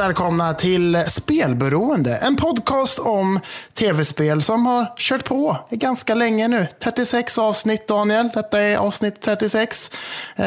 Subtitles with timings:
[0.00, 2.16] välkomna till Spelberoende.
[2.16, 3.40] En podcast om
[3.74, 6.66] tv-spel som har kört på ganska länge nu.
[6.82, 8.28] 36 avsnitt Daniel.
[8.34, 9.90] Detta är avsnitt 36.
[10.36, 10.44] Eh,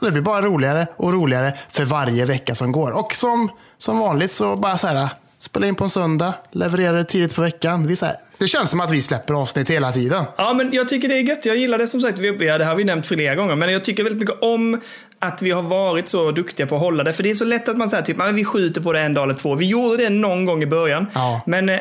[0.00, 2.90] det blir bara roligare och roligare för varje vecka som går.
[2.90, 5.08] Och som, som vanligt så bara så här,
[5.38, 7.86] spela in på en söndag, leverera det tidigt på veckan.
[7.86, 10.24] Vi så här, det känns som att vi släpper avsnitt hela tiden.
[10.36, 11.46] Ja, men jag tycker det är gött.
[11.46, 12.18] Jag gillar det som sagt.
[12.18, 14.80] Vi, det här har vi nämnt flera gånger, men jag tycker väldigt mycket om
[15.22, 17.12] att vi har varit så duktiga på att hålla det.
[17.12, 19.24] För det är så lätt att man säger typ, vi skjuter på det en dag
[19.24, 19.54] eller två.
[19.54, 21.06] Vi gjorde det någon gång i början.
[21.12, 21.42] Ja.
[21.46, 21.76] Men, eh,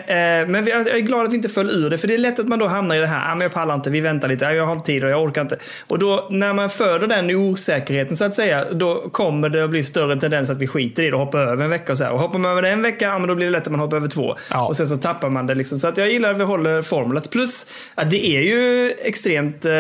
[0.48, 1.98] men jag är glad att vi inte föll ur det.
[1.98, 3.76] För det är lätt att man då hamnar i det här, ah, men jag pallar
[3.76, 5.58] inte, vi väntar lite, ah, jag har tid och jag orkar inte.
[5.88, 9.84] Och då när man föder den osäkerheten så att säga, då kommer det att bli
[9.84, 11.91] större tendens att vi skiter i det och hoppar över en vecka.
[11.91, 12.12] Och, så här.
[12.12, 13.98] och hoppar man över en vecka, ah, men då blir det lätt att man hoppar
[13.98, 14.35] över två.
[14.51, 14.68] Ja.
[14.68, 15.55] Och sen så tappar man det.
[15.55, 15.79] Liksom.
[15.79, 17.29] Så att jag gillar att vi håller formulet.
[17.29, 19.71] Plus att det är ju extremt eh,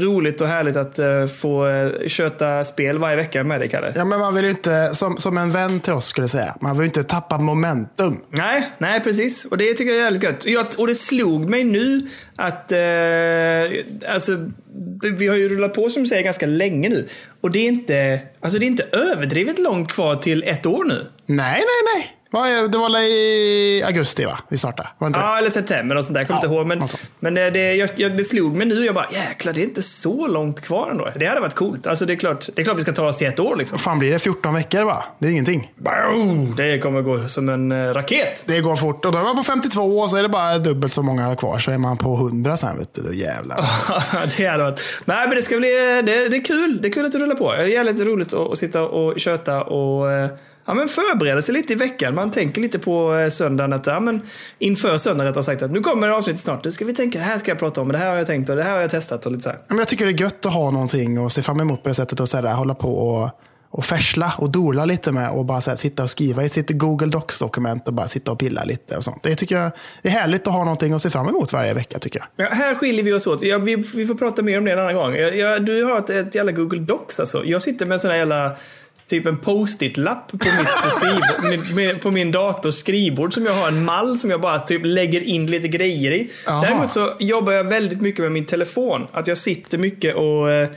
[0.00, 3.92] roligt och härligt att eh, få eh, köta spel varje vecka med dig, Kalle.
[3.96, 6.72] Ja, men man vill ju inte, som, som en vän till oss skulle säga, man
[6.72, 8.20] vill ju inte tappa momentum.
[8.30, 9.44] Nej, nej precis.
[9.44, 10.46] Och det tycker jag är jävligt gött.
[10.46, 12.78] Jag, och det slog mig nu att eh,
[14.14, 14.50] alltså,
[15.18, 17.08] vi har ju rullat på som du säger ganska länge nu.
[17.40, 21.06] Och det är inte, alltså, det är inte överdrivet långt kvar till ett år nu.
[21.26, 22.16] Nej, nej, nej.
[22.32, 24.38] Det var i augusti va?
[24.48, 24.88] Vi startade?
[24.98, 25.20] Var inte?
[25.20, 26.20] Ja, eller september och sånt där.
[26.20, 26.66] Jag kommer Ja, inte ihåg.
[26.66, 26.88] Men,
[27.20, 28.84] men det, det, jag, jag, det slog mig nu.
[28.84, 31.08] Jag bara, jäklar, det är inte så långt kvar ändå.
[31.16, 31.86] Det hade varit coolt.
[31.86, 33.78] Alltså, det, är klart, det är klart vi ska ta oss till ett år liksom.
[33.78, 34.18] Fan blir det?
[34.18, 35.04] 14 veckor va?
[35.18, 35.72] Det är ingenting.
[36.56, 38.44] Det kommer gå som en eh, raket.
[38.46, 39.04] Det går fort.
[39.04, 41.58] Och då är man på 52 och så är det bara dubbelt så många kvar.
[41.58, 42.78] Så är man på 100 sen.
[42.78, 43.02] Vet du.
[43.02, 43.64] Då jävlar.
[44.36, 44.80] det hade varit...
[45.04, 45.68] Nej, men det ska bli...
[46.06, 46.78] Det, det är kul.
[46.82, 47.52] Det är kul att det rullar på.
[47.52, 50.30] Det är jävligt roligt att, att sitta och köta och eh,
[50.66, 52.14] ja, men förbereda sig lite i veckan.
[52.14, 54.22] Man tänker lite på eh, söndagen, att, ja, men
[54.58, 56.64] inför söndagen rättare sagt, att nu kommer avsnittet snart.
[56.64, 58.50] Nu ska vi tänka, det här ska jag prata om, det här har jag tänkt
[58.50, 59.58] och det här har jag testat och lite så här.
[59.68, 61.94] Men jag tycker det är gött att ha någonting att se fram emot på det
[61.94, 62.20] sättet.
[62.20, 63.30] Och så här, hålla på och,
[63.70, 65.30] och färsla och dola lite med.
[65.30, 68.38] Och bara så här, sitta och skriva i sitt Google Docs-dokument och bara sitta och
[68.38, 68.96] pilla lite.
[68.96, 69.22] och sånt.
[69.22, 69.72] Det tycker jag
[70.02, 72.46] det är härligt att ha någonting att se fram emot varje vecka tycker jag.
[72.46, 73.42] Ja, här skiljer vi oss åt.
[73.42, 75.14] Ja, vi, vi får prata mer om det en annan gång.
[75.14, 77.44] Jag, jag, du har ett, ett jävla Google Docs alltså.
[77.44, 78.56] Jag sitter med en sån här jävla
[79.10, 80.38] Typ en post-it-lapp på,
[81.76, 85.20] mitt på min dators skrivbord som jag har en mall som jag bara typ lägger
[85.20, 86.30] in lite grejer i.
[86.48, 86.62] Aha.
[86.62, 89.06] Däremot så jobbar jag väldigt mycket med min telefon.
[89.12, 90.68] Att jag sitter mycket och eh,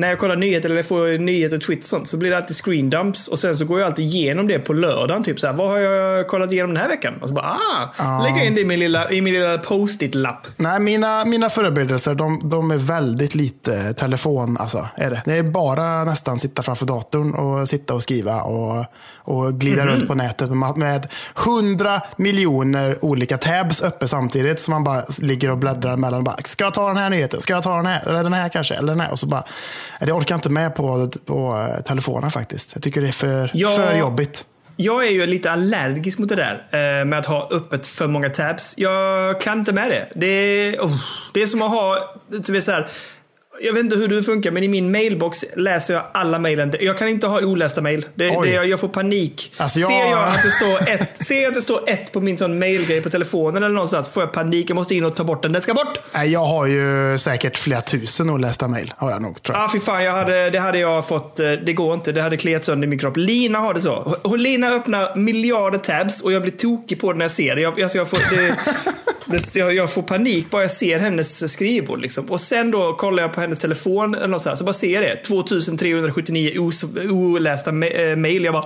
[0.00, 2.90] när jag kollar nyheter eller får nyheter, tweets och sånt, så blir det alltid screen
[2.90, 5.22] dumps och sen så går jag alltid igenom det på lördagen.
[5.24, 7.14] Typ så här, vad har jag kollat igenom den här veckan?
[7.22, 8.20] Och så bara, ah, Ja.
[8.24, 10.46] lägger jag in det i min lilla, i min lilla post-it-lapp.
[10.56, 14.56] Nej, mina, mina förberedelser de, de är väldigt lite telefon.
[14.60, 15.22] Alltså, är det.
[15.24, 18.84] det är bara nästan sitta framför datorn och sitta och skriva och,
[19.16, 24.60] och glida runt på nätet med, med hundra miljoner olika tabs uppe samtidigt.
[24.60, 26.18] som man bara ligger och bläddrar mellan.
[26.18, 27.40] och Bara, Ska jag ta den här nyheten?
[27.40, 28.08] Ska jag ta den här?
[28.08, 28.74] Eller den här kanske?
[28.74, 29.10] Eller den här?
[29.10, 29.44] Och så bara,
[30.00, 32.74] det orkar jag inte med på, på eh, telefonen faktiskt.
[32.74, 33.74] Jag tycker det är för, Ja.
[33.76, 34.44] för jobbigt.
[34.76, 36.68] Jag är ju lite allergisk mot det där
[37.00, 38.74] eh, med att ha öppet för många tabs.
[38.78, 40.08] Jag kan inte med det.
[40.14, 40.96] Det är, oh,
[41.34, 42.14] det är som att ha,
[42.60, 42.88] så här,
[43.62, 46.72] jag vet inte hur det funkar, men i min mailbox läser jag alla mejlen.
[46.80, 48.06] Jag kan inte ha olästa mejl.
[48.14, 48.24] Det,
[48.64, 49.52] jag får panik.
[49.56, 52.20] Alltså, jag- Ser jag att det står ett, ser jag att det står ett på
[52.20, 54.70] min sån mailgrej på telefonen eller någonstans, får jag panik.
[54.70, 55.52] Jag måste in och ta bort den.
[55.52, 55.98] Den ska bort!
[56.26, 58.92] Jag har ju säkert flera tusen olästa mejl.
[58.96, 59.64] Har jag nog, tror jag.
[59.64, 61.40] Ah, fy fan, jag hade, det hade jag fått.
[61.40, 62.12] eh, Det går inte.
[62.12, 63.16] Det hade kliat sönder min kropp.
[63.16, 64.16] Lina har det så.
[64.36, 67.62] Lina öppnar miljarder tabs och jag blir tokig på det när jag ser det.
[67.62, 68.56] Jag, alltså jag, får, det,
[69.52, 72.00] jag, jag får panik bara jag ser hennes skrivbord.
[72.00, 72.24] Liksom.
[72.30, 74.94] Och sen då kollar jag på hennes telefon eller något så, här, så bara ser
[74.94, 75.16] jag det.
[75.26, 78.44] 2379 os, olästa eh, mail.
[78.44, 78.64] Jag bara...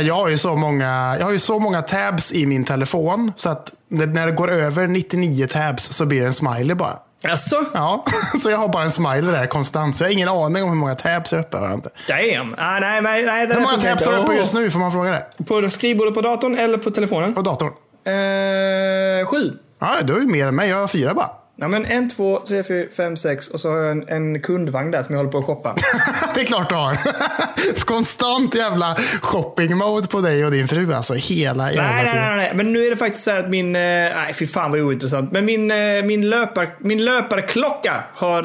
[0.00, 3.48] Jag har, ju så många, jag har ju så många tabs i min telefon så
[3.48, 6.98] att när det går över 99 tabs så blir det en smiley bara.
[7.28, 7.64] Alltså?
[7.74, 8.04] Ja,
[8.42, 9.96] så jag har bara en smiley där konstant.
[9.96, 11.56] Så jag har ingen aning om hur många tabs jag uppe.
[11.56, 11.90] Har inte.
[12.08, 12.54] Damn.
[12.58, 14.70] Ah, nej, nej, nej, Hur många tabs har du uppe just nu?
[14.70, 15.44] Får man fråga det?
[15.44, 17.34] På skrivbordet på datorn eller på telefonen?
[17.34, 17.72] På datorn?
[18.04, 19.52] Eh, sju.
[19.80, 20.68] Ja, du har ju mer än mig.
[20.68, 21.30] Jag har fyra bara.
[21.56, 24.90] Ja, men en, två, tre, fyra, fem, sex och så har jag en, en kundvagn
[24.90, 25.74] där som jag håller på att shoppa.
[26.34, 26.96] det är klart du har.
[27.84, 30.92] Konstant jävla shopping-mode på dig och din fru.
[30.92, 32.26] Alltså hela jävla nej, nej, tiden.
[32.28, 33.76] nej, nej, men nu är det faktiskt så här att min...
[33.76, 35.32] eh, Nej, fy fan vad ointressant.
[35.32, 38.42] Men min, eh, min, löpar, min löparklocka har...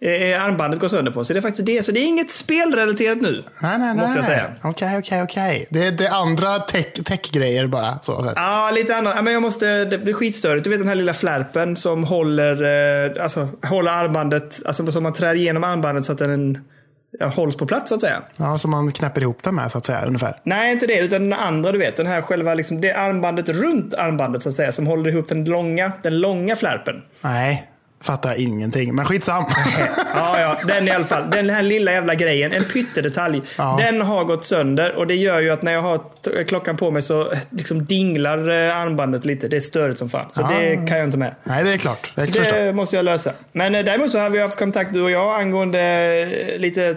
[0.00, 1.24] eh, eh, Armbandet går sönder på.
[1.24, 1.82] Så det är faktiskt det.
[1.86, 3.44] Så det är inget spelrelaterat nu.
[3.62, 4.04] Nej, nej, nej.
[4.04, 4.44] Måste jag säga.
[4.62, 5.66] Okej, okej, okej.
[5.70, 7.98] Det är det andra tech- tech-grejer bara.
[7.98, 8.32] Så.
[8.36, 9.24] Ja, lite annat.
[9.24, 10.64] Men jag måste, det är skitstörigt.
[10.64, 12.62] Du vet den här lilla flärpen som håller,
[13.16, 16.58] eh, alltså, håller armbandet, alltså som man trär igenom armbandet så att den
[17.18, 18.22] ja, hålls på plats så att säga.
[18.36, 20.40] Ja, som man knäpper ihop den med så att säga, ungefär.
[20.44, 21.96] Nej, inte det, utan den andra du vet.
[21.96, 25.44] Den här själva, liksom, det armbandet runt armbandet så att säga, som håller ihop den
[25.44, 27.02] långa, den långa flärpen.
[27.20, 27.70] Nej.
[28.02, 28.94] Fattar ingenting.
[28.94, 29.44] Men skitsam.
[30.14, 31.30] Ja, ja, den i alla fall.
[31.30, 33.42] Den här lilla jävla grejen, en pyttedetalj.
[33.58, 33.78] Ja.
[33.80, 36.00] Den har gått sönder och det gör ju att när jag har
[36.46, 39.48] klockan på mig så liksom dinglar eh, armbandet lite.
[39.48, 40.26] Det är störigt som fan.
[40.30, 40.48] Så Ja.
[40.58, 41.34] det kan jag inte med.
[41.44, 42.12] Nej, det är klart.
[42.14, 42.56] Det förstår.
[42.56, 43.32] det måste jag lösa.
[43.52, 45.80] Men eh, däremot så har vi haft kontakt du och jag angående
[46.52, 46.96] eh, lite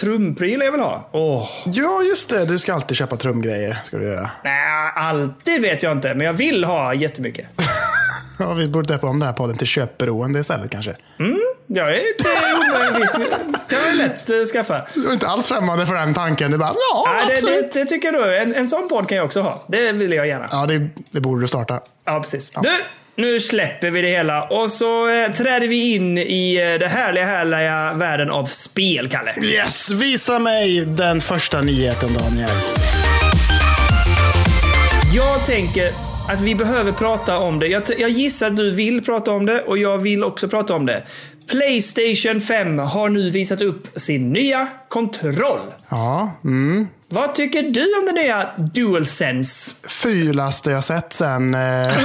[0.00, 1.08] trumprylar jag vill ha.
[1.12, 1.48] Åh.
[1.64, 2.44] Ja, just det.
[2.44, 3.80] Du ska alltid köpa trumgrejer.
[3.84, 4.30] Ska du göra.
[4.44, 6.14] Nej, alltid vet jag inte.
[6.14, 7.46] Men jag vill ha jättemycket.
[8.38, 10.96] Ja, vi borde döpa om den här podden till köpberoende istället kanske.
[11.66, 13.28] Jag är inte omöjligtvis.
[13.68, 14.86] Det kan jag lätt skaffa.
[14.94, 16.50] Du är inte alls främmande för den tanken.
[16.50, 17.72] Du bara, ja, Nej, det, absolut.
[17.72, 18.30] det, det tycker jag då.
[18.30, 19.64] En, en sån podd kan jag också ha.
[19.68, 20.48] Det vill jag gärna.
[20.50, 21.80] Ja, det, det borde du starta.
[22.04, 22.50] Ja, precis.
[22.62, 22.70] Du,
[23.16, 27.24] nu släpper vi det hela och så eh, träder vi in i eh, det härliga,
[27.24, 29.34] härliga världen av spel, Kalle.
[29.42, 32.50] Yes, visa mig den första nyheten Daniel.
[35.14, 37.66] Jag tänker att vi behöver prata om det.
[37.66, 40.86] Jag, jag gissar att du vill prata om det och jag vill också prata om
[40.86, 41.02] det.
[41.46, 45.60] Playstation 5 har nu visat upp sin nya kontroll.
[45.88, 46.88] Ja, mm.
[47.08, 49.74] Vad tycker du om den nya DualSense?
[49.88, 51.60] Fulaste jag sett sen, eh,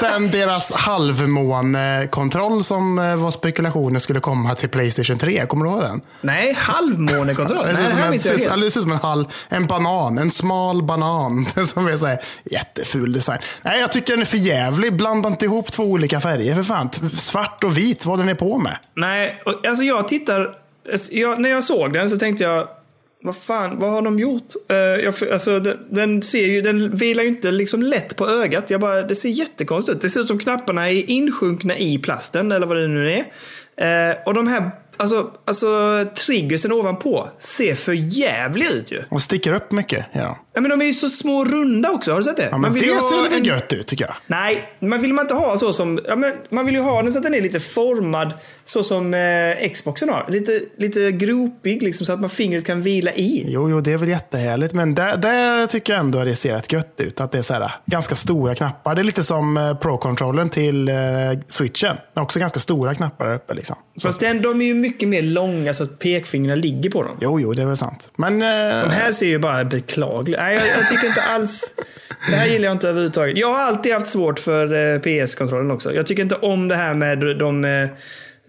[0.00, 5.46] sen deras halvmånekontroll som eh, var spekulationer skulle komma till Playstation 3.
[5.46, 6.00] Kommer du ihåg den?
[6.20, 7.66] Nej, halvmånekontroll.
[7.66, 10.18] Det ser Nej, ut som, en, det ser som en, halv, en banan.
[10.18, 11.46] En smal banan.
[11.66, 13.38] som är så här, jätteful design.
[13.62, 14.96] Nej, jag tycker den är för jävlig.
[14.96, 16.90] Blanda inte ihop två olika färger för fan.
[17.16, 18.76] Svart och vit, vad den är på med.
[18.94, 20.54] Nej, alltså jag tittar...
[21.10, 22.68] Jag, när jag såg den så tänkte jag,
[23.22, 24.54] vad fan, vad har de gjort?
[24.70, 28.70] Uh, jag, alltså, den, den, ser ju, den vilar ju inte liksom lätt på ögat.
[28.70, 30.02] Jag bara, det ser jättekonstigt ut.
[30.02, 33.20] Det ser ut som knapparna är insjunkna i plasten, eller vad det nu är.
[33.20, 39.02] Uh, och de här, alltså, alltså triggersen ovanpå ser för jävliga ut ju.
[39.10, 40.06] De sticker upp mycket.
[40.12, 40.38] Ja.
[40.52, 42.48] Ja, men de är ju så små och runda också, har du sett det?
[42.50, 44.14] Ja, men vill det ju ser lite en- gött ut tycker jag.
[44.26, 46.00] Nej, man vill man inte ha så som...
[46.08, 48.32] Ja, men man vill ju ha den så att den är lite formad
[48.64, 50.26] så som eh, Xboxen har.
[50.28, 53.44] Lite, lite gropig liksom så att man fingret kan vila i.
[53.48, 54.74] Jo, jo, det är väl jättehärligt.
[54.74, 57.20] Men där, där tycker jag ändå att det ser rätt gött ut.
[57.20, 58.94] Att det är så här, ganska stora knappar.
[58.94, 60.94] Det är lite som eh, Pro-controllen till eh,
[61.48, 61.96] switchen.
[62.14, 63.54] Det är också ganska stora knappar där uppe.
[63.54, 63.76] Liksom.
[63.96, 67.16] Så, Fast den, de är ju mycket mer långa så att pekfingrarna ligger på dem.
[67.20, 68.10] jo, jo, det är väl sant.
[68.16, 68.48] Men eh,
[68.84, 71.74] De här ser ju bara beklagliga Nej, jag, jag tycker inte alls...
[72.30, 73.36] Det här gillar jag inte överhuvudtaget.
[73.36, 75.94] Jag har alltid haft svårt för eh, PS-kontrollen också.
[75.94, 77.88] Jag tycker inte om det här med de eh,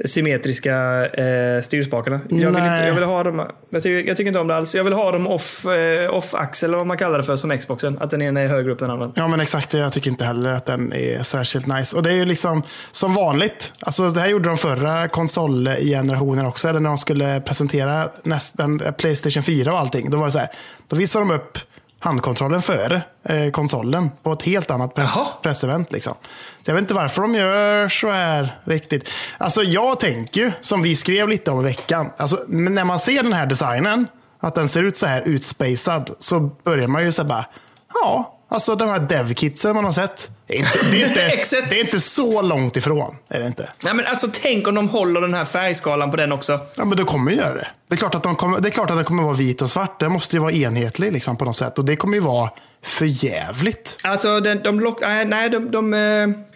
[0.06, 2.20] symmetriska eh, styrspakarna.
[2.30, 3.48] Jag vill, inte, jag vill ha dem...
[3.70, 4.76] Jag tycker, jag tycker inte om det alls.
[4.76, 7.98] Jag vill ha dem off, eh, off-axel, eller vad man kallar det för, som Xboxen.
[8.02, 9.12] Att den ena är högre upp än den andra.
[9.16, 9.70] Ja, men exakt.
[9.70, 9.78] det.
[9.78, 11.98] Jag tycker inte heller att den är särskilt nice.
[11.98, 13.74] Och det är ju liksom som vanligt.
[13.80, 16.68] Alltså, det här gjorde de förra konsolgenerationen också.
[16.68, 20.10] Eller när de skulle presentera nästan Playstation 4 och allting.
[20.10, 20.50] Då var det så här.
[20.88, 21.58] Då visade de upp
[22.02, 25.28] handkontrollen före eh, konsolen på ett helt annat press, Jaha.
[25.42, 25.92] pressevent.
[25.92, 26.14] Liksom.
[26.64, 29.10] Så jag vet inte varför de gör så här riktigt.
[29.38, 32.12] Alltså jag tänker ju, som vi skrev lite om i veckan.
[32.18, 34.08] Alltså, när man ser den här designen,
[34.40, 37.46] att den ser ut så här utspacad, så börjar man ju så här bara,
[37.94, 40.30] ja, alltså de här devkitsen man har sett.
[40.48, 41.70] Det är inte, det är inte, Exet.
[41.70, 43.16] det är inte så långt ifrån.
[43.30, 43.70] Är det inte?
[43.84, 46.60] Nej, men alltså, tänk om de håller den här färgskalan på den också.
[46.76, 47.68] Ja, men då kommer ju göra det.
[47.88, 49.70] Det är, klart att de kommer, det är klart att den kommer vara vit och
[49.70, 50.00] svart.
[50.00, 51.78] Den måste ju vara enhetlig liksom, på något sätt.
[51.80, 52.50] Och det kommer ju vara
[52.84, 53.98] för jävligt.
[54.04, 55.72] Alltså, de, de lock, nej, de...
[55.72, 56.00] de eh,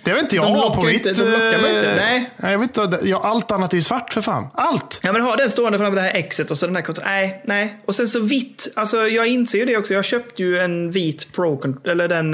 [0.04, 1.18] Det vill inte jag De lockar på inte- mitt...
[1.18, 2.52] de lockar mig inte, eh, nej.
[2.52, 4.48] Jag vet inte, ja, allt annat är ju svart för fan.
[4.54, 5.00] Allt!
[5.04, 7.12] Ja men ha den stående framför det här exet och så den här kontrollen.
[7.12, 7.78] Nej, nej.
[7.86, 8.68] Och sen så vitt.
[8.76, 9.94] Alltså jag inser ju det också.
[9.94, 12.34] Jag köpte ju en vit Pro eller den...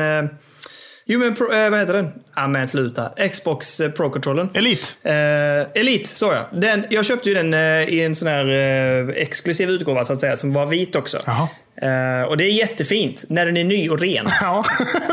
[1.12, 2.12] Jo men pro, eh, vad heter den?
[2.36, 3.12] Ja men sluta.
[3.32, 4.50] Xbox eh, Pro-controllen.
[4.54, 4.88] Elite.
[5.04, 6.50] Eh, Elite, så ja.
[6.54, 10.20] Den, jag köpte ju den eh, i en sån här eh, exklusiv utgåva så att
[10.20, 11.18] säga, som var vit också.
[11.18, 14.26] Eh, och det är jättefint när den är ny och ren.
[14.42, 14.66] Ja,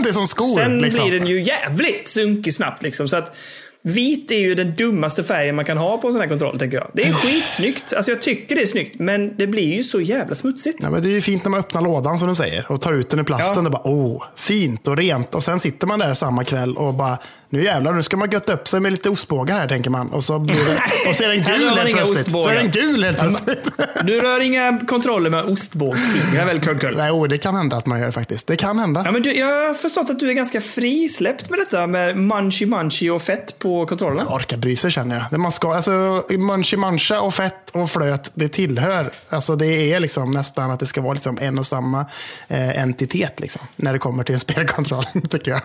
[0.02, 0.56] det är som skor.
[0.56, 1.08] Sen liksom.
[1.08, 2.82] blir den ju jävligt sunkig snabbt.
[2.82, 3.36] Liksom, så att
[3.82, 6.76] Vit är ju den dummaste färgen man kan ha på en sån här kontroll, tänker
[6.76, 6.90] jag.
[6.94, 7.92] Det är skitsnyggt.
[7.92, 10.78] Alltså jag tycker det är snyggt, men det blir ju så jävla smutsigt.
[10.82, 12.92] Ja, men det är ju fint när man öppnar lådan som du säger och tar
[12.92, 13.64] ut den ur plasten.
[13.64, 13.68] Ja.
[13.68, 15.34] Och bara, åh, fint och rent.
[15.34, 17.18] Och sen sitter man där samma kväll och bara,
[17.50, 20.12] nu jävlar, nu ska man götta upp sig med lite ostbågar här, tänker man.
[20.12, 22.30] Och så, blir det, och så är den gul helt plötsligt.
[22.30, 23.64] Så är den gul helt plötsligt.
[24.04, 26.96] Du rör inga kontroller med ostbågsfingrar väl, Kurkull?
[26.96, 28.46] Nej, oh, det kan hända att man gör faktiskt.
[28.46, 29.02] Det kan hända.
[29.04, 32.66] Ja, men du, jag har förstått att du är ganska frisläppt med detta med munchi
[32.66, 34.30] munchi och fett på kontrollerna.
[34.30, 35.24] orkar bry sig känner jag.
[35.30, 40.00] Det man ska, alltså, munchi mancha och fett och flöt, det tillhör, alltså det är
[40.00, 42.06] liksom nästan att det ska vara liksom en och samma
[42.48, 45.60] eh, entitet liksom, när det kommer till en spelkontroll, tycker jag.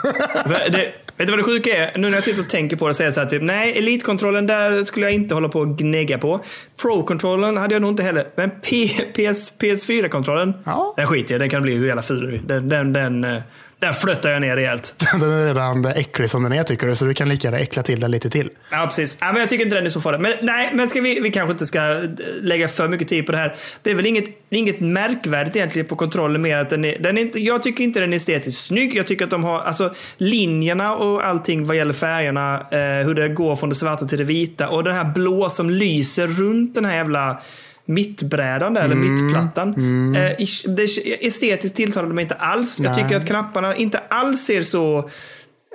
[0.71, 1.72] det, vet du vad det sjuka är?
[1.95, 4.47] Nu när jag sitter och tänker på det är det så här, typ, nej, elitkontrollen
[4.47, 6.39] där skulle jag inte hålla på och gnägga på.
[6.81, 8.27] Pro-kontrollen hade jag nog inte heller.
[8.35, 10.93] Men PS, PS4-kontrollen, Ja.
[10.97, 13.41] den skiter jag Den kan bli hur jävla ful den, den, den, eh,
[13.83, 14.95] den flyttar jag ner rejält.
[15.19, 17.83] Den är redan äcklig som den är tycker du, så du kan lika gärna äckla
[17.83, 18.49] till den lite till.
[18.69, 19.17] Ja, precis.
[19.21, 20.19] Ja, men jag tycker inte den är så farlig.
[20.19, 22.01] Men, nej, men ska vi, vi kanske inte ska
[22.41, 23.55] lägga för mycket tid på det här.
[23.81, 27.21] Det är väl inget, inget märkvärdigt egentligen på kontrollen mer att den är, den är
[27.21, 28.95] inte, jag tycker inte den är estetiskt snygg.
[28.95, 33.29] Jag tycker att de har, alltså linjerna och allting vad gäller färgerna, eh, hur det
[33.29, 36.85] går från det svarta till det vita och den här blå som lyser runt den
[36.85, 37.41] här jävla
[37.85, 39.69] mittbrädan där, eller mittplattan.
[40.15, 40.83] Eh, ish- det,
[41.27, 42.79] estetiskt tilltalar de mig inte alls.
[42.79, 43.03] Jag Nej.
[43.03, 45.09] tycker att knapparna inte alls ser så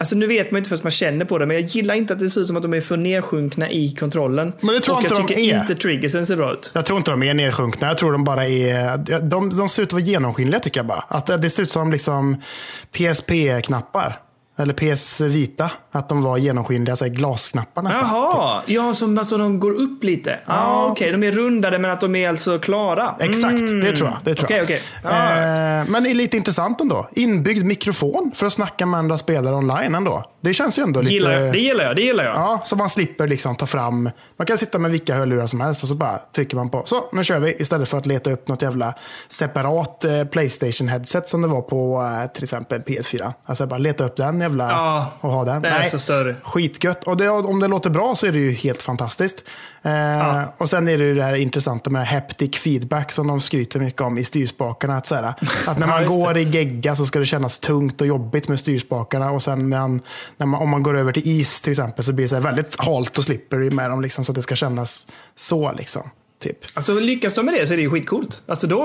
[0.00, 2.18] Alltså nu vet man inte förrän man känner på det, men jag gillar inte att
[2.18, 4.52] det ser ut som att de är för nedsjunkna i kontrollen.
[4.60, 5.60] Men det tror och jag jag inte de tycker är.
[5.60, 6.70] inte triggersen ser bra ut.
[6.74, 7.86] Jag tror inte de är nedsjunkna.
[7.86, 8.96] Jag tror de bara är...
[9.20, 11.04] De, de ser ut att vara genomskinliga tycker jag bara.
[11.08, 12.36] Att det ser ut som liksom
[12.92, 14.20] PSP-knappar.
[14.58, 15.70] Eller PS Vita.
[15.92, 18.08] Att de var genomskinliga, så här glasknappar nästan.
[18.08, 20.40] Jaha, ja som alltså de går upp lite.
[20.46, 23.14] Ja, Ja, okej, de är rundade men att de är alltså klara.
[23.20, 24.18] Exakt, det tror jag.
[24.24, 24.64] Det tror Okej, jag.
[24.64, 24.82] okej.
[25.02, 25.10] Ja.
[25.10, 27.08] Eh, men det är lite intressant ändå.
[27.12, 30.24] Inbyggd mikrofon för att snacka med andra spelare online ändå.
[30.40, 31.14] Det känns ju ändå lite...
[31.14, 32.34] Gillar jag, det gillar jag, det gillar jag.
[32.34, 34.10] Ja, så man slipper liksom ta fram...
[34.36, 36.82] Man kan sitta med vilka hörlurar som helst och så bara trycker man på.
[36.86, 37.56] Så, nu kör vi.
[37.58, 38.94] Istället för att leta upp något jävla
[39.28, 43.32] separat eh, Playstation-headset som det var på eh, till exempel PS4.
[43.44, 45.62] Alltså bara leta upp den jävla Ja, och ha den.
[45.62, 46.36] det är så större.
[46.42, 47.04] Skitgött.
[47.04, 49.44] Och det, om det låter bra så är det ju helt fantastiskt.
[49.82, 53.80] Eh, Och sen är det ju det här intressanta med haptic feedback som de skryter
[53.80, 54.96] mycket om i styrspakarna.
[54.96, 55.34] Att, så här,
[55.66, 56.40] att när man Ja, går det.
[56.40, 59.30] i gegga så ska det kännas tungt och jobbigt med styrspakarna.
[59.30, 60.00] Och sen när man,
[60.36, 62.76] när man, om man går över till is till exempel så blir det så väldigt
[62.80, 64.02] halt och slippery med dem.
[64.02, 65.72] Liksom, så att det ska kännas så.
[65.72, 66.02] Liksom,
[66.42, 66.58] typ.
[66.74, 68.42] Alltså lyckas de med det så är det ju skitcoolt.
[68.46, 68.78] Alltså då,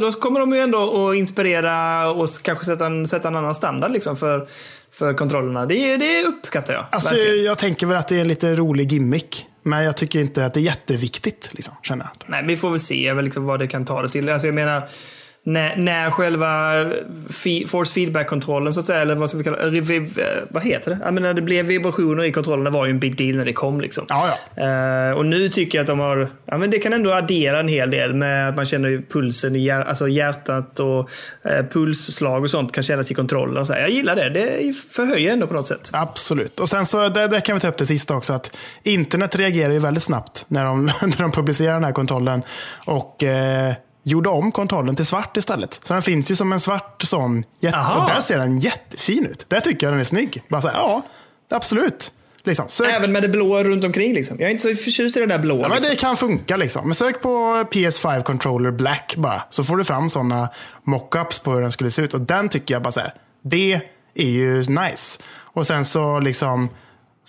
[0.00, 3.92] då kommer de ju ändå att inspirera och kanske sätta en, sätta en annan standard
[3.92, 4.46] liksom för,
[4.92, 5.66] för kontrollerna.
[5.66, 6.86] Det, det uppskattar jag.
[6.90, 7.44] Alltså, verkligen.
[7.44, 9.46] jag tänker väl att det är en lite rolig gimmick.
[9.62, 11.50] Men jag tycker inte att det är jätteviktigt.
[11.52, 12.30] Liksom, känner jag.
[12.30, 14.28] Nej, vi får väl se väl liksom vad det kan ta det till.
[14.28, 14.88] Alltså jag menar,
[15.52, 16.84] när, när själva
[17.66, 20.04] force feedback-kontrollen så att säga, eller vad ska vi kalla det, eh,
[20.50, 20.98] vad heter det?
[21.04, 23.52] Jag menar, det blev vibrationer i kontrollen, det var ju en big deal när det
[23.52, 23.80] kom.
[23.80, 24.06] Liksom.
[24.08, 24.26] Ja,
[24.56, 27.68] Eh, och nu tycker jag att de har, ja men det kan ändå addera en
[27.68, 31.10] hel del med att man känner ju pulsen i hjär, alltså hjärtat och
[31.42, 33.56] eh, pulsslag och sånt kan kännas i kontrollen.
[33.56, 33.80] Och så här.
[33.80, 35.90] Jag gillar det, det förhöjer ändå på något sätt.
[35.92, 36.60] Absolut.
[36.60, 39.72] Och sen så, där, där kan vi ta upp det sista också, att internet reagerar
[39.72, 42.42] ju väldigt snabbt när de, när de publicerar den här kontrollen.
[42.86, 45.80] Och eh, gjorde om kontrollen till svart istället.
[45.84, 47.44] Så den finns ju som en svart sån.
[47.60, 48.02] Jätte, Aha.
[48.02, 49.44] och där ser den jättefin ut.
[49.48, 50.42] Där tycker jag den är snygg.
[50.48, 51.02] Bara så här, ja,
[51.50, 52.12] absolut.
[52.44, 52.64] Liksom.
[52.68, 54.36] Sök, Även med det blåa runt omkring liksom.
[54.40, 55.60] Jag är inte så förtjust i det där blåa.
[55.60, 55.90] ja, men liksom.
[55.90, 56.84] det kan funka liksom.
[56.84, 57.28] Men sök på
[57.72, 59.42] PS5 Controller Black bara.
[59.50, 60.48] Så får du fram sådana
[60.84, 62.14] mockups på hur den skulle se ut.
[62.14, 63.14] Och den tycker jag bara så här,
[63.44, 63.80] det
[64.14, 65.22] är ju nice.
[65.32, 66.68] Och sen så liksom,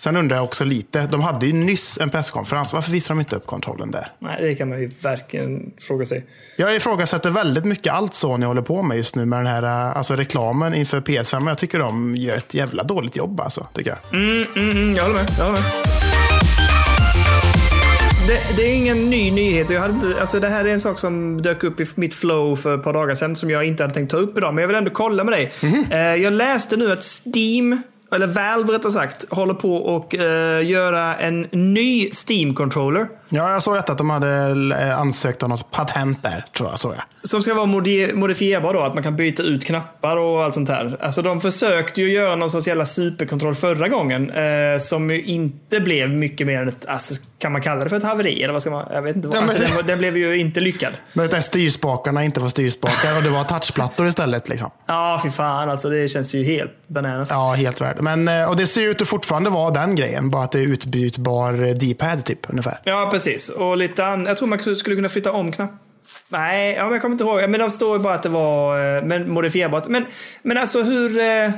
[0.02, 1.06] sen undrar jag också lite.
[1.06, 2.72] De hade ju nyss en presskonferens.
[2.72, 4.12] Varför visar de inte upp kontrollen där?
[4.18, 6.24] Nej, det kan man ju verkligen fråga sig.
[6.56, 9.96] Jag ifrågasätter väldigt mycket allt Sony håller på med just nu med den här eh,
[9.96, 11.38] alltså reklamen inför PS5.
[11.38, 14.20] Men jag tycker de gör ett jävla dåligt jobb alltså, tycker jag.
[14.20, 15.26] Mm, mm, mm, jag håller med.
[15.38, 15.70] Jag håller med.
[18.26, 19.70] Det, det är ingen ny nyhet.
[19.70, 22.74] Jag hade alltså det här är en sak som dök upp i mitt flow för
[22.74, 24.54] ett par dagar sedan som jag inte hade tänkt ta upp idag.
[24.54, 25.52] Men jag vill ändå kolla med dig.
[25.90, 27.82] Eh, jag läste nu att Steam,
[28.14, 33.08] eller Valve rättare sagt, håller på att uh, eh, göra en ny Steam-controller.
[33.34, 36.78] Ja, jag såg detta att de hade eh, ansökt om något patent där, tror jag.
[36.78, 37.02] Såg jag.
[37.28, 40.68] Som ska vara modi- modifierbar då, att man kan byta ut knappar och allt sånt
[40.68, 40.96] här.
[41.00, 44.30] Alltså de försökte ju göra någon sorts jävla superkontroll förra gången.
[44.30, 47.96] Eh, som ju inte blev mycket mer än ett, alltså, kan man kalla det för
[47.96, 48.42] ett haveri?
[48.42, 49.28] Eller vad ska man, jag vet inte.
[49.28, 50.92] Vad, Ja, alltså, den, den blev ju inte lyckad.
[51.12, 54.48] Men där styrspakarna inte var styrspakar och det var touchplattor istället.
[54.48, 54.70] Liksom.
[54.86, 55.88] Ja, fy fan alltså.
[55.88, 57.30] Det känns ju helt bananas.
[57.30, 57.96] Ja, helt värd.
[58.00, 60.66] Men, eh, och det ser ut att fortfarande vara den grejen, bara att det är
[60.66, 62.80] utbytbar eh, D-pad typ, ungefär.
[62.84, 63.21] Ja, precis.
[63.24, 65.70] Precis, Och lite an- Jag tror man skulle kunna flytta om knapp.
[66.28, 67.50] Nej, ja, men jag kommer inte ihåg.
[67.50, 69.88] Men de står ju bara att det var eh, men modifierbart.
[69.88, 70.06] Men,
[70.42, 71.18] men alltså hur...
[71.20, 71.50] Eh,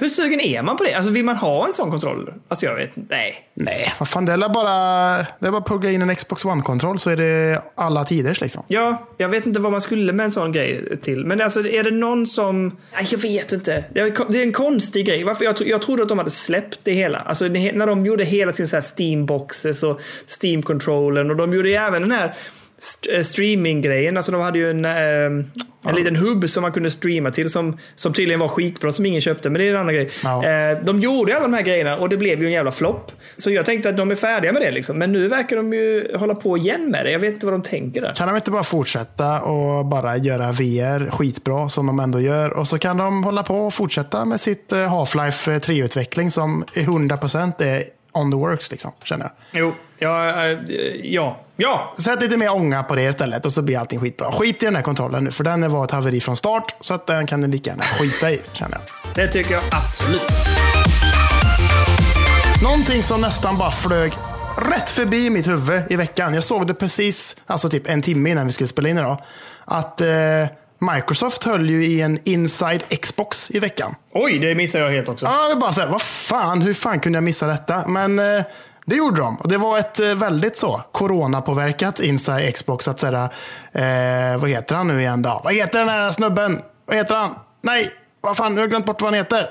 [0.00, 0.94] hur sugen är man på det?
[0.94, 2.34] Alltså vill man ha en sån kontroll?
[2.48, 2.90] Alltså jag vet.
[2.94, 3.34] Nej.
[3.54, 6.98] Nej, vad fan, det är bara, det är bara att plugga in en Xbox One-kontroll
[6.98, 8.64] så är det alla tiders liksom.
[8.68, 11.26] Ja, jag vet inte vad man skulle med en sån grej till.
[11.26, 12.76] Men alltså är det någon som...
[12.94, 13.84] Nej, jag vet inte.
[13.92, 15.24] Det är en konstig grej.
[15.24, 15.44] Varför?
[15.44, 17.18] Jag, tro- jag trodde att de hade släppt det hela.
[17.18, 21.68] Alltså när när de gjorde hela sin så här Steam-boxes och Steam-controllen och de gjorde
[21.68, 22.34] ju även den här
[22.82, 24.16] st- eh, streaminggrejen.
[24.16, 25.44] Alltså de hade ju en, eh,
[25.88, 29.20] en liten hubb som man kunde streama till som, som tydligen var skitbra, som ingen
[29.20, 29.50] köpte.
[29.50, 30.10] Men det är en annan grej.
[30.24, 30.44] Ja.
[30.46, 33.12] Eh, de gjorde alla de här grejerna och det blev ju en jävla flopp.
[33.34, 34.70] Så jag tänkte att de är färdiga med det.
[34.70, 34.98] Liksom.
[34.98, 37.10] Men nu verkar de ju hålla på igen med det.
[37.12, 38.12] Jag vet inte vad de tänker där.
[38.14, 42.50] Kan de inte bara fortsätta och bara göra VR skitbra som de ändå gör?
[42.50, 46.80] Och så kan de hålla på och fortsätta med sitt eh, Half-Life 3-utveckling som är
[46.82, 47.82] 100% är
[48.12, 49.60] on the works, liksom, känner jag.
[49.60, 50.58] Jo, ja, eh,
[51.02, 51.94] ja, ja.
[51.98, 54.32] Sätt lite mer ånga på det istället och så blir allting skitbra.
[54.32, 56.74] Skit i den här kontrollen nu, för den var ett haveri från start.
[56.80, 59.14] Så att den kan ni lika gärna skita i, känner jag.
[59.14, 60.22] Det tycker jag absolut.
[62.62, 64.12] Någonting som nästan bara flög
[64.56, 66.34] rätt förbi mitt huvud i veckan.
[66.34, 69.22] Jag såg det precis, alltså typ en timme innan vi skulle spela in idag.
[69.64, 70.08] Att eh,
[70.94, 73.94] Microsoft höll ju i en Inside Xbox i veckan.
[74.12, 75.26] Oj, det missar jag helt också.
[75.26, 77.88] Ja, är bara så här, vad fan, hur fan kunde jag missa detta?
[77.88, 78.44] Men eh,
[78.86, 79.36] det gjorde de.
[79.36, 82.88] Och det var ett eh, väldigt så coronapåverkat Inside Xbox.
[82.88, 83.30] Att säga,
[83.72, 85.40] eh, vad heter han nu igen då?
[85.44, 86.62] Vad heter den här snubben?
[86.86, 87.34] Vad heter han?
[87.62, 87.88] Nej,
[88.20, 89.46] vad fan, nu har jag glömt bort vad han heter.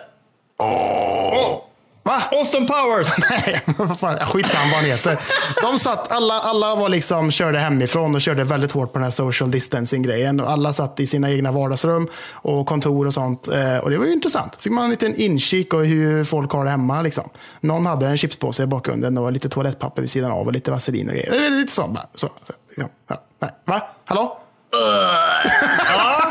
[0.57, 1.68] Oh.
[2.03, 2.21] Va?
[2.31, 3.07] Austin Powers!
[3.29, 5.19] Nej, vad fan, skitsamma vad han heter.
[5.61, 9.11] De satt, alla, alla var liksom, körde hemifrån och körde väldigt hårt på den här
[9.11, 10.39] social distancing-grejen.
[10.39, 13.47] Och Alla satt i sina egna vardagsrum och kontor och sånt.
[13.47, 14.55] Eh, Och det var ju intressant.
[14.59, 17.01] Fick man en liten inkik och hur folk har det hemma.
[17.01, 17.29] Liksom.
[17.61, 21.07] Någon hade en chipspåse i bakgrunden och lite toalettpapper vid sidan av och lite vaselin
[21.07, 21.31] och grejer.
[21.31, 21.87] Det är lite så.
[21.87, 22.29] Bara, så.
[22.77, 23.51] Ja, ja, nej.
[23.65, 23.81] Va?
[24.05, 24.39] Hallå?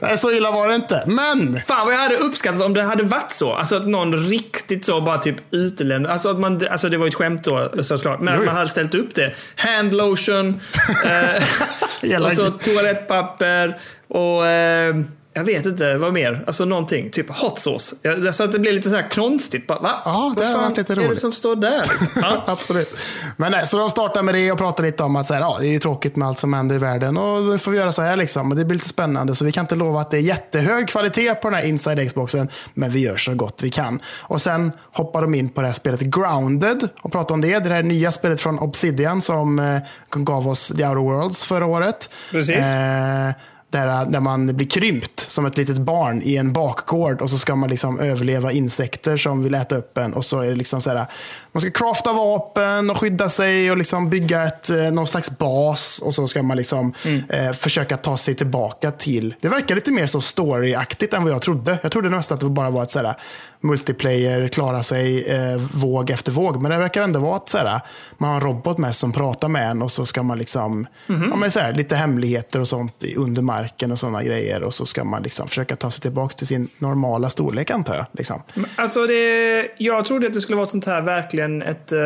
[0.00, 1.04] Nej, så illa var det inte.
[1.06, 3.52] Men Fan vad jag hade uppskattat om det hade varit så.
[3.52, 6.12] Alltså att någon riktigt så bara typ utelämnade.
[6.12, 8.20] Alltså, att man, alltså det var ju ett skämt då såklart.
[8.20, 9.34] Men Jo, att man hade ställt upp det.
[9.56, 10.60] Handlotion.
[11.04, 13.78] eh, och så toalettpapper.
[14.08, 14.94] Och eh,
[15.40, 16.44] jag vet inte vad mer.
[16.46, 17.10] Alltså någonting.
[17.10, 17.96] Typ hot sauce.
[18.32, 19.66] Så att det blir lite så här konstigt.
[19.66, 20.02] Bara, Va?
[20.04, 21.18] Ja, det vad fan lite är det roligt.
[21.18, 21.82] som står där?
[22.22, 22.44] Ja.
[22.46, 22.94] Absolut.
[23.36, 25.56] Men nej, så de startar med det och pratar lite om att så här, ja,
[25.60, 28.02] det är tråkigt med allt som händer i världen och nu får vi göra så
[28.02, 28.50] här liksom.
[28.50, 31.34] Och det blir lite spännande så vi kan inte lova att det är jättehög kvalitet
[31.34, 32.48] på den här Inside Xboxen.
[32.74, 34.00] Men vi gör så gott vi kan.
[34.22, 37.58] Och sen hoppar de in på det här spelet Grounded och pratar om det.
[37.58, 39.80] Det här nya spelet från Obsidian som eh,
[40.10, 42.10] gav oss The Outer Worlds förra året.
[42.30, 42.56] Precis.
[42.56, 43.30] Eh,
[43.70, 47.56] där, där man blir krympt som ett litet barn i en bakgård och så ska
[47.56, 50.14] man liksom överleva insekter som vill äta upp en.
[50.14, 51.06] Och så är det liksom så här,
[51.52, 55.98] man ska crafta vapen och skydda sig och liksom bygga ett, eh, någon slags bas.
[56.04, 56.92] Och så ska man liksom
[57.28, 59.34] eh, försöka ta sig tillbaka till...
[59.40, 61.78] Det verkar lite mer så storyaktigt än vad jag trodde.
[61.82, 63.14] Jag trodde nästan att det bara var ett så här,
[63.60, 66.62] multiplayer, klara sig eh, våg efter våg.
[66.62, 67.80] Men det verkar ändå vara att så här,
[68.18, 71.36] man har en robot med som pratar med en och så ska man liksom, ja,
[71.36, 74.62] men så här, lite hemligheter och sånt under marken och sådana grejer.
[74.62, 78.06] Och så ska man liksom försöka ta sig tillbaka till sin normala storlek antar jag.
[78.12, 78.42] Liksom.
[78.76, 81.98] Alltså det, jag trodde att det skulle vara ett sånt här verkligen ett, eh,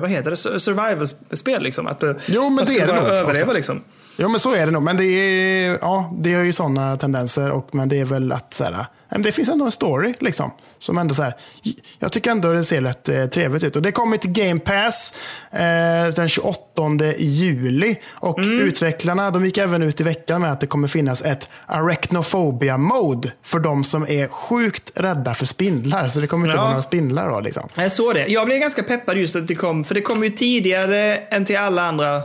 [0.00, 1.86] vad heter det, survival-spel liksom.
[1.86, 3.52] Att Jo, men man det är det nog överleva också.
[3.52, 3.82] liksom.
[4.16, 4.82] Jo, men så är det nog.
[4.82, 7.50] Men det, är, ja, det har ju sådana tendenser.
[7.50, 10.14] Och, men det är väl att så här, ja, det finns ändå en story.
[10.20, 11.36] Liksom, som ändå så här,
[11.98, 13.76] jag tycker ändå det ser rätt eh, trevligt ut.
[13.76, 15.14] Och det kommer till Game Pass
[15.52, 16.82] eh, den 28
[17.18, 17.96] juli.
[18.10, 22.78] Och utvecklarna de gick även ut i veckan med att det kommer finnas ett arachnophobia
[22.78, 26.08] mode för de som är sjukt rädda för spindlar.
[26.08, 26.60] Så det kommer inte Ja.
[26.62, 27.40] vara några spindlar då.
[27.40, 27.68] Liksom.
[27.74, 28.26] Jag såg det.
[28.26, 31.56] Jag blev ganska peppad just att det kom, för det kom ju tidigare än till
[31.56, 32.22] alla andra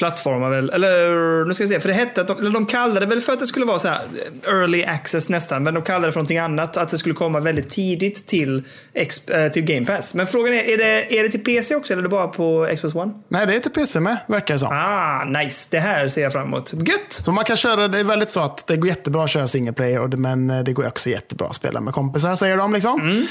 [0.00, 0.70] plattformar väl.
[0.70, 3.20] Eller nu ska vi se, för det hette att de, eller de kallade det väl
[3.20, 4.00] för att det skulle vara så här
[4.46, 6.76] early access nästan, men de kallade det för någonting annat.
[6.76, 10.14] Att det skulle komma väldigt tidigt till, eh, till Game Pass.
[10.14, 12.68] Men frågan är, är det, är det till PC också eller är det bara på
[12.76, 13.12] Xbox One?
[13.28, 14.68] Nej, det är till PC med, verkar det som.
[14.72, 15.68] Ah, nice.
[15.70, 16.72] Det här ser jag fram emot.
[16.72, 17.12] Gött!
[17.12, 19.72] Så man kan köra, det är väldigt så att det går jättebra att köra single
[19.72, 22.72] player, men eh, det går också jättebra att spela med kompisar, säger de.
[22.72, 23.26] Liksom.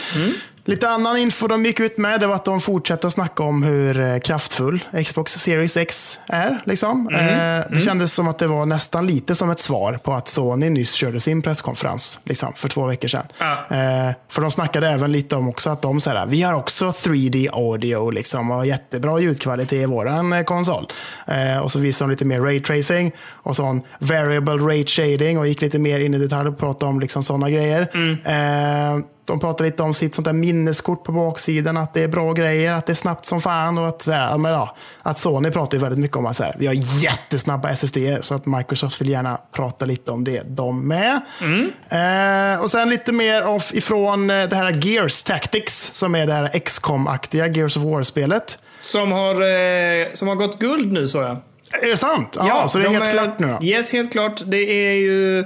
[0.69, 3.63] Lite annan info de gick ut med det var att de fortsätter att snacka om
[3.63, 6.62] hur eh, kraftfull Xbox Series X är.
[6.65, 7.10] Liksom.
[7.10, 7.19] Eh,
[7.69, 10.93] det kändes som att det var nästan lite som ett svar på att Sony nyss
[10.93, 13.25] körde sin presskonferens liksom, för två veckor sedan.
[13.38, 13.51] Ja.
[13.51, 16.88] Eh, för de snackade även lite om också att de så här, vi har också
[16.88, 20.88] 3D audio liksom, och jättebra ljudkvalitet i våran eh, konsol.
[21.27, 25.47] Eh, och så visade de lite mer ray tracing och sån variable rate shading och
[25.47, 27.82] gick lite mer in i detalj och pratade om liksom sådana grejer.
[28.25, 28.99] Eh,
[29.30, 32.74] de pratade lite om sitt sånt där minneskort på baksidan, att det är bra grejer,
[32.74, 35.82] att det är snabbt som fan och att, ja, men ja, att Sony pratar ju
[35.82, 39.39] väldigt mycket om att så här, vi har jättesnabba SSD så att Microsoft vill gärna
[39.52, 41.22] prata lite om det de med.
[41.89, 46.34] Eh, och sen lite mer of, ifrån eh, det här Gears Tactics som är det
[46.34, 48.58] här XCOM-aktiga Gears of War-spelet.
[48.82, 51.38] Som har, eh, som har gått guld nu så jag.
[51.84, 52.38] Är det sant?
[52.39, 53.58] Ja, så det är helt klart nu?
[53.62, 54.42] Yes, helt klart.
[54.46, 55.46] Det är ju...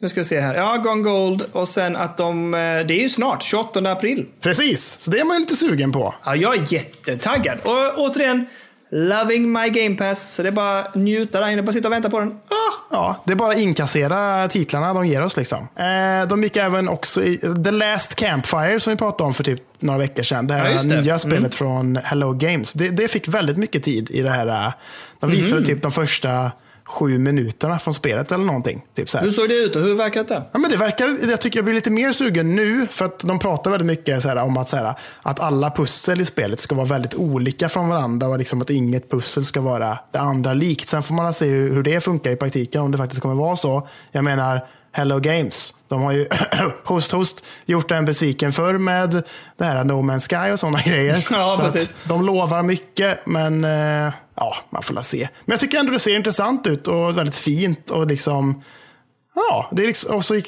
[0.00, 0.54] Nu ska vi se här.
[0.54, 2.54] Ja, Gone Gold och sen att de...
[2.54, 4.26] eh, Det är ju snart, 28 april.
[4.40, 6.14] Precis, så det är man ju lite sugen på.
[6.24, 7.58] Ja, jag är jättetaggad.
[7.64, 8.46] Och återigen,
[8.90, 10.34] Loving my game pass.
[10.34, 12.38] Så det är bara njuta där inne, bara sitta och vänta på den.
[12.90, 15.36] Ja, det är bara inkassera titlarna de ger oss.
[15.36, 15.58] Liksom.
[15.76, 19.62] Eh, de gick även också i The Last Campfire som vi pratade om för typ
[19.78, 20.46] några veckor sedan.
[20.46, 20.88] Det här Ja, det.
[20.88, 21.18] nya Mm.
[21.18, 22.72] spelet från Hello Games.
[22.74, 24.46] Det, det fick väldigt mycket tid i det här.
[24.66, 24.72] eh,
[25.20, 25.64] De visade Mm.
[25.64, 26.50] typ de första
[26.88, 28.84] sju minuterna från spelet eller någonting.
[28.94, 29.24] Typ så här.
[29.24, 30.42] Hur såg det ut och hur verkar det?
[30.52, 33.38] Ja, men det verkar, jag tycker jag blir lite mer sugen nu, för att de
[33.38, 36.74] pratar väldigt mycket så här, om att, så här, att alla pussel i spelet ska
[36.74, 40.88] vara väldigt olika från varandra och liksom att inget pussel ska vara det andra likt.
[40.88, 43.56] Sen får man se hur, hur det funkar i praktiken, om det faktiskt kommer vara
[43.56, 43.88] så.
[44.12, 46.26] Jag menar, Hello Games, de har ju
[46.84, 49.22] host host gjort en besviken förr med
[49.56, 51.26] det här No Man's Sky och sådana grejer.
[51.30, 55.28] Ja, så de lovar mycket, men eh, ja, man får la se.
[55.44, 58.62] Men jag tycker ändå det ser intressant ut och väldigt fint och liksom
[59.50, 60.46] Ja, det är liksom, och så gick-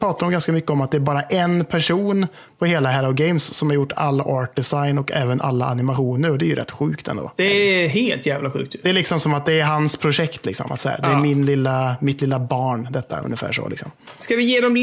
[0.00, 2.26] pratade de ganska mycket om att det är bara en person
[2.58, 6.30] på hela Hello Games som har gjort all art design och även alla animationer.
[6.30, 7.32] Och det är ju rätt sjukt ändå.
[7.36, 7.44] Det
[7.84, 8.78] är helt jävla sjukt ju.
[8.82, 10.46] Det är liksom som att det är hans projekt.
[10.46, 11.20] Liksom, att så här, Det är Ja.
[11.20, 13.68] min lilla, mitt lilla barn, detta ungefär så.
[13.68, 13.90] Liksom.
[14.18, 14.76] Ska vi ge dem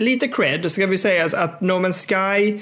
[0.00, 2.60] lite cred så ska vi säga att No Man's Sky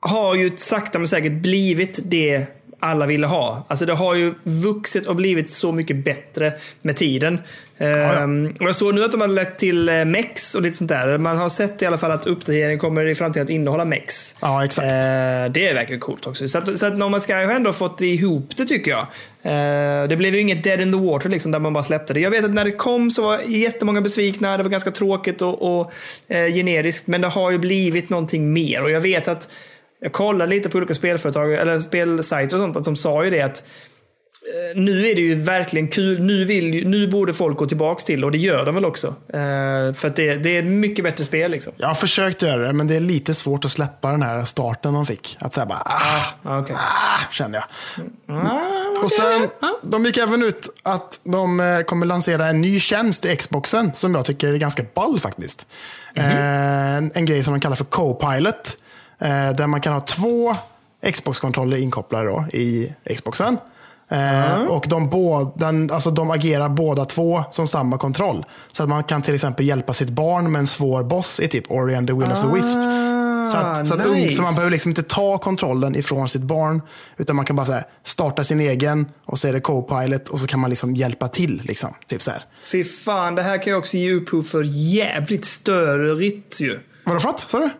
[0.00, 2.46] har ju sakta men säkert blivit det
[2.84, 3.66] alla ville ha.
[3.68, 7.38] Alltså det har ju vuxit och blivit så mycket bättre med tiden.
[7.78, 10.90] Ehm, och jag såg nu att de har lett till eh, mex och lite sånt
[10.90, 11.18] där.
[11.18, 14.36] Man har sett i alla fall att uppdateringen kommer i framtiden att innehålla mex.
[14.40, 14.84] Ja, exakt.
[14.84, 14.90] Eh,
[15.52, 16.48] det är verkligen coolt också.
[16.48, 19.06] Så att, så att No Man's Sky har ändå fått ihop det tycker jag.
[19.42, 22.20] Eh, det blev ju inget dead in the water liksom, där man bara släppte det.
[22.20, 24.56] Jag vet att när det kom så var jättemånga besvikna.
[24.56, 25.92] Det var ganska tråkigt och, och
[26.28, 27.06] eh, generiskt.
[27.06, 28.82] Men det har ju blivit någonting mer.
[28.82, 29.48] Och jag vet att
[30.04, 32.76] jag kollade lite på olika spelföretag eller spelsajter och sånt.
[32.76, 33.64] Att de sa ju det att
[34.74, 36.22] eh, nu är det ju verkligen kul.
[36.22, 39.06] Nu, vill, nu borde folk gå tillbaks till och det gör de väl också.
[39.28, 41.72] Eh, för att det, det är mycket bättre spel liksom.
[41.76, 44.94] Jag har försökt göra det, men det är lite svårt att släppa den här starten
[44.94, 45.36] de fick.
[45.40, 46.76] Att säga bara, ah, Ah, okej.
[46.78, 47.64] ah, känner jag.
[48.36, 49.10] Ah, Och okej.
[49.18, 49.66] sen, Ah.
[49.82, 54.14] de gick även ut att de eh, kommer lansera en ny tjänst i Xboxen som
[54.14, 55.66] jag tycker är ganska ball faktiskt.
[56.14, 58.76] Eh, en, en grej som de kallar för Copilot.
[59.18, 60.56] Eh, där man kan ha två
[61.12, 63.58] Xbox-kontroller inkopplade då, i Xboxen.
[64.08, 68.46] Eh, Och de, båda, alltså de agerar båda två som samma kontroll.
[68.72, 71.70] Så att man kan till exempel hjälpa sitt barn med en svår boss i typ
[71.70, 72.76] Ori and the Will of the Wisp.
[73.52, 74.36] Så, att, så, att ung, Ah, nice.
[74.36, 76.82] så man behöver liksom inte ta kontrollen ifrån sitt barn.
[77.16, 80.46] Utan man kan bara här, starta sin egen och så är det co-pilot och så
[80.46, 81.62] kan man liksom hjälpa till.
[81.64, 82.44] Liksom, typ så här.
[82.62, 84.62] Fy fan, det här kan ju också ge upphov för
[84.94, 86.78] jävligt störigt ju.
[87.04, 87.40] Vadå för något?
[87.40, 87.70] Sa du?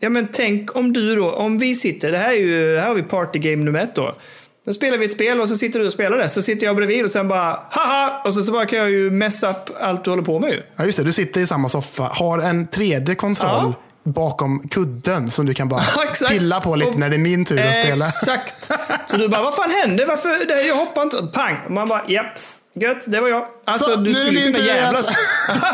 [0.00, 2.94] Ja men tänk om du då, om vi sitter, det här är ju, här har
[2.94, 4.14] vi partygame nummer ett då.
[4.66, 6.28] Då spelar vi ett spel och så sitter du och spelar det.
[6.28, 8.22] Så sitter jag bredvid och sen bara haha!
[8.24, 10.62] Och så, så bara kan jag ju messa upp allt du håller på med ju.
[10.76, 11.04] Ja, just det.
[11.04, 13.72] Du sitter i samma soffa, har en tredje kontroll
[14.04, 15.82] bakom kudden som du kan bara
[16.28, 18.04] pilla på lite Och- när det är min tur att spela.
[18.04, 18.70] Exakt!
[19.06, 20.06] Så du bara, vad fan hände?
[20.06, 20.46] Varför?
[20.46, 21.16] Det, jag hoppar inte.
[21.32, 21.58] Pang!
[21.64, 22.56] Och man bara, japps.
[22.74, 23.46] Gött, det var jag.
[23.64, 25.16] Alltså Så, du skulle kunna jävlas.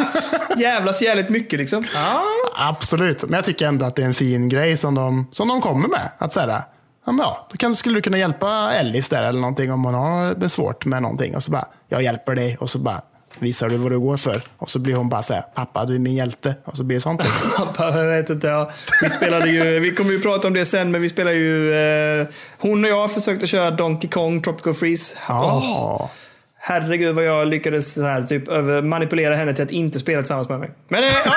[0.56, 1.84] jävlas jävligt mycket liksom.
[1.94, 2.22] Ja.
[2.56, 5.60] Absolut, men jag tycker ändå att det är en fin grej som de, som de
[5.60, 6.10] kommer med.
[6.18, 6.64] Att säga,
[7.06, 10.84] ja, då kan, skulle du kunna hjälpa Ellis där eller någonting om hon har svårt
[10.84, 11.36] med någonting.
[11.36, 13.02] Och så bara, jag hjälper dig och så bara
[13.38, 14.42] visar du vad du går för.
[14.58, 16.54] Och så blir hon bara så här, pappa du är min hjälte.
[16.64, 17.22] Och så blir det sånt.
[17.56, 18.46] Pappa, jag vet inte.
[18.46, 18.70] Ja.
[19.02, 21.74] Vi spelade ju, vi kommer ju prata om det sen, men vi spelar ju...
[21.74, 22.26] Eh,
[22.58, 25.16] hon och jag försökte köra Donkey Kong Tropical Freeze.
[25.28, 26.10] Ja.
[26.58, 30.48] herregud vad jag lyckades så här, typ, över, manipulera henne till att inte spela tillsammans
[30.48, 30.70] med mig.
[30.88, 31.32] Men eh, ja.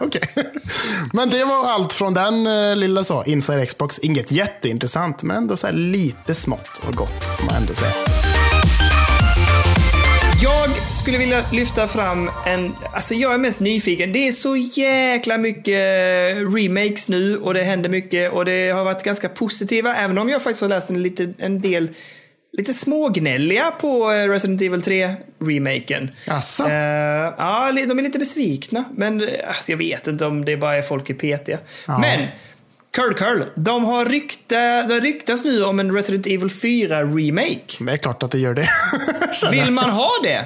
[0.00, 0.22] Okej.
[1.12, 3.98] Men det var allt från den eh, lilla så, Inside Xbox.
[3.98, 7.92] Inget jätteintressant, men ändå så här lite smått och gott får man ändå säga.
[10.42, 12.74] Jag skulle vilja lyfta fram en...
[12.92, 14.12] Alltså jag är mest nyfiken.
[14.12, 19.02] Det är så jäkla mycket remakes nu och det händer mycket och det har varit
[19.02, 19.96] ganska positiva.
[19.96, 21.88] Även om jag faktiskt har läst en, lite, en del
[22.52, 26.08] lite smågnälliga på eh, Resident Evil 3-remaken.
[26.26, 26.68] Jaså?
[26.68, 26.72] Eh,
[27.38, 28.84] ja, de är lite besvikna.
[28.94, 31.58] Men eh, alltså, jag vet inte om det bara är folk är petiga.
[31.86, 31.98] Ja.
[31.98, 32.28] Men
[32.98, 37.76] Curl Curl, de har rykta, det ryktas nu om en Resident Evil 4-remake.
[37.78, 38.68] Men det är klart att det gör det.
[39.50, 40.44] Vill man ha det?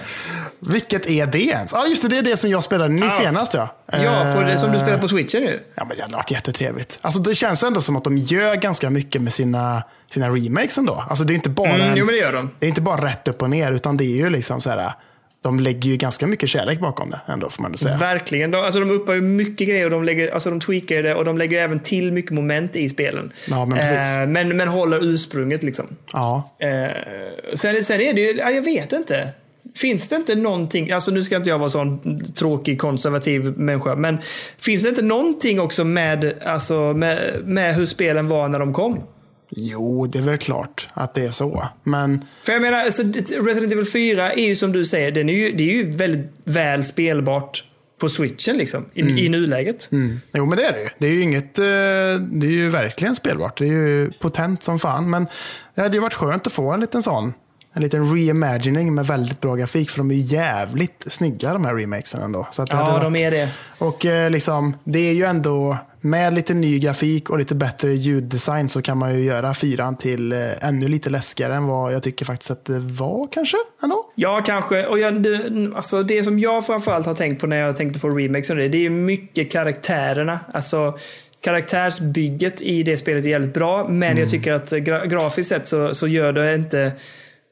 [0.61, 1.73] Vilket är det ens?
[1.73, 2.09] Ja, just det.
[2.09, 3.55] Det är det som jag spelade nu senast.
[3.55, 5.63] Ja, Ja, på det som du Eh, spelar på switchen nu.
[5.75, 6.99] Ja, men det hade varit jättetrevligt.
[7.03, 11.05] Alltså, det känns ändå som att de gör ganska mycket med sina, sina remakes ändå.
[11.09, 12.51] Alltså, det är inte bara Mm, en, jo, det gör de.
[12.59, 14.93] Det är inte bara rätt upp och ner, utan det är ju liksom så här.
[15.43, 17.97] De lägger ju ganska mycket kärlek bakom det ändå, får man säga.
[17.97, 18.51] Verkligen.
[18.51, 21.25] De, alltså, de uppar ju mycket grejer och de, lägger, alltså, de tweakar det och
[21.25, 23.33] de lägger även till mycket moment i spelen.
[23.49, 24.19] Ja, men precis.
[24.19, 25.87] Eh, men, men håller ursprunget liksom.
[26.13, 26.51] Ja.
[26.59, 26.69] Eh,
[27.55, 29.29] sen, sen är det ju, ja, jag vet inte.
[29.75, 34.19] Finns det inte någonting, alltså nu ska inte jag vara sån tråkig konservativ människa, men
[34.59, 39.01] finns det inte någonting också med, alltså, med, med hur spelen var när de kom?
[39.57, 41.69] Jo, det är väl klart att det är så.
[41.83, 45.33] Men För jag menar, alltså, Resident Evil 4 är ju som du säger, den är
[45.35, 47.65] ju, det är ju väldigt väl spelbart
[48.01, 49.89] på switchen liksom, i, i nuläget.
[50.33, 50.89] Jo, men det är det ju.
[50.99, 51.59] Det är ju inget...
[51.59, 51.65] eh,
[52.31, 53.59] Det är ju verkligen spelbart.
[53.59, 55.11] Det är ju potent som fan.
[55.11, 55.27] Men
[55.75, 57.33] det hade ju varit skönt att få en liten sån.
[57.75, 59.91] En liten reimagining med väldigt bra grafik.
[59.91, 62.49] För de är ju jävligt snygga de här remakesen ändå.
[62.51, 63.49] Så att Ja, varit- de är det.
[63.79, 68.69] Och eh, liksom, det är ju ändå, med lite ny grafik och lite bättre ljuddesign
[68.69, 72.25] så kan man ju göra fyran till eh, ännu lite läskigare än vad jag tycker
[72.25, 73.57] faktiskt att det var kanske.
[73.83, 74.13] Ändå.
[74.15, 74.87] Ja, kanske.
[74.87, 78.09] Och jag, det, alltså det som jag framförallt har tänkt på när jag tänkte på
[78.09, 80.41] remakes det, det är mycket karaktärerna.
[80.53, 80.99] Alltså
[81.41, 85.95] karaktärsbygget i det spelet är jävligt bra, men jag tycker att gra grafiskt sett så,
[85.95, 86.93] så gör det inte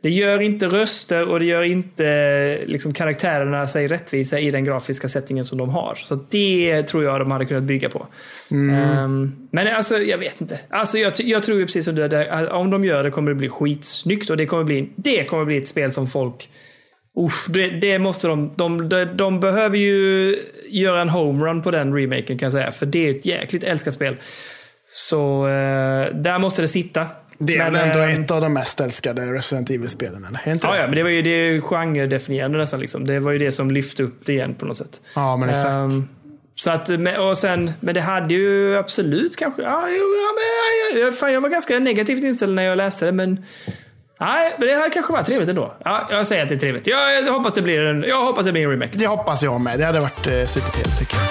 [0.03, 5.09] det gör inte röster och det gör inte liksom, karaktärerna sig rättvisa i den grafiska
[5.09, 5.99] settingen som de har.
[6.03, 8.07] Så det tror jag de hade kunnat bygga på.
[8.51, 10.61] Ehm, men alltså, jag vet inte.
[10.71, 13.35] Alltså, jag, jag tror ju precis som du, där, om de gör det kommer det
[13.35, 16.49] bli skitsnyggt och det kommer bli, det kommer bli ett spel som folk
[17.19, 19.05] Usch, det, det måste de, de, de.
[19.05, 20.37] De behöver ju
[20.69, 22.73] göra en homerun på den remaken kan jag säga.
[22.73, 24.17] För det är ett jäkligt älskat spel.
[24.93, 27.07] Så eh, där måste det sitta.
[27.43, 30.25] Det är Men, väl ändå eh, ett av de mest älskade Resident Evil-spelen?
[30.25, 30.41] eller?
[30.45, 30.79] Är inte Ja, det?
[30.79, 32.81] ja, men det var ju det genredefinierande nästan.
[32.81, 33.07] Liksom.
[33.07, 35.01] Det var ju det som lyfte upp det igen på något sätt.
[35.15, 35.69] Ja, men exakt.
[35.81, 36.09] Ehm,
[36.55, 39.63] så att, och sen, men det hade ju absolut kanske...
[39.63, 39.85] Ja,
[40.95, 43.45] men, fan, jag var ganska negativt inställd när jag läste det, men...
[44.21, 45.75] Nej, men det hade kanske varit trevligt ändå.
[45.85, 46.87] Ja, jag säger att det är trevligt.
[46.87, 48.99] Jag, jag, hoppas, det blir en, jag hoppas det blir en remake.
[48.99, 49.79] Det hoppas jag med.
[49.79, 51.27] Det hade varit eh, supertrevligt tycker jag.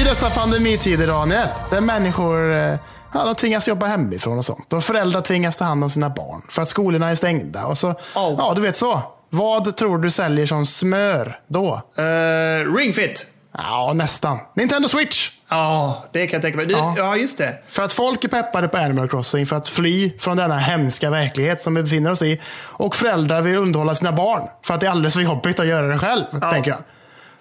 [0.00, 2.74] I dessa pandemitider, Daniel, där människor eh,
[3.14, 4.72] ja, de tvingas jobba hemifrån och sånt.
[4.72, 7.66] Och föräldrar tvingas ta hand om sina barn för att skolorna är stängda.
[7.66, 9.02] Och så, ja, du vet så.
[9.30, 11.82] Vad tror du säljer som smör då?
[11.98, 13.26] Uh, Ring Fit.
[13.52, 14.38] Ja, nästan.
[14.54, 15.30] Nintendo Switch.
[15.48, 16.66] Ja, det kan jag tänka mig.
[16.66, 16.94] Du, ja.
[16.96, 17.16] Ja.
[17.16, 17.58] just det.
[17.68, 21.62] För att folk är peppade på Animal Crossing för att fly från denna hemska verklighet
[21.62, 22.40] som vi befinner oss i.
[22.66, 25.86] Och föräldrar vill underhålla sina barn för att det är alldeles för jobbigt att göra
[25.86, 26.80] det själv, tänker jag.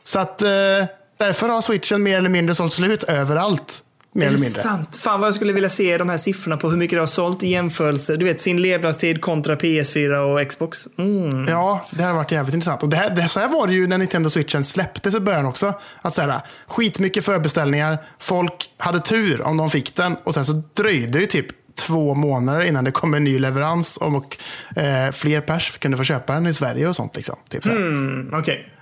[0.03, 0.49] Så att eh,
[1.17, 3.83] därför har switchen mer eller mindre sålt slut överallt.
[4.17, 4.61] Mer eller mindre.
[4.61, 4.95] sant?
[4.95, 7.43] Fan vad jag skulle vilja se de här siffrorna på hur mycket det har sålt
[7.43, 8.15] i jämförelse.
[8.15, 10.87] Du vet sin levnadstid kontra PS4 och Xbox.
[10.97, 11.45] Mm.
[11.49, 12.83] Ja, det här har varit jävligt intressant.
[12.83, 15.45] Och det här, det, så här var det ju när Nintendo Switchen släpptes i början
[15.45, 15.73] också.
[16.01, 20.61] Att så här, skitmycket förbeställningar, folk hade tur om de fick den och sen så
[20.73, 24.37] dröjde det typ två månader innan det kom en ny leverans och
[24.75, 27.15] eh, fler pers kunde få köpa den i Sverige och sånt.
[27.15, 27.35] Liksom.
[27.49, 27.77] Typ så här.
[27.77, 28.73] Mm, Okej.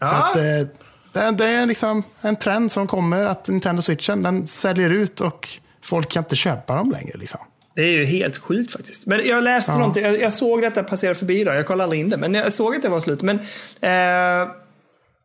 [0.00, 0.06] Ja.
[0.06, 0.42] Så att, eh,
[1.14, 5.48] det, det är liksom en trend som kommer att Nintendo Switchen den säljer ut och
[5.82, 7.18] folk kan inte köpa dem längre.
[7.18, 7.40] Liksom.
[7.76, 9.06] Det är ju helt sjukt faktiskt.
[9.06, 11.52] Men jag läste någonting, jag, jag såg detta passera förbi då.
[11.52, 13.22] Jag kollade aldrig in det, men jag såg att det var slut.
[13.22, 13.38] Men
[13.80, 14.48] eh,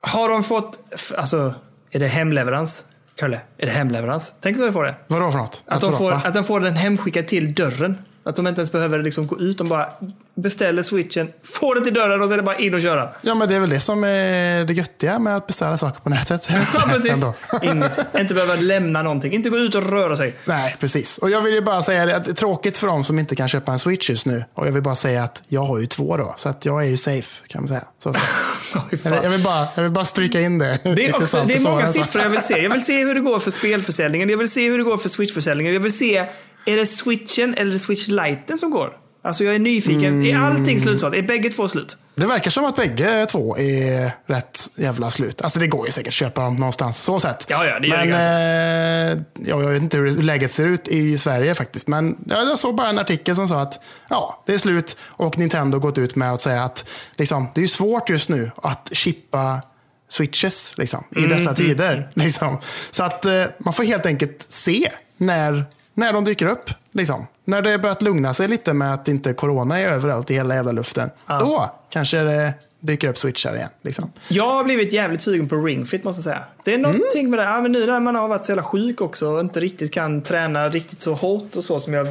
[0.01, 0.79] har de fått,
[1.17, 1.53] alltså,
[1.91, 2.85] är det hemleverans?
[3.15, 4.33] Kalle, är det hemleverans?
[4.39, 4.95] Tänk om de får det.
[5.07, 5.63] Vadå för något?
[5.65, 7.97] Att de, vadå, får, att de får den hemskickad till dörren.
[8.23, 9.57] Att de inte ens behöver liksom gå ut.
[9.57, 9.89] De bara
[10.35, 13.09] beställer switchen, får den till dörren och sen är det bara in och köra.
[13.21, 16.09] Ja, men det är väl det som är det göttiga med att beställa saker på
[16.09, 16.47] nätet.
[16.73, 17.23] Ja, precis.
[17.61, 17.99] Inget.
[18.19, 19.33] Inte behöva lämna någonting.
[19.33, 20.35] Inte gå ut och röra sig.
[20.45, 21.17] Nej, precis.
[21.17, 23.47] Och jag vill ju bara säga att det är tråkigt för dem som inte kan
[23.47, 24.43] köpa en Switch just nu.
[24.53, 26.87] Och jag vill bara säga att jag har ju två då, så att jag är
[26.87, 27.83] ju safe kan man säga.
[28.03, 28.19] Så, så.
[28.19, 28.83] Fan.
[29.23, 30.79] Jag, vill- bara, jag vill bara stryka in det.
[30.83, 32.57] Det är, också, det är många siffror jag vill se.
[32.63, 34.29] Jag vill se hur det går för spelförsäljningen.
[34.29, 35.73] Jag vill se hur det går för Switch-försäljningen.
[35.73, 36.25] Jag vill se,
[36.69, 38.97] är det Switchen eller Switch Lite som går?
[39.21, 40.25] Alltså jag är nyfiken.
[40.25, 41.15] Är allting slutsålt?
[41.15, 41.97] Är bägge två slut?
[42.15, 45.41] Det verkar som att bägge två är rätt jävla slut.
[45.41, 47.45] Alltså det går ju säkert att köpa dem någonstans så sett.
[47.49, 50.87] Ja, ja, det gör Men det eh, ja, jag vet inte hur läget ser ut
[50.87, 51.87] i Sverige faktiskt.
[51.87, 55.37] Men ja, jag såg bara en artikel som sa att ja, det är slut och
[55.37, 59.61] Nintendo gått ut med att säga att liksom, det är svårt just nu att chippa
[60.09, 62.11] switches liksom, i Mm, dessa tider.
[62.15, 62.57] Liksom.
[62.91, 66.69] Så att eh, man får helt enkelt se när, när de dyker upp.
[66.91, 67.27] Liksom.
[67.45, 70.71] När det börjat lugna sig lite med att inte corona är överallt i hela jävla
[70.71, 71.09] luften.
[71.39, 73.69] Då kanske det dyker upp switchar igen.
[73.81, 74.11] Liksom.
[74.27, 76.43] Jag har blivit jävligt sugen på Ring Fit måste jag säga.
[76.63, 77.43] Det är någonting med det.
[77.43, 80.21] Ja, men nu när man har varit så jävla sjuk också och inte riktigt kan
[80.21, 82.07] träna riktigt så hårt och så som jag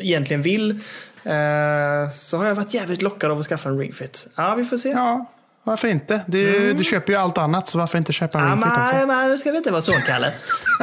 [0.00, 0.70] egentligen vill.
[1.24, 4.26] Eh, så har jag varit jävligt lockad av att skaffa en Ring Fit.
[4.36, 4.88] Ja, vi får se.
[4.88, 5.26] Ja,
[5.64, 6.20] varför inte?
[6.26, 8.50] Du, du köper ju allt annat, så varför inte köpa Mm.
[8.50, 9.28] Ring Fit också?
[9.28, 10.32] nu ska vi inte vara så, Kalle.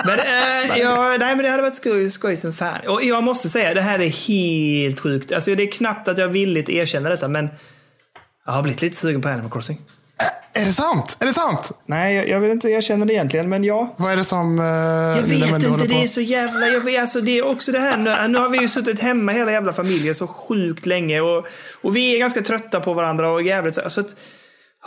[0.06, 2.78] men, eh, ja, nej, men det hade varit skoj, skoj som fan.
[2.88, 5.32] Och jag måste säga, det här är helt sjukt.
[5.32, 7.50] Alltså, det är knappt att jag villigt erkänner detta, men
[8.46, 9.82] jag har blivit lite sugen på Animal Crossing.
[10.54, 11.18] Är det sant?
[11.20, 11.72] Är det sant?
[11.86, 13.94] Nej, jag, jag vill inte erkänna det egentligen, men ja.
[13.98, 14.60] Vad är det som...
[14.60, 16.68] eh, Jag vet inte, det är så jävla...
[16.68, 19.32] Jag vet, alltså, det är också det här, nu, nu har vi ju suttit hemma
[19.32, 21.48] hela jävla familjen så sjukt länge och,
[21.82, 24.16] och vi är ganska trötta på varandra och jävligt så- så att,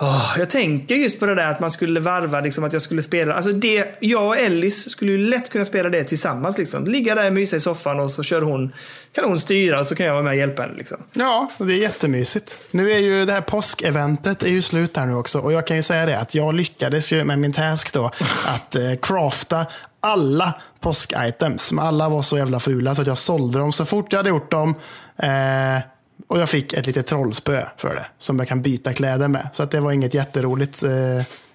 [0.02, 3.02] Åh, jag tänker just på det där att man skulle varva, liksom, att jag skulle
[3.02, 3.34] spela.
[3.34, 6.58] Alltså det, jag och Ellis skulle ju lätt kunna spela det tillsammans.
[6.58, 6.86] Liksom.
[6.86, 8.72] Ligga där och mysa i soffan och så kör hon,
[9.12, 10.74] kan hon styra och så kan jag vara med och hjälpa henne.
[10.76, 10.98] Liksom.
[11.12, 12.58] Ja, det är jättemysigt.
[12.70, 15.38] Nu är ju det här påskeventet är ju slut här nu också.
[15.38, 18.06] Och jag kan ju säga det att jag lyckades ju med min task då
[18.46, 19.66] att eh, crafta
[20.00, 21.72] alla påskitems.
[21.80, 24.50] Alla var så jävla fula så att jag sålde dem så fort jag hade gjort
[24.50, 24.74] dem.
[25.16, 25.82] Eh,
[26.28, 28.06] och jag fick ett litet trollspö för det.
[28.18, 29.48] Som jag kan byta kläder med.
[29.52, 30.82] Så att det var inget jätteroligt.
[30.82, 30.90] Eh,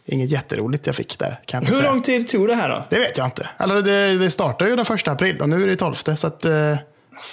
[0.05, 1.39] inget jätteroligt jag fick där.
[1.45, 1.91] Kan jag inte Hur säga.
[1.91, 2.85] lång tid tog det här då?
[2.89, 3.49] Det vet jag inte.
[3.57, 5.95] Alltså det, det startade ju den första april och nu är det 12.
[6.15, 6.51] Så att, eh,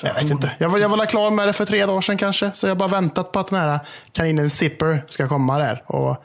[0.02, 0.50] jag vet inte.
[0.58, 2.50] Jag var, jag var klar med det för tre dagar sedan kanske.
[2.54, 3.78] Så jag har bara väntat på att den här
[4.12, 5.82] kaninen Zipper ska komma där.
[5.86, 6.24] Och,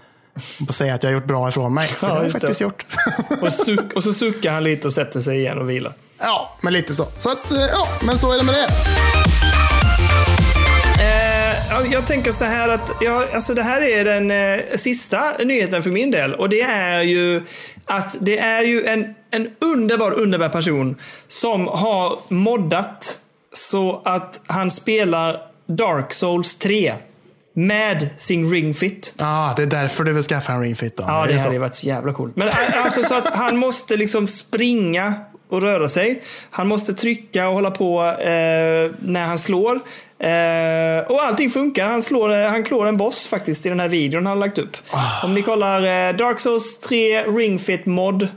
[0.67, 1.88] och säga att jag har gjort bra ifrån mig.
[1.88, 2.39] För Ja, det har jag just det.
[2.39, 2.86] faktiskt gjort.
[3.41, 5.93] Och, suck, och så suckar han lite och sätter sig igen och vilar.
[6.20, 7.06] ja, men lite så.
[7.17, 8.67] Så att, eh, ja, men så är det med det.
[11.00, 15.32] Eh, ja, jag tänker så här att ja, alltså det här är den eh, sista
[15.46, 16.34] nyheten för min del.
[16.34, 17.42] Och det är ju
[17.86, 20.96] att det är ju en, en underbar, underbar person
[21.28, 23.20] som har moddat
[23.54, 26.94] så att han spelar Dark Souls 3
[27.54, 29.14] med sin Ring Fit.
[29.18, 31.04] Ja, det är därför du vill skaffa en ringfit då.
[31.08, 31.44] Ja, det så?
[31.44, 32.36] hade ju varit så jävla coolt.
[32.36, 32.52] Men ä-
[32.84, 35.14] alltså så att han måste liksom springa
[35.50, 36.24] och röra sig.
[36.50, 39.80] Han måste trycka och hålla på eh, när han slår.
[40.20, 41.88] Eh, och allting funkar.
[41.88, 44.58] Han, slår, eh, han klår en boss faktiskt i den här videon han har lagt
[44.58, 44.78] upp.
[45.24, 48.28] Om ni kollar eh, Dark Souls 3 Ring Fit mod.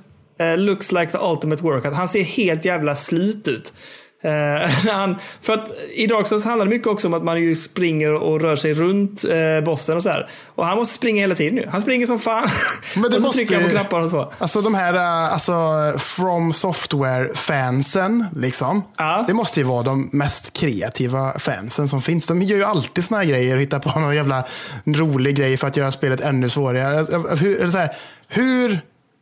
[0.40, 1.95] Eh, looks like the ultimate workout.
[1.95, 3.73] Han ser helt jävla slut ut.
[4.22, 7.54] Eh, han, för att i Dark Souls handlar det mycket också om att man ju
[7.54, 10.30] springer och rör sig runt eh, bossen och så här.
[10.54, 11.68] Och han måste springa hela tiden nu.
[11.70, 12.48] Han springer som fan.
[12.94, 14.33] Men det och så måste trycker han på knappar och så.
[14.38, 15.52] Alltså de här eh, alltså,
[15.98, 18.83] From Software-fansen, liksom.
[18.96, 19.24] Ja.
[19.26, 22.26] Det måste ju vara de mest kreativa fansen som finns.
[22.26, 24.44] De gör ju alltid såna här grejer och hittar på någon jävla
[24.87, 26.98] rolig grej för att göra spelet ännu svårare.
[26.98, 27.90] Alltså, Hur, så här,
[28.28, 28.80] hur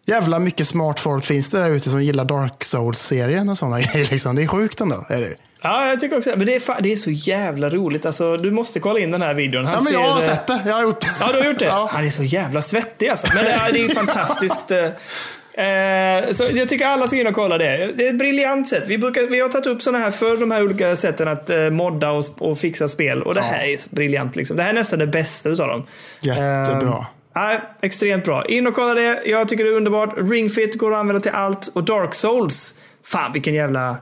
[0.09, 4.09] jävla mycket smart folk finns det där ute som gillar Dark Souls-serien och sådana grejer?
[4.11, 4.37] Liksom?
[4.37, 5.05] Det är sjukt ändå.
[5.09, 5.35] Är det?
[5.62, 6.37] Ja, jag tycker också det.
[6.37, 8.07] Men det är, det är så jävla roligt.
[8.07, 9.64] Alltså, du måste kolla in den här videon.
[9.64, 10.61] Han Ja, men jag har ser, eh, sett det.
[10.66, 11.09] Jag har gjort det.
[11.21, 11.64] Ja, du har gjort det?
[11.79, 11.88] Ja.
[11.92, 13.27] Han är så jävla svettig alltså.
[13.35, 14.71] Men ja, det är ju fantastiskt.
[14.71, 14.88] eh,
[15.59, 17.92] Eh, så jag tycker alla ska in och kolla det.
[17.97, 18.83] Det är ett briljant sätt.
[18.87, 21.71] Vi, brukar, vi har tagit upp sådana här för de här olika sätten att eh,
[21.71, 23.23] modda och, och fixa spel.
[23.23, 24.37] Och det här är så briljant.
[24.37, 24.57] Liksom.
[24.57, 25.87] Det här är nästan det bästa utav dem.
[26.21, 26.88] Jättebra.
[26.99, 28.44] Eh, Nej, extremt bra.
[28.44, 29.22] In och kolla det.
[29.26, 30.14] Jag tycker det är underbart.
[30.16, 31.66] Ring Fit går att använda till allt.
[31.74, 32.80] Och Dark Souls.
[33.04, 33.96] Fan vilken jävla...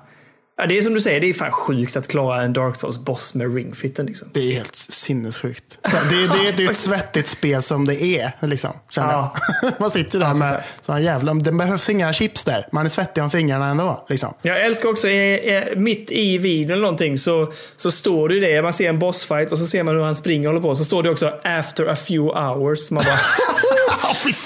[0.58, 3.34] Ja, det är som du säger, det är fan sjukt att klara en Dark Souls-boss
[3.34, 4.06] med Ring Fitten.
[4.06, 4.28] Liksom.
[4.32, 5.78] Det är helt sinnessjukt.
[5.88, 8.32] Så det, det, det är ett svettigt spel som det är.
[8.40, 9.36] Liksom, Ja.
[9.78, 11.34] Man sitter där med såna jävla...
[11.34, 12.68] Det behövs inga chips där.
[12.72, 14.06] Man är svettig om fingrarna ändå.
[14.08, 14.34] Liksom.
[14.42, 18.40] Jag älskar också, eh, eh, mitt i videon eller någonting så, så står det ju
[18.40, 18.62] det.
[18.62, 20.74] Man ser en bossfight och så ser man hur han springer och håller på.
[20.74, 22.90] Så står det också after a few hours.
[22.90, 23.18] Man bara,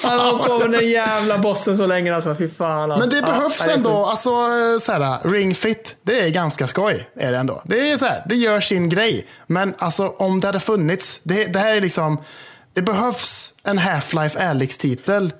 [0.02, 2.34] Han har på med den jävla bossen så länge alltså.
[2.34, 2.88] Fy fan.
[2.88, 4.06] Men det Ja, behövs ja, ändå.
[4.06, 4.30] Alltså,
[4.80, 7.08] så här, ring fit, det är ganska skoj.
[7.16, 7.62] Är det ändå.
[7.64, 9.26] Det är så här, det gör sin grej.
[9.46, 11.20] Men alltså, om det hade funnits.
[11.22, 12.18] Det, det här är liksom.
[12.72, 15.32] Det behövs en Half-Life Alyx-titel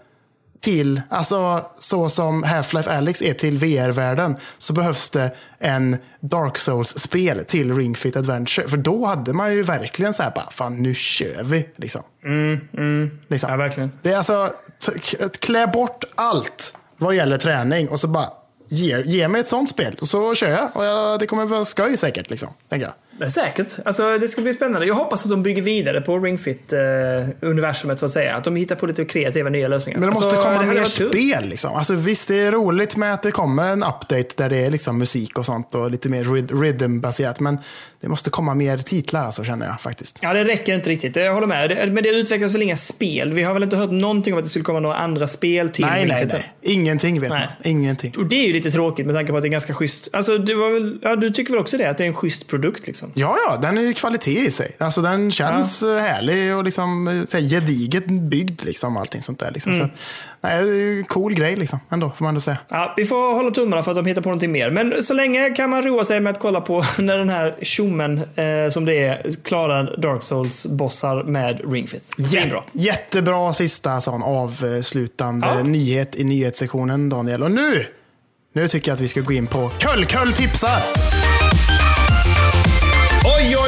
[0.61, 7.45] till, alltså så som Half-Life Alyx är till VR-världen, så behövs det en Dark Souls-spel
[7.45, 8.69] till Ring Fit Adventure.
[8.69, 11.69] För då hade man ju verkligen så här, bara, fan nu kör vi.
[11.77, 12.03] Liksom.
[13.29, 13.51] liksom.
[13.51, 13.93] Ja, verkligen.
[14.03, 14.53] Det är alltså,
[15.41, 18.29] klä bort allt vad gäller träning och så bara
[18.69, 19.97] ge, ge mig ett sånt spel.
[20.03, 22.31] Så kör jag och jag, det kommer vara skoj säkert.
[22.31, 22.95] Liksom, tänker jag.
[23.21, 23.77] Men säkert.
[23.85, 24.87] Alltså, det ska bli spännande.
[24.87, 28.37] Jag hoppas att de bygger vidare på Ring Fit-universumet så att säga.
[28.37, 29.99] Att de hittar på lite kreativa nya lösningar.
[30.01, 31.49] Men det måste alltså, komma hade mer spel.
[31.49, 31.75] Liksom.
[31.75, 34.99] Alltså, visst, det är roligt med att det kommer en update där det är liksom
[34.99, 37.41] musik och sånt och lite mer rhyth- rhythm-baserat.
[37.41, 37.59] Men
[38.01, 40.19] det måste komma mer titlar alltså, känner jag faktiskt.
[40.23, 41.17] Ja, det räcker inte riktigt.
[41.17, 41.71] Jag håller med.
[41.71, 43.33] Det- Men det utvecklas väl inga spel?
[43.33, 45.85] Vi har väl inte hört någonting om att det skulle komma några andra spel till
[45.85, 46.53] Nej, nej, nej.
[46.63, 47.41] Ingenting vet Nej.
[47.65, 47.71] man.
[47.73, 48.15] Ingenting.
[48.19, 50.09] Och det är ju lite tråkigt med tanke på att det är ganska schysst.
[50.13, 51.91] Alltså, det var väl, ja, du tycker väl också det?
[51.91, 53.10] Att det är en schysst produkt liksom?
[53.15, 54.77] Ja, ja, den är ju kvalitet i sig.
[54.79, 59.39] Alltså den känns eh, härlig och liksom eh, så här, gediget byggd liksom allting sånt
[59.39, 59.51] där.
[59.51, 59.75] Liksom.
[59.75, 59.91] Så att,
[60.41, 62.59] nej, det är ju en cool grej liksom ändå, får man ändå säga.
[62.71, 64.71] Ja, vi får hålla tummarna för att de hittar på någonting mer.
[64.71, 68.19] Men så länge kan man roa sig med att kolla på när den här tjommen,
[68.19, 72.05] eh, som det är, klarar Dark Souls-bossar med Ring Fit.
[72.27, 72.63] Svinbra.
[72.73, 75.63] Jättebra sista sån avslutande Ja.
[75.63, 77.43] nyhet i nyhetssektionen Daniel.
[77.43, 77.87] Och nu,
[78.55, 80.83] nu tycker jag att vi ska gå in på Köll Köll tipsar.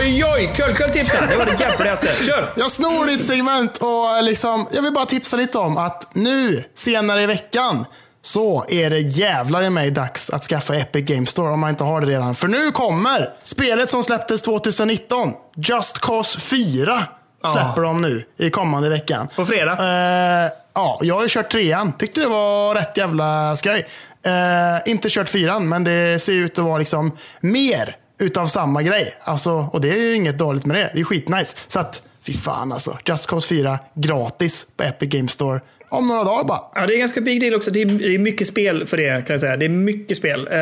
[0.02, 0.74] Oj, oj, oj!
[0.74, 2.24] Kull, tipsen Det var det jävligaste.
[2.24, 2.52] Kör!
[2.56, 7.22] Jag snor ditt segment och liksom, jag vill bara tipsa lite om att nu, senare
[7.22, 7.84] i veckan,
[8.22, 11.84] så är det jävlar i mig dags att skaffa Epic Game Store om man inte
[11.84, 12.34] har det redan.
[12.34, 17.06] För nu kommer spelet som släpptes 2019, Just Cause 4,
[17.52, 19.28] Släpper de nu i kommande veckan.
[19.36, 19.72] På fredag?
[19.72, 21.92] Eh, ja, jag har ju kört trean.
[21.92, 23.86] Tyckte det var rätt jävla skoj.
[24.26, 29.14] Eh, inte kört fyran, men det ser ut att vara liksom mer utav samma grej.
[29.20, 30.90] Alltså, och det är ju inget dåligt med det.
[30.94, 31.56] Det är skitnice.
[31.66, 32.98] Så att, fy fan alltså.
[33.04, 35.60] Just Cause 4 gratis på Epic Games Store
[35.92, 36.60] om några dagar bara.
[36.74, 37.70] Ja, det är ganska big deal också.
[37.70, 39.56] Det är, det är mycket spel för det kan jag säga.
[39.56, 40.48] Det är mycket spel.
[40.48, 40.58] Uh,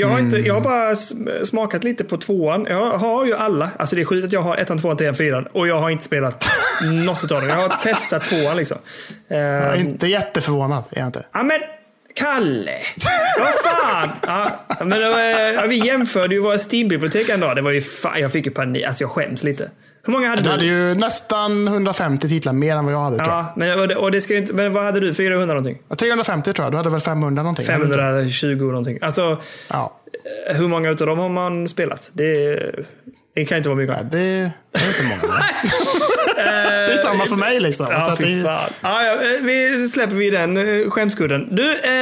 [0.00, 0.96] jag, har inte, jag har bara
[1.44, 2.66] smakat lite på tvåan.
[2.68, 3.70] Jag har ju alla.
[3.78, 5.46] Alltså det är sjukt att jag har ettan, tvåan, trean, fyran.
[5.52, 6.44] Och jag har inte spelat
[7.06, 7.48] något av dem.
[7.48, 8.78] Jag har testat tvåan liksom.
[9.30, 11.26] Uh, jag är inte jätteförvånad, är jag inte.
[11.32, 11.60] Ja, men
[12.18, 12.78] Kalle!
[13.38, 14.10] Vad fan!
[14.26, 17.56] Ja, men ja, vi jämförde ju våra Steam-bibliotek en dag.
[17.56, 18.84] Det var ju fan, jag fick ju panik.
[18.84, 19.70] Alltså jag skäms lite.
[20.02, 20.44] Hur många hade du?
[20.44, 23.16] Du hade ju nästan 150 titlar mer än vad jag hade.
[23.16, 23.44] Ja, tror jag.
[23.56, 25.14] men, och det, och det ska inte, men vad hade du?
[25.14, 25.78] 400 någonting?
[25.98, 26.72] 350 tror jag.
[26.72, 27.66] Du hade väl 500 någonting?
[27.66, 28.98] 520 någonting.
[29.02, 29.38] Alltså,
[29.68, 30.00] ja.
[30.46, 32.10] hur många av dem har man spelat?
[32.12, 32.60] Det,
[33.34, 33.96] det kan inte vara mycket.
[33.96, 34.18] Ja, det,
[34.72, 35.34] det är inte många.
[36.86, 37.86] det är samma för mig liksom.
[37.90, 38.30] Ja, så det.
[38.30, 41.48] Ja, ja, vi släpper vi den eh, skämskudden.
[41.56, 41.92] Du, eh,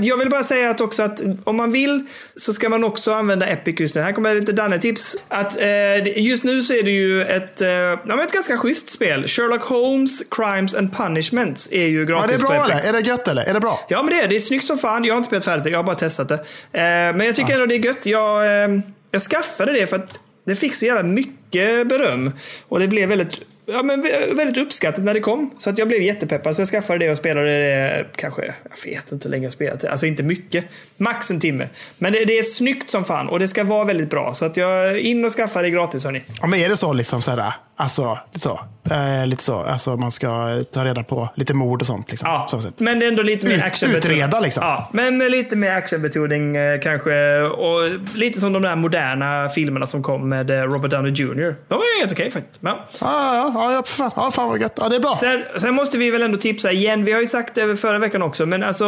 [0.00, 2.06] jag vill bara säga att också att om man vill
[2.36, 4.00] så ska man också använda Epic just nu.
[4.00, 5.16] Här kommer lite Danne-tips.
[5.28, 9.28] Att, eh, just nu så är det ju ett, eh, ja, ett ganska schysst spel.
[9.28, 12.74] Sherlock Holmes, Crimes and Punishments är ju ja, gratis det är bra på eller?
[12.74, 12.88] Epic.
[12.88, 13.42] Är det gött eller?
[13.42, 13.80] Är det bra?
[13.88, 14.36] Ja, men det är det.
[14.36, 15.04] är snyggt som fan.
[15.04, 15.70] Jag har inte spelat färdigt det.
[15.70, 16.34] Jag har bara testat det.
[16.34, 16.82] Eh,
[17.16, 18.06] men jag tycker ändå det är gött.
[18.06, 18.80] Jag, eh,
[19.10, 22.32] jag skaffade det för att det fick så jävla mycket beröm.
[22.68, 24.02] Och det blev väldigt, ja, men
[24.36, 25.50] väldigt uppskattat när det kom.
[25.58, 26.56] Så att jag blev jättepeppad.
[26.56, 29.80] Så jag skaffade det och spelade det kanske, jag vet inte hur länge jag spelat
[29.80, 29.90] det.
[29.90, 30.64] Alltså inte mycket.
[30.96, 31.68] Max en timme.
[31.98, 34.34] Men det, det är snyggt som fan och det ska vara väldigt bra.
[34.34, 36.22] Så att jag in och skaffa det gratis hörni.
[36.40, 38.60] Ja, men är det så liksom så här, alltså, lite så,
[38.90, 42.28] eh, lite så, alltså man ska ta reda på lite mord och sånt liksom.
[42.28, 44.04] Ja, Så men det är ändå lite mer actionbetonat.
[44.10, 44.62] utreda, liksom.
[44.64, 47.40] Ja, men med lite mer actionbetoning eh, kanske.
[47.40, 47.80] Och
[48.14, 51.54] lite som de där moderna filmerna som kom med eh, Robert Downey Jr.
[51.68, 52.62] De var helt okej faktiskt.
[52.62, 53.50] Men, ja.
[53.54, 54.78] Ja, ja, fan, ja, fan vad gött.
[54.80, 55.14] Ja, det är bra.
[55.14, 57.04] sen, sen måste vi väl ändå tipsa igen.
[57.04, 58.86] Vi har ju sagt det förra veckan också, men alltså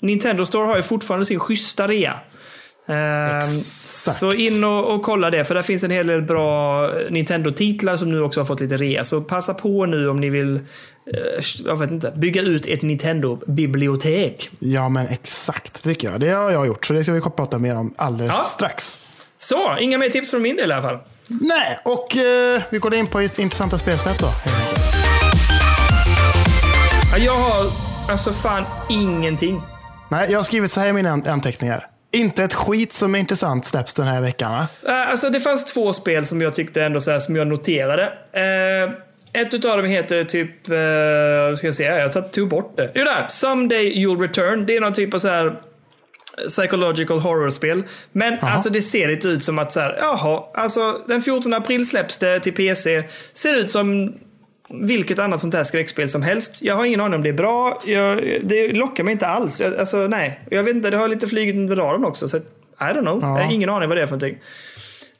[0.00, 2.14] Nintendo Store har ju fortfarande sin schyssta rea.
[2.88, 4.18] Ehm, Exakt.
[4.18, 8.10] Så in och, och kolla det, för där finns en hel del bra Nintendo-titlar som
[8.12, 9.04] nu också har fått lite rea.
[9.04, 10.62] Så passa på nu om ni vill eh,
[11.64, 14.50] jag vet inte, bygga ut ett Nintendo-bibliotek.
[14.58, 15.82] Ja, men exakt.
[15.84, 16.20] Tycker jag.
[16.20, 18.42] Det har jag gjort, så det ska vi prata mer om alldeles Ja.
[18.44, 19.00] strax.
[19.38, 20.98] Så, inga mer tips från min del i alla fall.
[21.26, 24.28] Nej, och eh, vi går in på ett intressanta spelsläpp då.
[27.12, 27.66] Ja, Jag har
[28.10, 29.62] alltså fan ingenting.
[30.10, 31.86] Nej, jag har skrivit så här i mina an- anteckningar.
[32.16, 34.66] Inte ett skit som är intressant släpps den här veckan, va?
[34.88, 38.04] Eh, Alltså det fanns två spel som jag tyckte ändå så här, som jag noterade.
[38.32, 38.90] Eh,
[39.42, 42.90] ett utav dem heter typ, uh, ska jag se, jag tog bort det.
[42.94, 44.66] Jo där, Someday You'll Return.
[44.66, 45.54] Det är någon typ av så här
[46.48, 47.82] psychological horror-spel.
[48.12, 51.88] Men alltså det ser lite ut som att så här, jaha, alltså den 14 april
[51.88, 53.04] släpps det till PC.
[53.32, 54.14] Ser ut som
[54.68, 56.62] vilket annat sånt här skräckspel som helst.
[56.62, 57.80] Jag har ingen aning om det är bra.
[57.86, 59.60] Jag, det lockar mig inte alls.
[59.60, 62.28] Jag, alltså nej, jag vet inte, det har lite flugit under radarn också.
[62.28, 62.40] Så I
[62.78, 63.20] don't know.
[63.20, 64.38] Jag har ingen aning vad det är för någonting.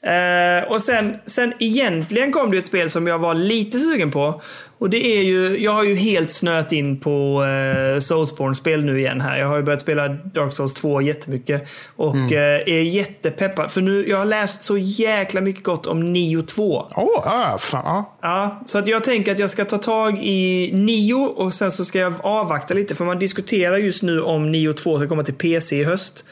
[0.06, 4.42] Eh, och sen, sen egentligen kom det ett spel som jag var lite sugen på.
[4.78, 9.20] Och det är ju, jag har ju helt snöat in på uh, Soulsborne-spel nu igen
[9.20, 9.38] här.
[9.38, 11.68] Jag har ju börjat spela Dark Souls 2 jättemycket.
[11.96, 13.70] Och eh, är jättepeppad.
[13.70, 16.86] För nu, jag har läst så jäkla mycket gott om Nio 2.
[16.96, 17.82] Åh, oh, ja, fan.
[17.84, 18.18] Ja.
[18.22, 21.84] Ja, så att jag tänker att jag ska ta tag i Nio och sen så
[21.84, 22.94] ska jag avvakta lite.
[22.94, 26.24] För man diskuterar just nu om Nio 2 ska komma till PC i höst.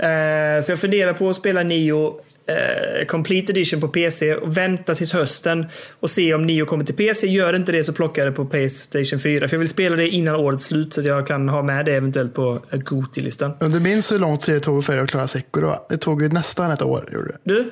[0.00, 2.14] Eh, så jag funderar på att spela Nio
[2.50, 5.66] eh, Complete Edition på PC och vänta tills hösten
[6.00, 7.26] och se om Nio kommer till PC.
[7.26, 9.48] Gör inte det så plockar jag det på Playstation 4.
[9.48, 11.94] För jag vill spela det innan årets slut så att jag kan ha med det
[11.94, 13.52] eventuellt på Goti-listan.
[13.60, 15.74] Du minns hur lång tid det tog för dig att klara Sekiro?
[15.88, 17.08] Det tog ju nästan ett år.
[17.12, 17.38] Gjorde det.
[17.44, 17.70] Du?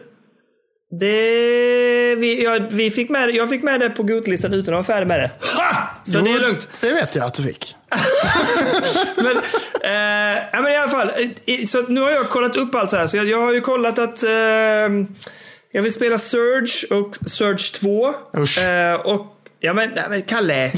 [0.90, 4.96] Det, vi, jag, vi fick med, jag fick med det på Goti-listan utan att vara
[4.96, 5.30] färdig med det.
[5.56, 5.88] Ha!
[6.04, 6.68] Så det är Jo, lugnt.
[6.80, 7.76] Det vet jag att du fick.
[9.16, 9.36] men,
[9.84, 11.10] eh, ja, men i alla fall,
[11.66, 13.06] så nu har jag kollat upp allt så här.
[13.06, 14.30] Så jag, jag har ju kollat att eh,
[15.72, 18.14] jag vill spela Surge och Surge 2.
[18.38, 18.58] Usch.
[18.58, 19.26] Eh, och,
[19.60, 20.72] ja men, nej, men Kalle.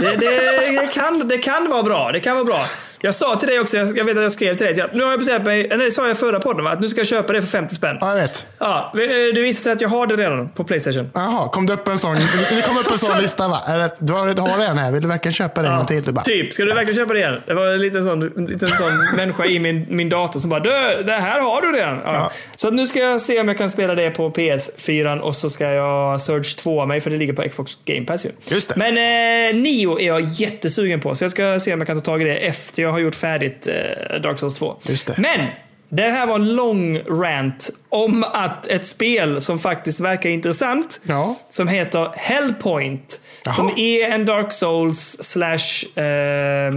[0.00, 2.12] Det, det, det, kan, det kan vara bra.
[2.12, 2.64] Det kan vara bra.
[3.02, 5.10] Jag sa till dig också, jag vet att jag skrev till dig, jag, nu har
[5.10, 6.70] jag bestämt mig, eller det sa jag i förra podden va?
[6.70, 7.98] Att nu ska jag köpa det för 50 spänn.
[8.00, 8.46] Ja, jag vet.
[8.58, 8.92] Ja,
[9.34, 11.10] det visar sig att jag har det redan på Playstation.
[11.14, 13.62] Jaha, kom det upp en sån, det kom upp en sån lista va?
[13.68, 16.02] Eller, du, har, du har den här, vill du verkligen köpa den en gång till?
[16.02, 17.40] Du bara, Typ, ska du verkligen köpa det igen?
[17.46, 20.60] Det var en liten sån, en liten sån människa i min, min dator som bara
[20.60, 22.00] du, det här har du redan.
[22.04, 22.14] Ja.
[22.14, 22.30] Ja.
[22.56, 25.64] Så nu ska jag se om jag kan spela det på PS4 och så ska
[25.64, 28.30] jag Surge 2 mig för det ligger på Xbox Game Pass ju.
[28.44, 28.74] Just det.
[28.76, 32.02] Men eh, Nio är jag jättesugen på så jag ska se om jag kan ta
[32.02, 34.76] tag i det efter jag har gjort färdigt eh, Dark Souls 2.
[34.82, 35.14] Just det.
[35.18, 35.46] Men
[35.88, 41.36] Det här var en lång rant om att ett spel som faktiskt verkar intressant, Ja.
[41.48, 43.54] som heter Hellpoint, Jaha.
[43.54, 46.72] som är en Dark Souls slash eh,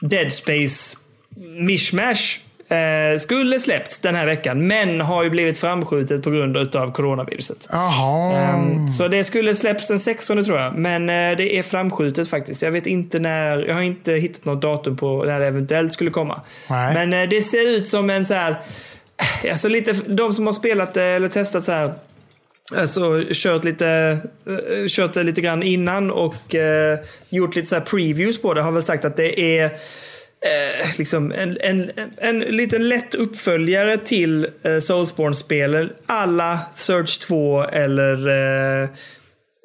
[0.00, 0.96] Dead Space
[1.66, 2.38] mishmash.
[2.70, 7.68] Eh, skulle släppts den här veckan, men har ju blivit framskjutet på grund av coronaviruset.
[7.72, 8.32] Jaha.
[8.32, 10.74] Ehm, Så det skulle släpps den 16 tror jag.
[10.74, 12.62] Men eh, det är framskjutet faktiskt.
[12.62, 13.58] Jag vet inte när.
[13.66, 16.40] Jag har inte hittat något datum på när det eventuellt skulle komma.
[16.70, 16.94] Nej.
[16.94, 18.56] Men eh, det ser ut som en så här.
[19.50, 21.92] Alltså lite, de som har spelat det eller testat så här.
[22.76, 26.98] Alltså kört lite, eh, kört det lite grann innan och eh,
[27.28, 28.62] gjort lite så här previews på det.
[28.62, 29.70] Har väl sagt att det är
[30.44, 35.90] eh, liksom en, en, en liten lätt uppföljare till eh, Soulsborne-spelen.
[36.06, 38.82] Alla Search 2 eller eh,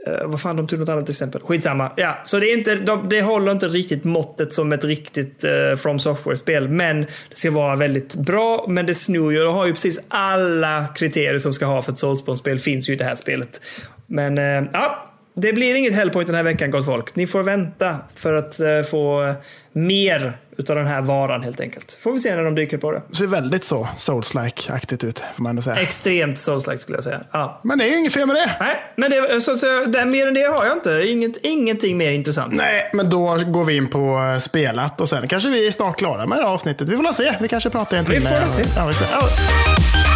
[0.07, 1.41] eh, vad fan, de tog något annat exempel.
[1.41, 1.91] Skitsamma.
[1.95, 5.75] Ja, så det, är inte, de, det håller inte riktigt måttet som ett riktigt eh,
[5.77, 6.67] From Software-spel.
[6.67, 8.65] Men det ska vara väldigt bra.
[8.69, 9.39] Men det snor ju.
[9.39, 12.95] Det har ju precis alla kriterier som ska ha för ett Soulsborne-spel finns ju i
[12.95, 13.61] det här spelet.
[14.07, 17.15] Men eh, ja, det blir inget Hellpoint den här veckan gott folk.
[17.15, 19.33] Ni får vänta för att eh, få
[19.73, 21.97] mer utav den här varan helt enkelt.
[22.01, 23.01] Får vi se när de dyker på det.
[23.09, 25.75] Det ser väldigt så Souls-like-aktigt ut, får man ändå säga.
[25.75, 27.21] Extremt Souls-like skulle jag säga.
[27.31, 27.61] Ja.
[27.63, 28.51] Men det är inget fel med det.
[28.59, 31.03] Nej, men det, så, så, det, mer än det har jag inte.
[31.07, 32.53] Inget, ingenting mer intressant.
[32.53, 35.97] Nej, men då går vi in på eh, spelat och sen kanske vi är snart
[35.97, 36.89] klara med det här avsnittet.
[36.89, 37.33] Vi får se.
[37.41, 38.29] Vi kanske pratar en Vi timme.
[38.29, 38.63] får väl se.
[38.75, 39.07] Ja, vi ser.
[39.11, 40.14] Ja,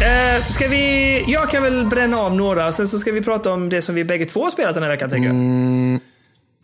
[0.00, 3.68] Eh, ska vi, jag kan väl bränna av några, sen så ska vi prata om
[3.68, 5.10] det som vi bägge två har spelat den här veckan.
[5.10, 6.00] Tänker jag.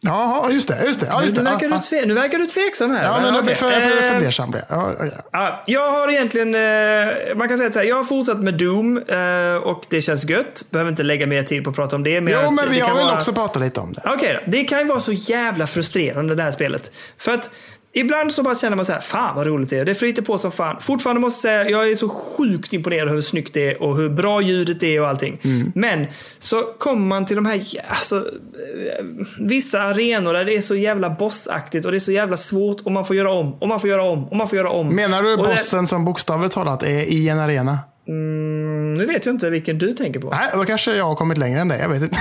[0.01, 0.79] ja, just det.
[0.87, 1.07] Just det.
[1.11, 1.51] Ja, just nu, det.
[1.51, 3.05] verkar Ja, du tve, nu verkar du tveksam här.
[3.05, 3.81] ja, men jag blir okej.
[3.81, 4.53] för, för, fundersam.
[4.53, 4.63] jag.
[4.79, 5.23] Ja, ja, ja.
[5.33, 8.97] Ja, jag har egentligen, eh, man kan säga så här, jag har fortsatt med Doom
[9.09, 10.65] eh, och det känns gött.
[10.71, 12.21] Behöver inte lägga mer tid på att prata om det.
[12.21, 14.03] Men Jo, men vi har väl vara- också pratat lite om det.
[14.05, 14.51] Okej då.
[14.51, 16.91] Det kan ju vara så jävla frustrerande det här spelet.
[17.19, 17.51] För att
[18.01, 19.85] ibland så bara känner man så här, fan vad roligt det är.
[19.85, 20.77] Det flyter på som fan.
[20.81, 23.97] Fortfarande måste jag säga, jag är så sjukt imponerad över hur snyggt det är och
[23.97, 25.41] hur bra ljudet är och allting.
[25.75, 26.07] Men
[26.39, 29.05] så kommer man till de här, alltså, eh,
[29.41, 32.93] vissa arenor där det är så jävla bossaktigt och det är så jävla svårt och
[32.93, 34.89] man får göra om och man får göra om och man får göra om.
[34.97, 37.79] Menar du Och det- bossen som bokstavligt talat är i en arena?
[38.09, 40.31] Mm, nu vet jag inte vilken du tänker på.
[40.31, 41.79] Nej, då kanske jag har kommit längre än det.
[41.79, 42.19] Jag vet inte.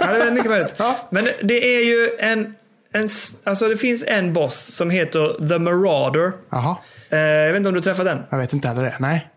[0.00, 0.74] Ja, det är mycket möjligt.
[0.78, 0.96] Ja.
[1.10, 2.54] Men det är ju en,
[2.92, 3.08] en...
[3.44, 6.32] Alltså det finns en boss som heter The Marauder.
[6.50, 6.76] Jaha,
[7.10, 8.18] Eh, jag vet inte om du träffat den?
[8.30, 8.94] jag vet inte heller det.
[8.98, 9.28] Nej.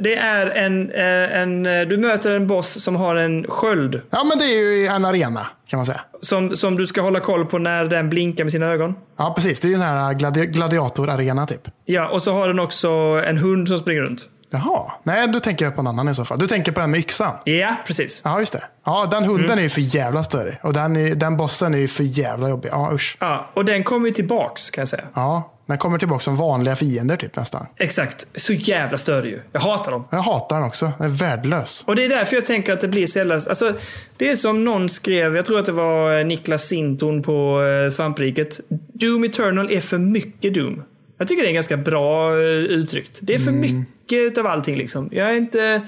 [0.00, 1.66] Det är en, eh, en...
[1.66, 4.00] eh, Du möter en boss som har en sköld.
[4.10, 6.00] Ja, men det är ju en arena kan man säga.
[6.20, 8.94] Som, som du ska hålla koll på när den blinkar med sina ögon.
[9.18, 9.60] Ja, precis.
[9.60, 11.68] Det är ju en här gladi gladiatorarena typ.
[11.84, 12.88] Ja, och så har den också
[13.26, 14.24] en hund som springer runt.
[14.52, 16.38] Jaha, nej du tänker på en annan i så fall.
[16.38, 17.32] Du tänker på den med yxan.
[17.44, 18.20] Ja, precis.
[18.24, 18.62] Ja, just det.
[18.84, 19.58] Ja, den hunden Mm.
[19.58, 20.58] är ju för jävla större.
[20.62, 22.68] Och den, är, den bossen är ju för jävla jobbig.
[22.72, 23.16] Ja, usch.
[23.20, 25.04] Ja, och den kommer ju tillbaks kan jag säga.
[25.14, 27.66] Ja, den kommer tillbaka som vanliga fiender typ nästan.
[27.76, 28.26] Exakt.
[28.34, 29.40] Så jävla större ju.
[29.52, 30.04] Jag hatar dem.
[30.10, 30.92] Jag hatar den också.
[30.98, 31.84] Den är värdelös.
[31.86, 33.34] Och det är därför jag tänker att det blir så jävla...
[33.34, 33.72] Alltså,
[34.16, 37.90] det är som någon skrev, jag tror att det var eh, Niklas Sinton på eh,
[37.90, 38.60] Svampriket.
[38.94, 40.82] Doom Eternal är för mycket Doom.
[41.22, 43.18] Jag tycker det är ganska bra eh, uttryckt.
[43.22, 45.08] Det är för mycket av allting liksom.
[45.12, 45.82] Jag är inte...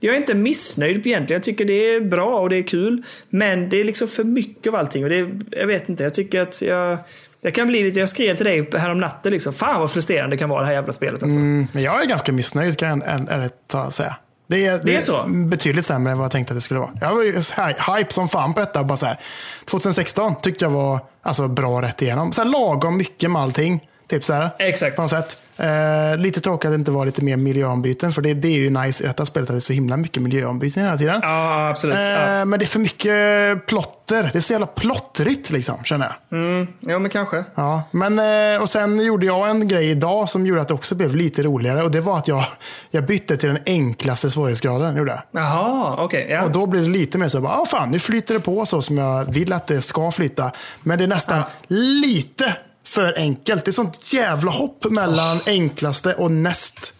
[0.00, 1.36] Jag är inte missnöjd egentligen.
[1.38, 3.02] Jag tycker det är bra och det är kul.
[3.30, 5.04] Men det är liksom för mycket av allting.
[5.04, 6.98] Och det är, jag vet inte, jag tycker att jag...
[7.40, 9.54] Jag kan bli lite, jag skrev till dig här om natten liksom.
[9.54, 11.38] Fan vad frustrerande det kan vara det här jävla spelet alltså.
[11.38, 14.16] Mm, men jag är ganska missnöjd kan jag ärligt säga.
[14.48, 15.24] Det är, Det är så?
[15.28, 16.90] betydligt sämre än vad jag tänkte att det skulle vara.
[17.00, 18.84] Jag var ju hy- hype som fan på detta.
[18.84, 19.18] Bara så här,
[19.64, 22.32] 2016 tyckte jag var alltså, bra rätt igenom.
[22.32, 23.88] Så här, lagom mycket med allting.
[24.08, 24.96] Typ så här, Exakt.
[24.96, 25.38] På något sätt.
[25.60, 28.12] Eh, lite tråkigt att det inte var lite mer miljöombyten.
[28.12, 30.22] För det, det är ju nice i detta spelet att det är så himla mycket
[30.22, 31.20] miljöombyten hela tiden.
[31.22, 31.96] Ja, absolut.
[31.96, 32.38] Ja.
[32.38, 34.30] Eh, Men det är för mycket plotter.
[34.32, 36.38] Det är så jävla plottrigt liksom, känner jag.
[36.38, 37.44] Mm, ja, men kanske.
[37.54, 38.18] Ja, men,
[38.54, 41.42] eh, och sen gjorde jag en grej idag som gjorde att det också blev lite
[41.42, 41.82] roligare.
[41.82, 42.44] Och det var att jag,
[42.90, 44.96] jag bytte till den enklaste svårighetsgraden.
[44.96, 45.42] Gjorde jag.
[45.42, 46.26] Jaha, okej.
[46.30, 46.42] ja.
[46.44, 48.82] Och då blir det lite mer så, bara, ah, fan, nu flyter det på så
[48.82, 50.50] som jag vill att det ska flyta.
[50.82, 52.56] Men det är nästan lite
[52.88, 53.64] för enkelt.
[53.64, 56.92] Det är sånt jävla hopp mellan enklaste och näst,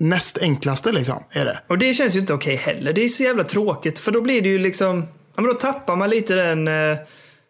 [0.00, 0.92] näst enklaste.
[0.92, 1.60] Liksom, är det.
[1.68, 2.92] Och det känns ju inte okej heller.
[2.92, 3.98] Det är så jävla tråkigt.
[3.98, 5.06] För då blir det ju liksom...
[5.36, 6.68] Ja, men då tappar man lite den...
[6.68, 6.98] Eh,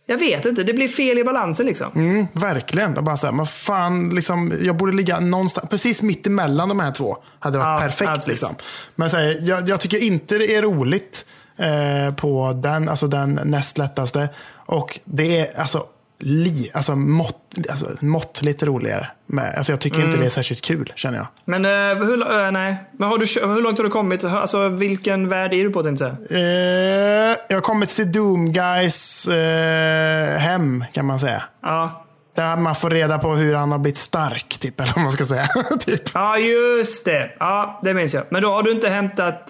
[0.06, 1.92] jag vet inte, det blir fel i balansen liksom.
[1.94, 2.96] Mm, verkligen.
[2.96, 6.80] Och bara så här, men fan, liksom, jag borde ligga någonstans, precis mitt emellan de
[6.80, 7.16] här två.
[7.38, 8.10] Hade varit Ja, perfekt.
[8.26, 8.48] ja, liksom.
[8.96, 11.24] Men så här, jag, jag tycker inte det är roligt
[11.58, 14.28] eh, på den, alltså den näst lättaste.
[14.66, 15.86] Och det är alltså,
[16.20, 17.36] li, alltså, mått,
[17.70, 19.08] alltså måttligt roligare.
[19.26, 20.08] Med, alltså, jag tycker Mm.
[20.08, 21.26] inte det är särskilt kul, känner jag.
[21.44, 22.76] Men eh, hur, eh, nej.
[22.98, 24.24] Men har du, hur långt har du kommit?
[24.24, 26.38] Alltså vilken värld är du på tänkte jag?
[26.38, 31.42] Eh, jag har kommit till Doom Guys eh, hem, kan man säga.
[31.62, 32.00] Ja.
[32.36, 35.24] Där man får reda på hur han har blivit stark, typ, eller vad man ska
[35.24, 35.46] säga.
[35.80, 36.02] typ.
[36.14, 37.30] Ja, just det.
[37.40, 38.24] Ja, det minns jag.
[38.28, 39.46] Men då har du inte hämtat,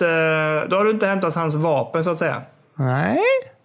[0.71, 2.43] då har du inte hämtat hans vapen, så att säga.
[2.79, 3.19] Nej,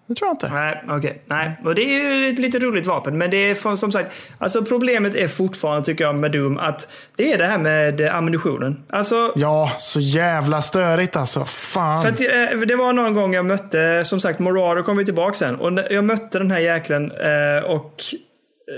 [0.10, 0.50] det tror jag inte.
[0.54, 0.98] Nej, okej.
[0.98, 1.14] Okay.
[1.26, 3.18] Nej, och det är ju ett lite roligt vapen.
[3.18, 7.34] Men det är som sagt, alltså problemet är fortfarande tycker jag med Doom att det
[7.34, 8.84] är det här med ammunitionen.
[8.90, 11.46] Alltså, ja, så jävla störigt alltså.
[11.46, 12.04] Fan.
[12.04, 15.34] För att, eh, det var någon gång jag mötte, som sagt, Morado kom vi tillbaka
[15.34, 15.56] sen.
[15.56, 17.94] Och jag mötte den här jäkeln eh, och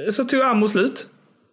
[0.06, 1.08] eh, så tog ammo slut.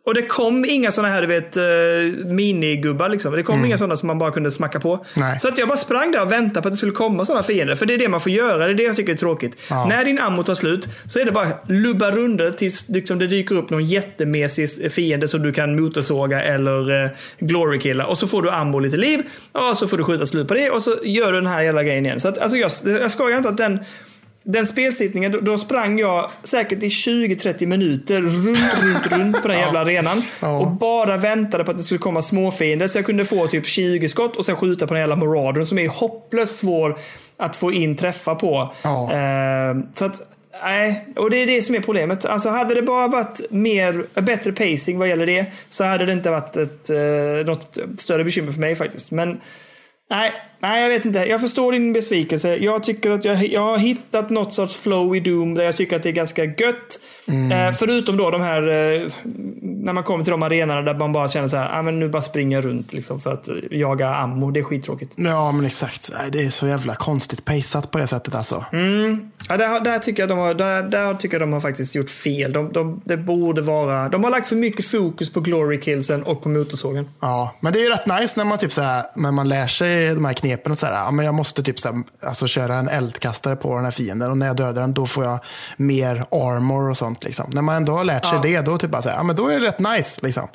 [0.09, 3.33] Och det kom inga sådana här, du vet, uh, minigubbar liksom.
[3.33, 3.67] Det kom mm.
[3.67, 5.05] inga sådana som man bara kunde smacka på.
[5.15, 5.39] Nej.
[5.39, 7.75] Så att jag bara sprang där och väntade på att det skulle komma sådana fiender.
[7.75, 8.67] För det är det man får göra.
[8.67, 9.61] Det är det jag tycker är tråkigt.
[9.71, 9.87] Ja.
[9.89, 13.55] När din ammo tar slut så är det bara lubba runder tills liksom, det dyker
[13.55, 18.07] upp någon jättemesig fiende som du kan motorsåga eller uh, glorykilla.
[18.07, 19.23] Och så får du ammo lite liv.
[19.53, 21.83] Och så får du skjuta slut på det och så gör du den här jävla
[21.83, 22.21] grejen igen.
[22.21, 23.79] Så att, alltså jag, jag skojar inte att den
[24.53, 29.59] den spelsittningen, då, då sprang jag säkert i 20-30 minuter runt, runt, runt på den
[29.59, 30.23] jävla arenan.
[30.41, 30.59] Ja.
[30.59, 34.09] Och bara väntade på att det skulle komma småfiender så jag kunde få typ 20
[34.09, 36.99] skott och sen skjuta på den jävla Maradern som är hopplöst svår
[37.37, 38.73] att få in träffar på.
[38.83, 39.13] Ja.
[39.13, 40.21] Eh, så att,
[40.63, 42.25] nej, och det är det som är problemet.
[42.25, 46.31] Alltså hade det bara varit mer, bättre pacing vad gäller det så hade det inte
[46.31, 49.11] varit ett, eh, något större bekymmer för mig faktiskt.
[49.11, 49.41] Men
[50.11, 51.19] Nej, nej, jag vet inte.
[51.19, 52.57] Jag förstår din besvikelse.
[52.57, 55.97] Jag tycker att jag, jag har hittat något sorts flow i Doom där jag tycker
[55.97, 57.01] att det är ganska gött.
[57.29, 57.53] Mm.
[57.53, 59.09] Eh, förutom då de här, eh,
[59.63, 62.09] när man kommer till de arenorna där man bara känner så här, ah, men nu
[62.09, 64.51] bara springer runt liksom för att jaga ammo.
[64.51, 65.15] Det är skittråkigt.
[65.17, 66.11] Ja, men exakt.
[66.33, 68.65] Det är så jävla konstigt paceat på det sättet alltså.
[68.73, 69.31] Mm.
[69.49, 72.11] Ja, där, där, tycker jag de har, där, där tycker jag de har faktiskt gjort
[72.11, 72.53] fel.
[72.53, 76.43] De, de, det borde vara, de har lagt för mycket fokus på glory killsen och
[76.43, 77.09] på motorsågen.
[77.21, 79.67] Ja, men det är ju rätt nice när man, typ så här, när man lär
[79.67, 80.73] sig de här knepen.
[80.73, 83.75] Och så här, ja, men jag måste typ så här, alltså, köra en eldkastare på
[83.75, 85.39] den här fienden och när jag dödar den då får jag
[85.77, 87.25] mer armor och sånt.
[87.25, 87.51] Liksom.
[87.51, 88.43] När man ändå har lärt sig ja.
[88.43, 90.21] det, då, typ bara så här, ja, men då är det rätt nice.
[90.23, 90.49] Liksom.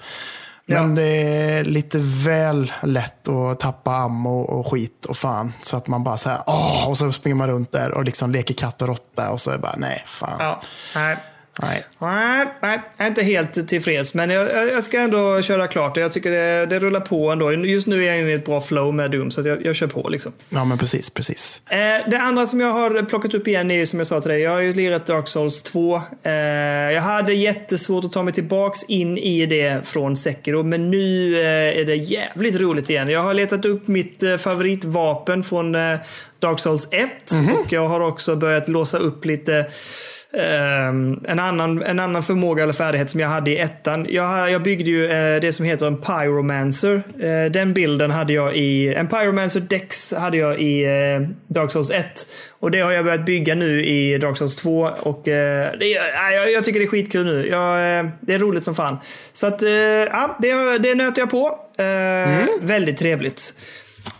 [0.66, 0.96] Men ja.
[0.96, 5.54] det är lite väl lätt att tappa ammo och skit och fan.
[5.62, 8.32] Så att man bara så här, åh, och så springer man runt där och liksom
[8.32, 10.36] leker katt och råtta och så är det bara, nej, fan.
[10.40, 10.62] Ja.
[10.96, 11.18] Nej.
[11.62, 11.86] Nej.
[12.00, 14.14] Nej, nej, jag är inte helt tillfreds.
[14.14, 16.02] Men jag, jag ska ändå köra klart det.
[16.02, 17.54] Jag tycker det, det rullar på ändå.
[17.54, 19.88] Just nu är jag inne i ett bra flow med Doom, så jag, jag kör
[19.88, 20.10] på.
[20.10, 20.32] Liksom.
[20.50, 21.10] Ja, men precis.
[21.10, 21.62] precis.
[21.70, 24.42] Eh, det andra som jag har plockat upp igen är som jag sa till dig.
[24.42, 26.02] Jag har ju lirat Dark Souls 2.
[26.24, 31.36] Eh, jag hade jättesvårt att ta mig tillbaks in i det från Sekiro, men nu
[31.40, 33.10] eh, är det jävligt roligt igen.
[33.10, 35.98] Jag har letat upp mitt eh, favoritvapen från eh,
[36.40, 37.54] Dark Souls 1 mm -hmm.
[37.54, 39.66] och jag har också börjat låsa upp lite
[40.38, 44.06] en, annan, en annan förmåga eller färdighet som jag hade i ettan.
[44.10, 47.04] Jag, jag byggde ju uh, det som heter en pyromancer.
[47.24, 51.92] Uh, den bilden hade jag i, en pyromancer dex hade jag i uh, Dark Souls
[51.92, 52.06] 1.
[52.60, 54.90] Och det har jag börjat bygga nu i Dark Souls 2.
[55.00, 55.86] Och det,
[56.34, 57.48] jag, jag, tycker det är skitkul nu.
[57.48, 58.98] Jag, det är roligt som fan.
[59.34, 59.62] Så att,
[60.12, 61.60] ja, det, det nöter jag på.
[61.78, 62.48] Mm.
[62.62, 63.54] Väldigt trevligt.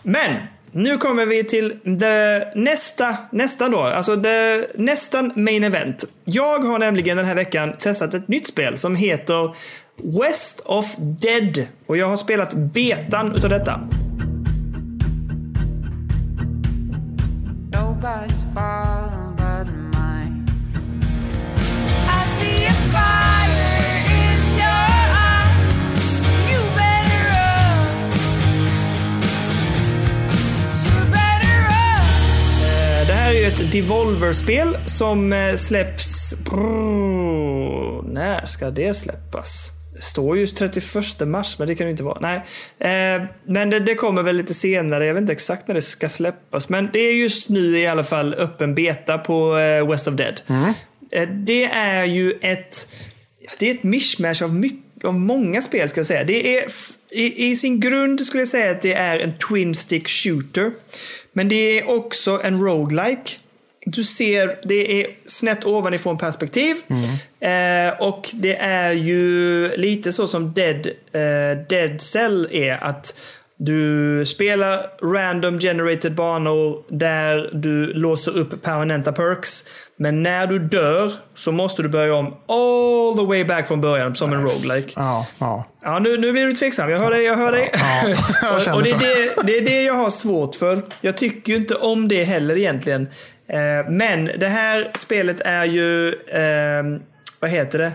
[0.02, 0.32] Men
[0.74, 6.04] nu kommer vi till det nästa, nästan då, alltså det nästan main event.
[6.24, 9.54] Jag har nämligen den här veckan testat ett nytt spel som heter
[10.20, 11.66] West of Dead.
[11.86, 13.80] Och jag har spelat betan utav detta.
[17.72, 18.93] Nobody's falling
[33.44, 36.34] ju ett Devolver-spel som eh, släpps...
[38.04, 39.70] när ska det släppas?
[39.94, 40.84] Det står ju 31
[41.26, 42.18] mars, men det kan ju inte vara.
[42.20, 42.36] Nej.
[42.78, 45.06] Eh, men det, det, kommer väl lite senare.
[45.06, 46.68] Jag vet inte exakt när det ska släppas.
[46.68, 50.40] Men det är just nu i alla fall öppen beta på eh, West of Dead.
[50.46, 50.72] Mm.
[51.10, 52.88] Eh, det är ju ett...
[53.58, 56.24] Det är ett mishmash av, mycket, av många spel, ska jag säga.
[56.24, 56.64] Det är
[57.10, 60.70] i, i, sin grund skulle jag säga att det är en Twin Stick Shooter.
[61.34, 63.30] Men det är också en roguelike.
[63.86, 66.76] Du ser, det är snett ovanifrån perspektiv.
[66.88, 67.88] Mm.
[67.90, 72.84] Eh, och det är ju lite så som Dead, eh, Dead Cell är.
[72.84, 73.18] Att
[73.64, 79.64] du spelar random generated banor där du låser upp permanenta perks.
[79.96, 84.14] Men när du dör så måste du börja om all the way back från början
[84.14, 84.92] som en roguelike.
[84.96, 85.64] Ja, ja.
[85.82, 86.90] ja nu, nu blir du tveksam.
[86.90, 87.70] Jag hör dig, jag hör dig.
[87.72, 88.14] Ja,
[88.66, 90.82] jag och, det, är det, det är det jag har svårt för.
[91.00, 93.08] Jag tycker ju inte om det heller egentligen.
[93.48, 97.00] Eh, men det här spelet är ju, eh,
[97.40, 97.92] vad heter det?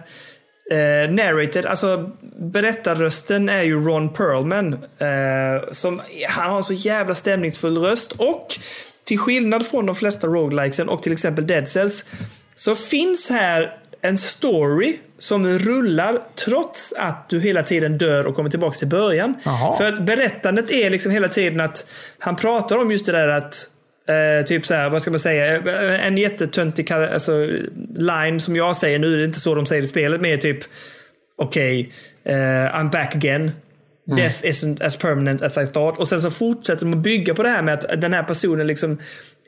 [0.71, 4.73] Eh, narrated, alltså berättarrösten är ju Ron Perlman.
[4.73, 8.59] Eh, som, han har en så jävla stämningsfull röst och
[9.03, 12.05] till skillnad från de flesta roguelikesen och till exempel Dead Cells
[12.55, 18.49] så finns här en story som rullar trots att du hela tiden dör och kommer
[18.49, 19.35] tillbaka till början.
[19.43, 19.77] Jaha.
[19.77, 21.85] För att berättandet är liksom hela tiden att
[22.19, 23.69] han pratar om just det där att
[24.09, 25.55] Eh, typ så här, vad ska man säga?
[25.55, 27.47] Eh, En jättetöntig alltså,
[27.95, 30.37] line som jag säger nu, det är inte så de säger i spelet, men är
[30.37, 30.59] typ
[31.37, 31.91] okej,
[32.23, 33.51] eh, I'm back again.
[34.17, 35.99] Death isn't as permanent as I thought.
[35.99, 38.67] Och sen så fortsätter de att bygga på det här med att den här personen
[38.67, 38.97] liksom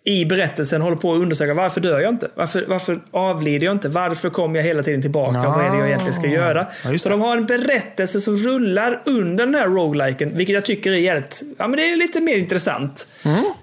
[0.04, 2.28] i berättelsen håller på att undersöka varför dör jag inte?
[2.36, 3.90] Varför, varför avlider jag inte?
[3.90, 5.38] Varför kommer jag hela tiden tillbaka?
[5.44, 5.54] Ja.
[5.58, 6.66] Vad är det jag egentligen ska göra?
[6.84, 10.92] Ja, så de har en berättelse som rullar under den här rogueliken, vilket jag tycker
[10.92, 13.08] är jävligt, ja men det är lite mer intressant.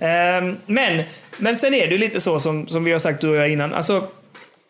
[0.00, 1.02] Ehm, men,
[1.38, 3.74] men sen är det lite så som, som vi har sagt du och jag innan.
[3.74, 4.08] Alltså,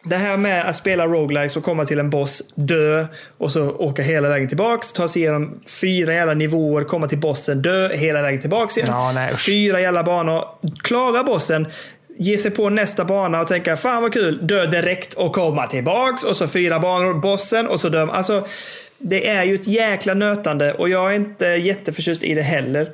[0.08, 3.06] det här med att spela roguelikes och komma till en boss, dö
[3.38, 7.62] och så åka hela vägen tillbaks, ta sig igenom fyra jävla nivåer, komma till bossen,
[7.62, 8.90] dö hela vägen tillbaks igen.
[8.92, 10.44] Ja, nej, fyra jävla banor,
[10.82, 11.66] klara bossen,
[12.16, 16.24] ge sig på nästa bana och tänka fan vad kul, dö direkt och komma tillbaks
[16.24, 18.06] och så fyra banor, bossen och så dö.
[18.06, 18.46] Alltså,
[18.98, 22.90] det är ju ett jäkla nötande och jag är inte jätteförtjust i det heller.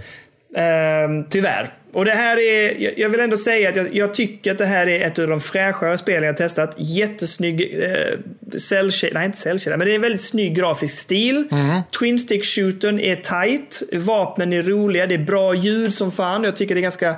[0.57, 1.71] Ehm, tyvärr.
[1.95, 4.87] Och det här är, jag- vill ändå säga att jag, jag tycker att det här
[4.87, 6.75] är ett av de fräschare spelen jag testat.
[6.79, 10.99] Jättesnygg eh, cell shade- nej inte cell shade, men det är en väldigt snygg grafisk
[11.01, 11.45] stil.
[11.99, 16.45] Twin stick shootern är tight, vapnen är roliga, det är bra ljud som fan.
[16.45, 17.09] Jag tycker det är ganska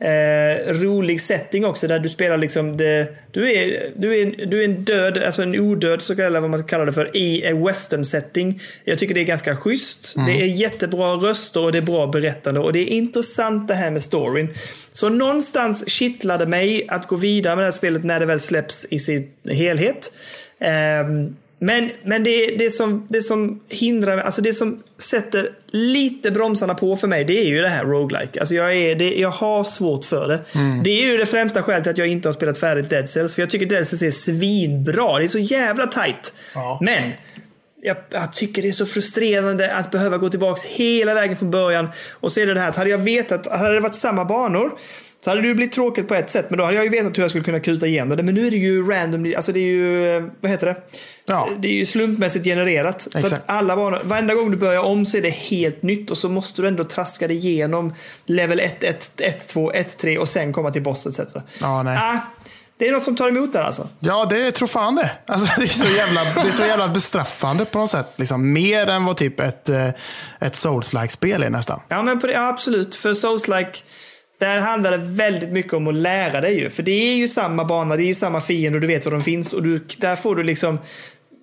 [0.00, 4.64] eh, rolig setting också där du spelar liksom det, du är, du är, du är
[4.64, 7.64] en död, alltså en odöd så eller vad man ska kalla det för, i en
[7.66, 8.60] western setting.
[8.84, 10.14] Jag tycker det är ganska schysst.
[10.26, 13.90] Det är jättebra röster och det är bra berättande och det är intressant det här
[13.90, 14.48] med storyn.
[14.92, 18.86] Så någonstans kittlade mig att gå vidare med det här spelet när det väl släpps
[18.90, 20.12] i sin helhet.
[20.60, 26.74] Ehm, men, men det, det, som, det som hindrar alltså det som sätter lite bromsarna
[26.74, 28.40] på för mig, det är ju det här roguelike.
[28.40, 30.40] Alltså jag, är, det, jag har svårt för det.
[30.84, 33.34] Det är ju det främsta skälet till att jag inte har spelat färdigt Dead Cells.
[33.34, 35.18] För jag tycker Dead Cells är svinbra.
[35.18, 36.34] Det är så jävla tight.
[36.54, 36.78] Ja.
[36.82, 37.12] Men
[37.84, 41.88] jag, jag tycker det är så frustrerande att behöva gå tillbaka hela vägen från början.
[42.12, 44.78] Och så är det det här att hade jag vetat, hade det varit samma banor
[45.24, 47.22] så hade det blivit tråkigt på ett sätt, men då hade jag ju vetat hur
[47.22, 48.22] jag skulle kunna kuta igenom det.
[48.22, 50.76] Men nu är det ju random, alltså det är ju, vad heter det?
[51.26, 51.48] Ja.
[51.58, 53.02] Det är ju slumpmässigt genererat.
[53.02, 53.32] Så Exakt.
[53.32, 56.28] att alla banor, varenda gång du börjar om så är det helt nytt och så
[56.28, 57.94] måste du ändå traska dig igenom
[58.26, 61.34] level 1, 1, 1, 2, 1, 3 och sen komma till boss etc.
[61.60, 61.98] Ja, nej.
[62.00, 62.18] Ah,
[62.82, 63.88] det är något som tar emot där alltså.
[64.00, 65.10] Ja, det tror fan det.
[65.26, 68.06] Alltså, det, är så jävla, det är så jävla bestraffande på något sätt.
[68.16, 69.88] Liksom, mer än vad typ ett, eh,
[70.40, 71.80] ett Souls-like-spel är nästan.
[71.88, 72.94] Ja, men det, ja, absolut.
[72.94, 73.82] För Souls-like,
[74.38, 76.70] där handlar det väldigt mycket om att lära dig ju.
[76.70, 79.12] För det är ju samma bana, det är ju samma fiender och du vet var
[79.12, 79.52] de finns.
[79.52, 80.78] Och du, där får du liksom...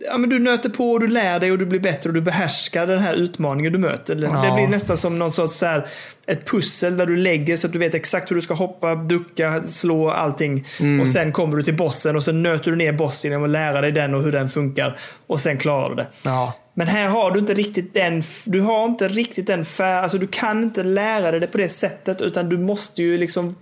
[0.06, 2.22] Ja, men du nöter på och du lär dig och du blir bättre och du
[2.22, 4.16] behärskar den här utmaningen du möter.
[4.16, 4.56] Det Ja.
[4.56, 5.88] blir nästan som någon sorts så här,
[6.28, 9.64] ett pussel där du lägger så att du vet exakt hur du ska hoppa, ducka,
[9.64, 10.66] slå allting.
[11.02, 13.82] Och sen kommer du till bossen och sen nöter du ner bossen genom att lära
[13.82, 14.98] dig den och hur den funkar.
[15.28, 16.08] Och sen klarar du det.
[16.24, 16.54] Ja.
[16.74, 20.28] Men här har du inte riktigt den, du har inte riktigt den fär, alltså du
[20.28, 23.56] kan inte lära dig det på det sättet utan du måste ju liksom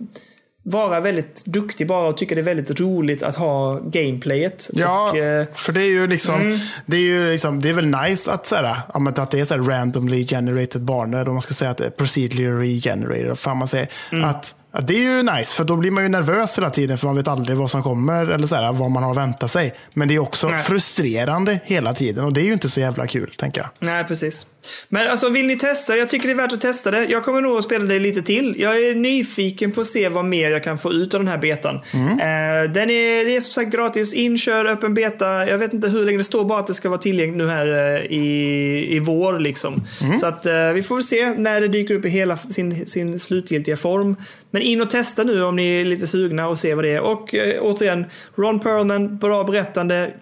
[0.70, 4.70] vara väldigt duktig bara och tycka det är väldigt roligt att ha gameplayet.
[4.72, 7.86] Ja, Och, eh, för det är ju liksom, det är ju liksom, det är väl
[7.86, 11.28] nice att, såhär, ja, men att det är såhär randomly generated banor.
[11.28, 13.38] Om man ska säga att det är procedurally generated.
[13.38, 13.88] Fan man säger.
[14.12, 14.24] Mm.
[14.24, 17.06] Att, att det är ju nice, för då blir man ju nervös hela tiden för
[17.06, 19.74] man vet aldrig vad som kommer eller såhär, vad man har att vänta sig.
[19.94, 20.62] Men det är också Nej.
[20.62, 23.70] frustrerande hela tiden och det är ju inte så jävla kul, tänker jag.
[23.78, 24.46] Nej, precis.
[24.88, 25.96] Men alltså vill ni testa?
[25.96, 27.04] Jag tycker det är värt att testa det.
[27.04, 28.54] Jag kommer nog att spela det lite till.
[28.58, 31.38] Jag är nyfiken på att se vad mer jag kan få ut av den här
[31.38, 31.76] betan.
[31.76, 34.14] Eh, den är, det är som sagt gratis.
[34.14, 35.48] Inkör, öppen beta.
[35.48, 37.66] Jag vet inte hur länge det står bara att det ska vara tillgängligt nu här
[37.66, 39.38] eh, i, i vår.
[39.38, 39.86] Liksom.
[40.20, 43.20] Så att eh, vi får väl se när det dyker upp i hela sin, sin
[43.20, 44.16] slutgiltiga form.
[44.50, 47.00] Men in och testa nu om ni är lite sugna och se vad det är.
[47.00, 50.12] Och eh, återigen, Ron Perlman, bra berättande.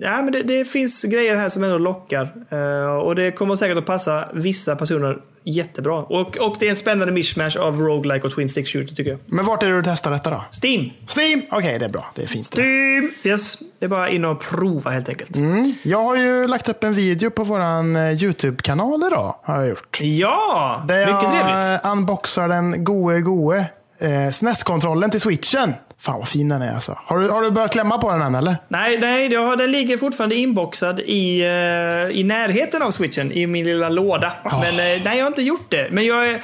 [0.00, 2.32] Ja, men det, det finns grejer här som ändå lockar.
[2.50, 5.94] Eh, och det kommer säkert att passa vissa personer jättebra.
[5.98, 9.20] Och, och det är en spännande mishmash av roguelike och twin stick shooter tycker jag.
[9.26, 10.44] Men vart är det du testar detta då?
[10.62, 10.90] Steam!
[11.16, 11.42] Steam?
[11.50, 12.10] Okej, det är bra.
[12.14, 12.52] Det fint.
[12.52, 12.62] Det.
[12.62, 13.10] Steam!
[13.22, 15.36] Yes, det är bara in och prova helt enkelt.
[15.82, 19.34] Jag har ju lagt upp en video på våran eh, YouTube-kanal idag.
[19.42, 19.98] Har jag gjort.
[20.00, 20.84] Ja!
[20.88, 21.30] Där mycket jag
[21.62, 21.84] trevligt.
[21.84, 23.56] eh, unboxar den goe goe
[23.98, 25.74] eh, SNES-kontrollen till switchen.
[25.98, 26.98] Fan vad fin den är alltså.
[27.04, 28.56] Har du, har du börjat klämma på den än eller?
[28.68, 33.64] Nej, nej har, den ligger fortfarande inboxad i, eh, i närheten av switchen i min
[33.64, 34.32] lilla låda.
[34.44, 35.88] Men eh, nej, jag har inte gjort det.
[35.90, 36.42] Men jag är,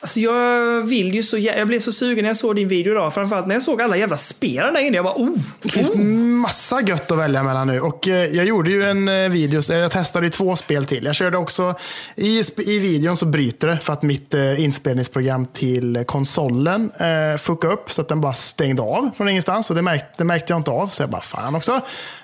[0.00, 3.14] Alltså jag vill ju så Jag blev så sugen när jag såg din video idag.
[3.14, 4.96] Framförallt när jag såg alla jävla spelen där inne.
[4.96, 5.36] Jag bara oh!
[5.62, 5.94] Det finns
[6.42, 7.80] massa gött att välja mellan nu.
[7.80, 11.04] Och eh, jag gjorde ju en eh, video, så jag testade ju två spel till.
[11.04, 11.74] Jag körde också,
[12.16, 17.74] i, i videon så bryter det för att mitt eh, inspelningsprogram till konsolen eh, fuckade
[17.74, 19.70] upp så att den bara stängde av från ingenstans.
[19.70, 21.80] Och det märkte, det märkte jag inte av, så jag bara fan också.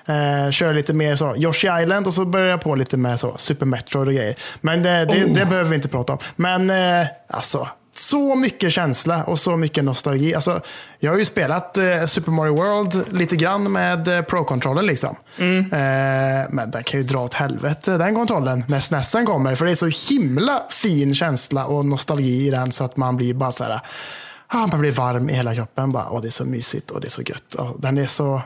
[0.07, 3.37] Eh, kör lite mer så Yoshi Island och så började jag på lite med så
[3.37, 4.35] Super Metroid och grejer.
[4.61, 6.19] Men det, det, det behöver vi inte prata om.
[6.35, 10.35] Men eh, alltså, så mycket känsla och så mycket nostalgi.
[10.35, 10.61] Alltså,
[10.99, 14.85] jag har ju spelat eh, Super Mario World lite grann med eh, Pro-kontrollen.
[14.85, 15.15] Liksom.
[15.39, 19.55] Eh, men den kan ju dra åt helvete den kontrollen när SNESen kommer.
[19.55, 23.33] För det är så himla fin känsla och nostalgi i den så att man blir
[23.33, 23.81] bara så här.
[24.47, 25.91] Ah, man blir varm i hela kroppen.
[25.91, 27.53] Bara, Åh, det är så mysigt och det är så gött.
[27.55, 28.41] Och den är så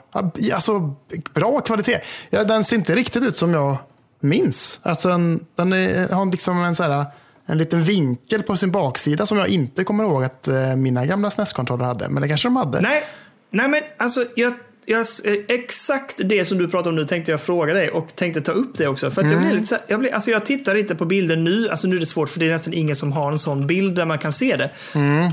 [0.54, 0.95] alltså,
[1.34, 2.00] bra kvalitet.
[2.30, 3.78] Ja, den ser inte riktigt ut som jag
[4.20, 4.80] minns.
[4.84, 7.06] Alltså, den, den är, har liksom en så här,
[7.45, 11.30] en liten vinkel på sin baksida som jag inte kommer ihåg att eh, mina gamla
[11.30, 12.10] SNES-kontroller hade.
[12.10, 12.82] Men det kanske de hade.
[12.82, 13.04] Nej,
[13.52, 14.54] nej men alltså jag,
[14.86, 18.42] jag, eh, exakt det som du pratar om nu tänkte jag fråga dig och tänkte
[18.42, 19.12] ta upp det också.
[19.12, 21.36] För att jag, blir lite så här, jag, blir, alltså jag tittar inte på bilder
[21.36, 23.68] nu, alltså nu är det svårt för det är nästan ingen som har en sån
[23.68, 24.70] bild där man kan se det.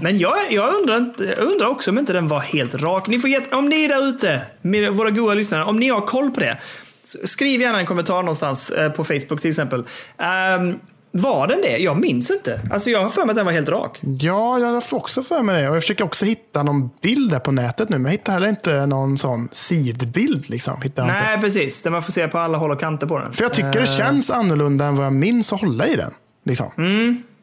[0.02, 3.06] Men jag, jag, undrar inte, jag undrar också om inte den var helt rak.
[3.08, 6.00] Ni får get, om ni är där ute, med våra goda lyssnare, om ni har
[6.00, 6.58] koll på det.
[7.24, 9.84] Skriv gärna en kommentar någonstans eh, på Facebook till exempel.
[10.18, 10.74] Ehm,
[11.10, 11.76] var den det?
[11.78, 12.60] Jag minns inte.
[12.70, 13.98] Alltså jag har för mig att den var helt rak.
[14.20, 15.68] Ja, jag får också för mig det.
[15.68, 17.98] Och jag försöker också hitta någon bild där på nätet nu.
[17.98, 20.50] Men jag hittar heller inte någon sån sidbild.
[20.50, 20.82] Liksom.
[20.82, 21.28] Hittar jag inte.
[21.28, 21.82] Nej, precis.
[21.82, 23.32] Där man får se på alla håll och kanter på den.
[23.32, 26.10] För jag tycker det känns annorlunda än vad jag minns att hålla i den.
[26.44, 26.70] Liksom.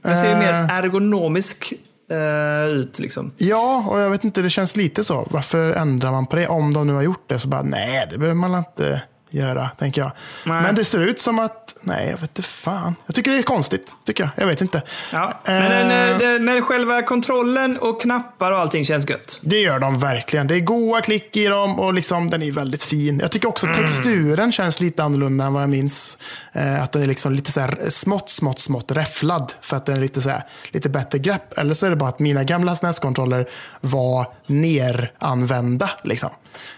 [0.03, 0.39] Den ser ju Eh.
[0.39, 1.73] mer ergonomisk
[2.11, 3.31] eh, ut liksom.
[3.37, 5.27] Ja, och jag vet inte, det känns lite så.
[5.31, 6.47] Varför ändrar man på det?
[6.47, 9.01] Om de nu har gjort det så bara, nej, det behöver man inte
[9.33, 10.11] göra, tänker jag.
[10.45, 10.61] Nej.
[10.63, 12.95] Men det ser ut som att, nej, jag vet inte fan.
[13.05, 14.31] Jag tycker det är konstigt, tycker jag.
[14.35, 14.81] Jag vet inte.
[15.11, 15.41] Ja.
[15.45, 19.39] Men, den, Eh, eh, det, men själva kontrollen och knappar och allting känns gött.
[19.41, 20.47] Det gör de verkligen.
[20.47, 23.19] Det är goa klick i dem och liksom, den är väldigt fin.
[23.19, 26.17] Jag tycker också texturen känns lite annorlunda än vad jag minns.
[26.53, 29.53] Eh, att den är liksom lite så här smått, smått, smått räfflad.
[29.61, 31.57] För att den är lite, så här, lite bättre grepp.
[31.57, 33.49] Eller så är det bara att mina gamla SNES-kontroller
[33.81, 35.89] var neranvända.
[36.03, 36.29] Liksom.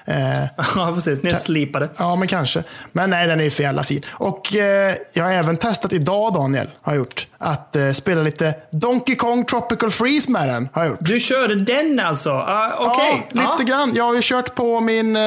[0.05, 0.43] Eh,
[0.75, 1.23] Ja, precis.
[1.23, 1.89] Nedslipade.
[1.97, 2.63] Ja, men kanske.
[2.91, 4.01] Men nej, den är ju för jävla fin.
[4.11, 7.27] Och eh, jag har även testat idag, Daniel, har jag gjort.
[7.37, 10.69] Att eh, spela lite Donkey Kong Tropical Freeze med den.
[10.73, 10.99] Har jag gjort.
[11.01, 12.29] Du körde den alltså?
[12.29, 13.27] Uh, Okej.
[13.33, 13.93] Ja, lite grann.
[13.95, 15.21] Jag har ju kört på min, eh,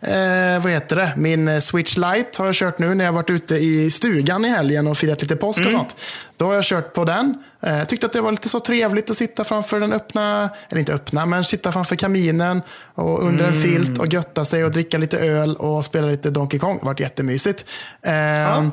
[0.00, 1.12] eh, vad heter det?
[1.16, 4.48] Min eh, Switch Lite har jag kört nu när jag varit ute i stugan i
[4.48, 5.96] helgen och firat lite påsk och sånt.
[6.36, 7.34] Då har jag kört på den.
[7.62, 10.94] Eh, tyckte att det var lite så trevligt att sitta framför den öppna, eller inte
[10.94, 12.62] öppna, men sitta framför kaminen
[12.94, 16.60] och under en filt och götta sig och dricka lite öl och spela lite Donkey
[16.60, 16.74] Kong.
[16.74, 17.64] Det har varit jättemysigt.
[18.02, 18.68] Eh,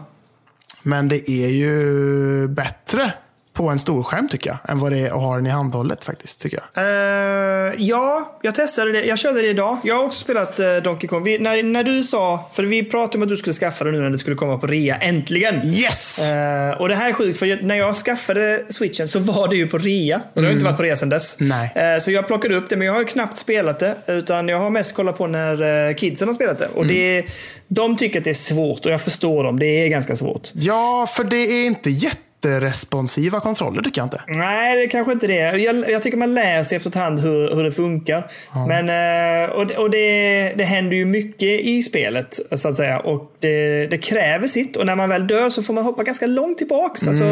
[0.84, 3.14] Men det är ju bättre
[3.58, 6.42] på en storskärm tycker jag, än vad det är att ha den i handhållet faktiskt.
[6.42, 6.84] tycker jag.
[6.84, 9.06] Eh, ja, jag testade det.
[9.06, 9.78] Jag körde det idag.
[9.84, 11.24] Jag har också spelat uh, Donkey Kong.
[11.24, 14.00] Vi, när, när du sa, för vi pratade om att du skulle skaffa det nu
[14.00, 14.96] när det skulle komma på rea.
[14.96, 15.66] Äntligen!
[15.66, 16.20] Yes!
[16.20, 19.56] Eh, och det här är sjukt, för jag, när jag skaffade switchen så var det
[19.56, 20.22] ju på rea.
[20.34, 21.38] Och det har inte varit på rea sedan dess.
[21.40, 22.02] Nej.
[22.02, 23.96] Så jag plockade upp det, men jag har ju knappt spelat det.
[24.08, 26.68] Utan jag har mest kollat på när uh, kidsen har spelat det.
[26.68, 27.26] Och det,
[27.68, 29.60] de tycker att det är svårt och jag förstår dem.
[29.60, 30.52] Det är ganska svårt.
[30.54, 31.90] Ja, för det är inte
[32.44, 34.22] jätteresponsiva kontroller tycker jag inte.
[34.28, 35.58] Nej, det är kanske inte det.
[35.58, 38.32] Jag, jag tycker man lär sig efterhand hur, hur det funkar.
[38.68, 43.00] Men, eh, och det, och det, det händer ju mycket i spelet, så att säga.
[43.00, 44.78] Och det, det kräver sitt.
[44.78, 47.08] Och när man väl dör så får man hoppa ganska långt tillbaks.
[47.08, 47.26] Alltså,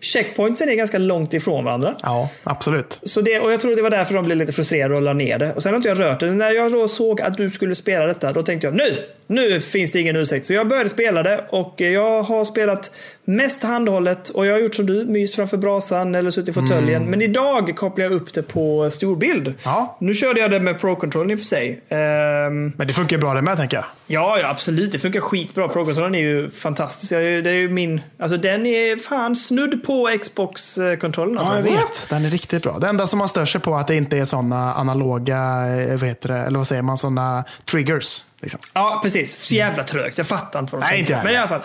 [0.00, 1.94] checkpointsen är ganska långt ifrån varandra.
[2.02, 3.00] Ja, absolut.
[3.02, 5.38] Så det, och jag tror det var därför de blev lite frustrerade och la ner
[5.38, 5.52] det.
[5.52, 6.30] Och sen har inte jag rört det.
[6.30, 8.98] När jag då såg att du skulle spela detta, då tänkte jag nu!
[9.30, 10.46] Nu finns det ingen ursäkt.
[10.46, 12.90] Så jag började spela det och jag har spelat
[13.24, 17.04] mest handhållet och jag har gjort som du, mys framför brasan eller suttit i fåtöljen.
[17.10, 19.54] Men idag kopplar jag upp det på storbild.
[19.64, 19.96] Ja.
[20.00, 21.80] Nu körde jag det med Pro-controllen i och för sig.
[21.88, 23.84] Ehm, Men det funkar bra det med tänker jag.
[24.06, 24.92] Ja, ja, absolut.
[24.92, 25.68] Det funkar skitbra.
[25.68, 27.12] Pro-kontrollen är ju fantastisk.
[27.12, 28.00] Jag- Det är ju min...
[28.18, 31.38] Alltså den är fan snudd på Xbox-kontrollen.
[31.38, 31.52] Alltså.
[31.52, 32.06] Ja, jag vet.
[32.10, 32.78] Den är riktigt bra.
[32.78, 35.98] Det enda som man stör sig på är att det inte är sådana analoga, eh,
[35.98, 38.24] vad heter det, eller vad säger man, sådana triggers.
[38.40, 38.60] Liksom.
[38.74, 39.38] Ja, precis.
[39.38, 40.18] Så jävla trögt.
[40.18, 41.12] Jag fattar inte vad de Nej, tänkte.
[41.12, 41.60] inte Men i alla fall.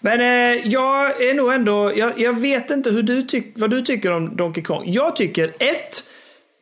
[0.00, 1.92] Men eh, jag är nog ändå...
[1.96, 4.82] Jag, jag vet inte hur du tyck, vad du tycker om Donkey Kong.
[4.86, 6.02] Jag tycker ett,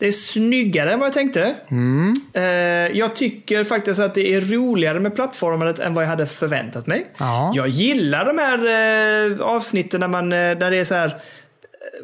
[0.01, 1.55] det är snyggare än vad jag tänkte.
[1.71, 2.15] Mm.
[2.33, 2.43] Eh,
[2.99, 7.07] jag tycker faktiskt att det är roligare med plattformandet än vad jag hade förväntat mig.
[7.19, 7.53] Ja.
[7.55, 11.17] Jag gillar de här eh, avsnitten när, man, eh, när det är så här...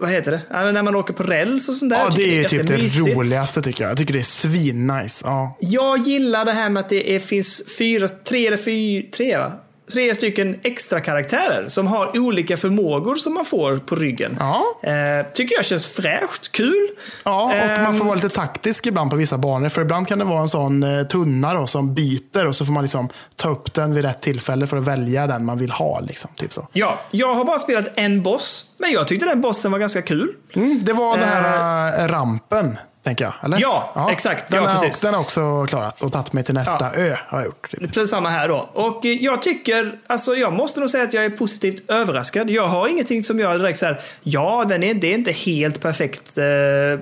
[0.00, 0.40] Vad heter det?
[0.50, 1.98] Ja, När man åker på räls och sånt där.
[1.98, 3.16] Ja, det är ju ganska typ det mysigt.
[3.16, 3.90] roligaste tycker jag.
[3.90, 5.22] Jag tycker det är svinnice.
[5.26, 5.56] Ja.
[5.60, 9.52] Jag gillar det här med att det är, finns fyra, tre eller fyra, tre va?
[9.92, 14.36] Tre stycken extra karaktärer som har olika förmågor som man får på ryggen.
[14.40, 14.62] Ja.
[14.90, 16.88] Eh, tycker jag känns fräscht, kul.
[17.24, 19.68] Ja, och man får Ehm, vara lite taktisk ibland på vissa banor.
[19.68, 22.72] För ibland kan det vara en sån eh, tunna då, som byter och så får
[22.72, 26.00] man liksom ta upp den vid rätt tillfälle för att välja den man vill ha.
[26.00, 26.68] Liksom, typ så.
[26.72, 30.34] Ja, jag har bara spelat en boss, men jag tyckte den bossen var ganska kul.
[30.54, 33.34] Mm, det var den här eh, rampen, tänker jag.
[33.42, 33.58] Eller?
[33.60, 34.48] Ja, exakt.
[34.48, 34.88] Den Ja, precis.
[34.88, 37.16] också, den har också klarat och tagit mig till nästa ö.
[37.28, 37.70] Har jag gjort.
[37.70, 37.80] Typ.
[37.80, 38.70] Precis samma här då.
[38.74, 42.50] Och eh, jag tycker, alltså jag måste nog säga att jag är positivt överraskad.
[42.50, 46.38] Jag har ingenting som jag direkt säger, ja, den är, det är inte helt perfekt
[46.38, 46.44] eh,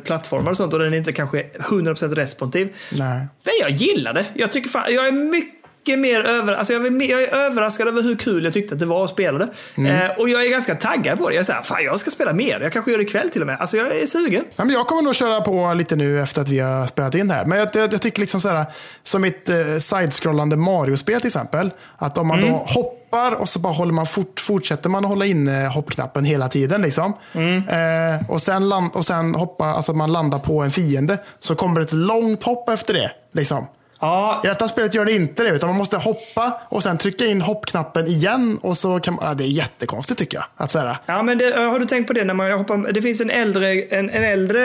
[0.05, 2.77] plattformar och sånt och den är inte kanske 100% responsiv.
[2.93, 3.27] Nej.
[3.45, 4.27] Men jag gillar det.
[4.35, 5.54] Jag tycker fan, jag är mycket
[5.87, 8.87] mer över, alltså jag, är, jag är överraskad över hur kul jag tyckte att det
[8.87, 9.49] var att spela det.
[9.77, 9.93] Mm.
[10.11, 11.35] Eh, och jag är ganska taggad på det.
[11.35, 12.61] Jag är såhär, fan jag ska spela mer.
[12.61, 13.61] Jag kanske gör det ikväll till och med.
[13.61, 14.45] Alltså jag är sugen.
[14.57, 17.29] Ja, men jag kommer nog köra på lite nu efter att vi har spelat in
[17.29, 17.45] det här.
[17.45, 18.65] Men jag, jag, jag tycker liksom så här,
[19.03, 21.71] som ett eh, side-scrollande Mario-spel till exempel.
[21.99, 22.51] Att om man Mm.
[22.53, 26.49] då hoppar och så bara håller man fort, fortsätter man att hålla inne hoppknappen hela
[26.49, 26.83] tiden.
[26.83, 27.13] Liksom.
[27.33, 27.69] Mm.
[27.69, 31.19] Eh, och sen, land, och sen hoppar, alltså man landar på en fiende.
[31.41, 33.11] Så kommer det ett långt hopp efter det.
[33.33, 33.67] Liksom.
[34.05, 37.27] Ja, I detta spelet gör det inte det, utan man måste hoppa och sen trycka
[37.27, 38.59] in hoppknappen igen.
[38.63, 40.45] Och så kan man, ja, det är jättekonstigt tycker jag.
[40.57, 42.93] Att så Ja, men det, har du tänkt på det när man hoppar?
[42.93, 44.61] Det finns en äldre, en, en äldre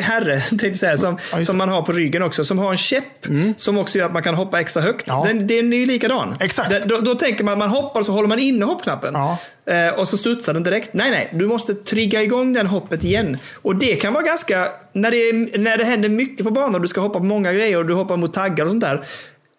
[0.00, 1.54] herre, tänkte säga, som, Ja, som.
[1.54, 1.58] Mm.
[1.58, 2.44] man har på ryggen också.
[2.44, 3.26] Som har en käpp
[3.56, 5.04] som också gör att man kan hoppa extra högt.
[5.08, 5.24] Ja.
[5.26, 6.36] Den, den är ju likadan.
[6.40, 6.70] Exakt.
[6.70, 9.14] Den, då, då tänker man att man hoppar så håller man inne hoppknappen.
[9.14, 9.38] Ja.
[9.66, 10.94] Eh, och så studsar den direkt.
[10.94, 11.30] Nej, nej.
[11.32, 13.38] Du måste trigga igång den hoppet igen.
[13.54, 14.68] Och det kan vara ganska...
[14.92, 17.52] När det, är, när det händer mycket på banan och du ska hoppa på många
[17.52, 19.04] grejer och du hoppar mot taggar och sånt där.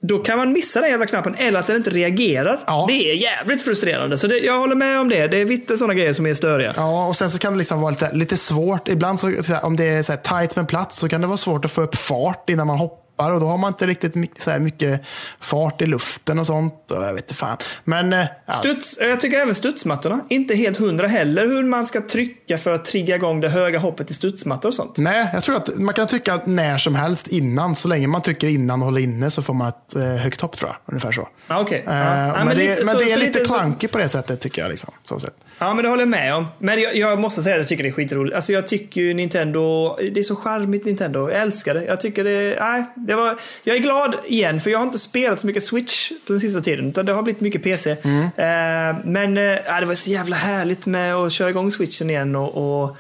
[0.01, 2.60] Då kan man missa den jävla knappen eller att den inte reagerar.
[2.68, 2.86] Ja.
[2.88, 4.18] Det är jävligt frustrerande.
[4.18, 5.28] Så det, jag håller med om det.
[5.28, 6.74] Det är vitt sådana grejer som är störiga.
[6.78, 8.88] Ja, och sen så kan det liksom vara lite, lite svårt.
[8.88, 9.32] Ibland så,
[9.64, 11.82] om det är så här tight med plats så kan det vara svårt att få
[11.82, 13.05] upp fart innan man hoppar.
[13.34, 15.01] Och då har man inte riktigt mycket, så här, mycket
[15.39, 16.91] fart i luften och sånt.
[16.91, 17.57] Och jag vet inte fan.
[17.84, 20.20] Men eh, ja, Studs, jag tycker även studsmattorna.
[20.30, 24.11] Inte helt hundra heller hur man ska trycka för att trigga igång det höga hoppet
[24.11, 24.97] i studsmattor och sånt.
[24.97, 27.76] nej, jag tror att man kan trycka när som helst innan.
[27.76, 30.57] Så länge man trycker innan och håller inne så får man ett eh, högt hopp
[30.57, 30.78] tror jag.
[30.93, 31.28] Ungefär så.
[31.47, 31.84] Ja, okej.
[31.88, 32.28] Eh, Ja.
[32.28, 34.61] Ja, men, det, lite- men så- det är så lite klankigt på det sättet tycker
[34.61, 34.70] jag.
[34.70, 35.36] Liksom, så sätt.
[35.59, 36.47] Ja, men det håller jag med om.
[36.59, 38.36] Men jag, jag måste säga att jag tycker det är skitroligt.
[38.36, 41.30] Alltså jag tycker ju Nintendo, det är så charmigt Nintendo.
[41.30, 41.84] Jag älskar det.
[41.86, 45.39] Jag tycker det, nej, det var, jag är glad igen för jag har inte spelat
[45.39, 46.89] så mycket Switch på den sista tiden.
[46.89, 47.97] Utan det har blivit mycket PC.
[48.01, 48.22] Mm.
[48.22, 52.84] Eh, men eh, det var så jävla härligt med att köra igång Switchen igen och,
[52.84, 52.97] och,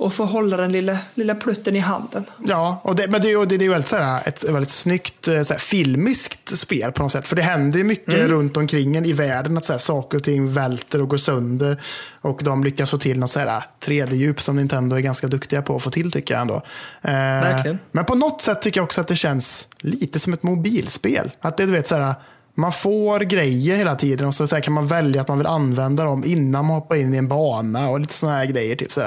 [0.00, 2.24] och få hålla den lilla, lilla plutten i handen.
[2.46, 4.70] Ja, och det, men det, är ju- det, det är ju väldigt, här, ett väldigt
[4.70, 7.26] snyggt eh, här, filmiskt spel på något sätt.
[7.28, 8.28] För det händer ju mycket Mm.
[8.28, 9.56] runt omkring en i världen.
[9.56, 11.82] Att så här, saker och ting välter och går sönder.
[12.20, 15.76] Och de lyckas få till något så här 3D-djup som Nintendo är ganska duktiga på
[15.76, 16.62] att få till tycker jag ändå.
[17.02, 17.74] Eh.
[17.92, 21.30] Men på något sätt tycker jag också att det känns lite som ett mobilspel.
[21.40, 22.14] Att det du vet så här,
[22.54, 26.04] man får grejer hela tiden och så, så kan man välja att man vill använda
[26.04, 28.76] dem innan man hoppar in i en bana och lite sådana här grejer.
[28.76, 29.02] Typ, så.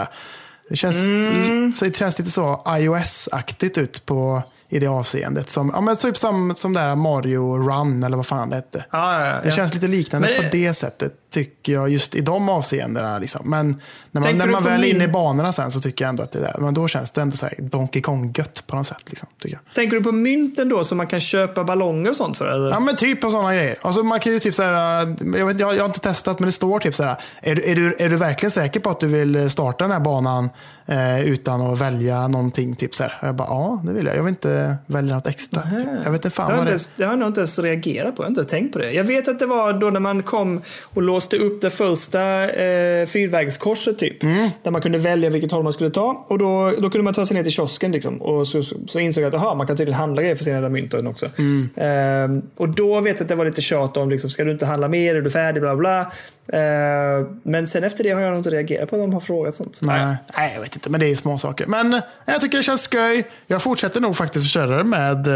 [0.70, 1.74] Det, känns, Mm.
[1.80, 4.44] det känns lite så iOS-aktigt ut på,
[4.74, 5.50] i det avseendet.
[5.50, 8.86] Som, ja, men typ som, som där Mario Run eller vad fan det hette.
[8.92, 9.42] Ja, ja, ja.
[9.44, 13.20] Det känns lite liknande det- på det sättet tycker jag just i de avseendena.
[13.20, 13.50] Liksom.
[13.50, 13.76] Men när
[14.12, 16.32] man, Tänker när man väl är inne i banorna sen så tycker jag ändå att
[16.32, 19.04] det där, men då känns det ändå så här Donkey Kong-gött på något sätt.
[19.06, 19.74] Liksom, tycker jag.
[19.76, 22.46] Tänker du på mynten då som man kan köpa ballonger och sånt för?
[22.48, 22.70] Eller?
[22.72, 23.76] Ja men typ på sådana grejer.
[23.82, 26.52] Alltså man kan ju typ så här, jag, vet, jag, har inte testat men det
[26.52, 27.16] står typ så här.
[27.42, 30.00] Är, du- är, du, är du verkligen säker på att du vill starta den här
[30.00, 30.50] banan
[30.86, 32.76] eh, utan att välja någonting?
[32.76, 33.18] Typ så här.
[33.22, 34.16] Och Jag bara ja det vill jag.
[34.16, 35.62] Jag vill inte välja något extra.
[35.62, 35.88] Typ.
[36.04, 37.60] Jag vet inte fan har, jag vad det ens, det har jag nog inte ens
[37.60, 38.22] reagerat på.
[38.22, 38.92] Jag har inte ens tänkt på det.
[38.92, 40.62] Jag vet att det var då när man kom
[40.94, 44.24] och låste upp det första eh, fyrvägskorset typ.
[44.24, 44.50] Mm.
[44.64, 46.26] Där man kunde välja vilket håll man skulle ta.
[46.28, 48.22] Och då, då kunde man ta sig ner till kiosken liksom.
[48.22, 50.70] Och så, så, så insåg jag att aha, man kan tydligen handla grejer för sina
[50.70, 51.30] mynten också.
[51.38, 51.70] Mm.
[51.76, 54.66] Ehm, och då vet jag att det var lite tjat om, liksom, ska du inte
[54.66, 55.16] handla mer?
[55.16, 55.62] Är du färdig?
[55.62, 56.12] Bla bla.
[56.48, 59.56] Ehm, men sen efter det har jag nog inte reagerat på att de har frågat
[59.56, 59.80] sånt.
[59.82, 60.90] Nej, nej, jag vet inte.
[60.90, 61.66] Men det är ju små saker.
[61.68, 63.24] Men eh, jag tycker det känns skoj.
[63.48, 65.28] Jag fortsätter nog faktiskt att köra det med,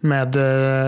[0.00, 0.36] med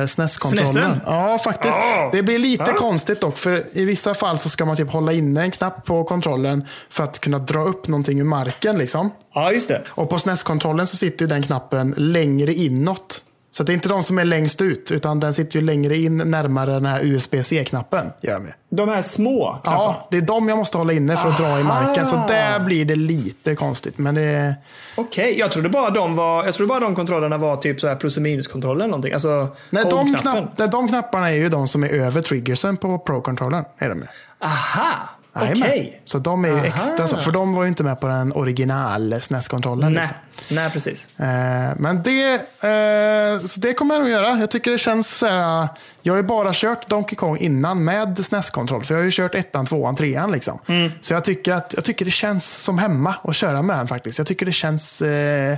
[0.00, 1.00] eh, SNES-kontrollen.
[1.06, 1.74] Ja, faktiskt.
[1.76, 2.10] Ah.
[2.12, 2.72] Det blir lite Ja.
[2.76, 3.38] konstigt dock.
[3.38, 7.04] För i vissa fall så ska man typ hålla inne en knapp på kontrollen för
[7.04, 8.78] att kunna dra upp någonting ur marken.
[8.78, 9.10] Liksom.
[9.34, 9.82] Ja, just det.
[9.88, 13.22] Och på SNES-kontrollen så sitter den knappen längre inåt.
[13.54, 16.16] Så det är inte de som är längst ut, utan den sitter ju längre in
[16.18, 18.06] närmare den här USB-C-knappen.
[18.20, 18.52] Gör de ju.
[18.70, 19.76] De här små knapparna.
[19.76, 22.06] Ja, det är de jag måste hålla inne för att dra i marken.
[22.06, 23.98] Så där blir det lite konstigt.
[23.98, 24.54] Men det
[24.96, 27.96] Okej, jag trodde bara de var, jag trodde bara de kontrollerna var typ så här
[27.96, 29.12] plus och minuskontroller eller någonting.
[29.12, 32.98] Alltså Nej, de, knapp, nej, de knapparna är ju de som är över triggersen på
[32.98, 33.64] Pro-controllern.
[33.78, 34.06] Är de ju.
[34.44, 35.58] Aha, okej.
[35.60, 35.92] Jajamän.
[36.04, 37.16] Så de är ju extra så.
[37.16, 39.92] För de var ju inte med på den original SNES-kontrollen.
[39.92, 40.00] Nej.
[40.00, 40.16] Liksom.
[40.48, 41.08] Nej, precis.
[41.18, 44.38] Eh, men det, eh, så det kommer jag nog göra.
[44.40, 45.68] Jag tycker det känns så här,
[46.02, 48.84] Jag har ju bara kört Donkey Kong innan med SNES-kontroll.
[48.84, 50.58] För jag har ju kört ettan, tvåan, trean liksom.
[51.00, 54.18] Så jag tycker, att, jag tycker det känns som hemma att köra med den faktiskt.
[54.18, 55.56] Jag tycker det känns, eh,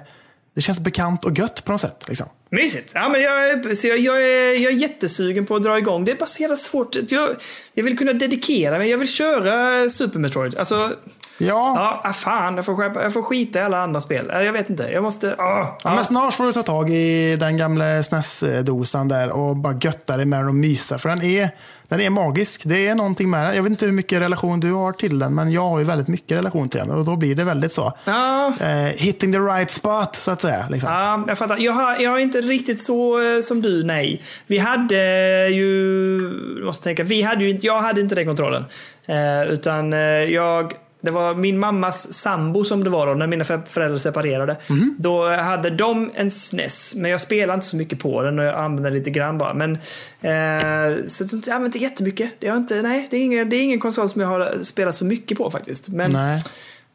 [0.54, 2.04] det känns bekant och gött på något sätt.
[2.08, 2.26] Liksom.
[2.50, 2.92] Mysigt.
[2.94, 6.04] Ja, men jag, jag, jag, är, jag är jättesugen på att dra igång.
[6.04, 6.96] Det är bara så jävla svårt.
[7.08, 7.36] Jag,
[7.74, 8.90] jag vill kunna dedikera mig.
[8.90, 10.58] Jag vill köra Super Metroid.
[10.58, 10.96] Alltså,
[11.38, 12.56] Ja, ja, ah, fan.
[12.56, 14.30] Jag får, skärpa, jag får skita i alla andra spel.
[14.32, 14.82] Jag vet inte.
[14.82, 15.34] Jag måste...
[15.38, 19.78] Ah, Ja, men snart får du ta tag i den gamla SNES-dosan där och bara
[19.80, 20.98] götta dig med den och mysa.
[20.98, 21.50] För den är,
[21.88, 22.62] den är magisk.
[22.64, 23.56] Det är någonting med den.
[23.56, 26.08] Jag vet inte hur mycket relation du har till den, men jag har ju väldigt
[26.08, 26.90] mycket relation till den.
[26.90, 27.92] Och då blir det väldigt så.
[28.04, 28.52] Ja.
[28.60, 30.66] Eh, hitting the right spot, så att säga.
[30.70, 30.90] Liksom.
[30.92, 31.58] Ja, jag fattar.
[31.58, 34.22] Jag har, jag har inte riktigt så eh, som du, nej.
[34.46, 34.96] Vi hade
[35.48, 36.54] ju...
[36.58, 37.04] Jag måste tänka.
[37.04, 38.64] Vi hade ju, jag hade inte den kontrollen.
[39.06, 40.72] Eh, utan eh, jag...
[41.04, 44.56] Det var min mammas sambo som det var då, när mina för- föräldrar separerade.
[44.98, 48.54] Då hade de en SNES, men jag spelade inte så mycket på den och jag
[48.58, 49.54] använde den lite grann bara.
[49.54, 49.72] Men,
[50.20, 52.30] eh, så jag använde inte jättemycket.
[52.38, 54.94] Det är inte, nej, det är, ingen, det är ingen konsol som jag har spelat
[54.94, 55.88] så mycket på faktiskt.
[55.88, 56.42] Men, Nej.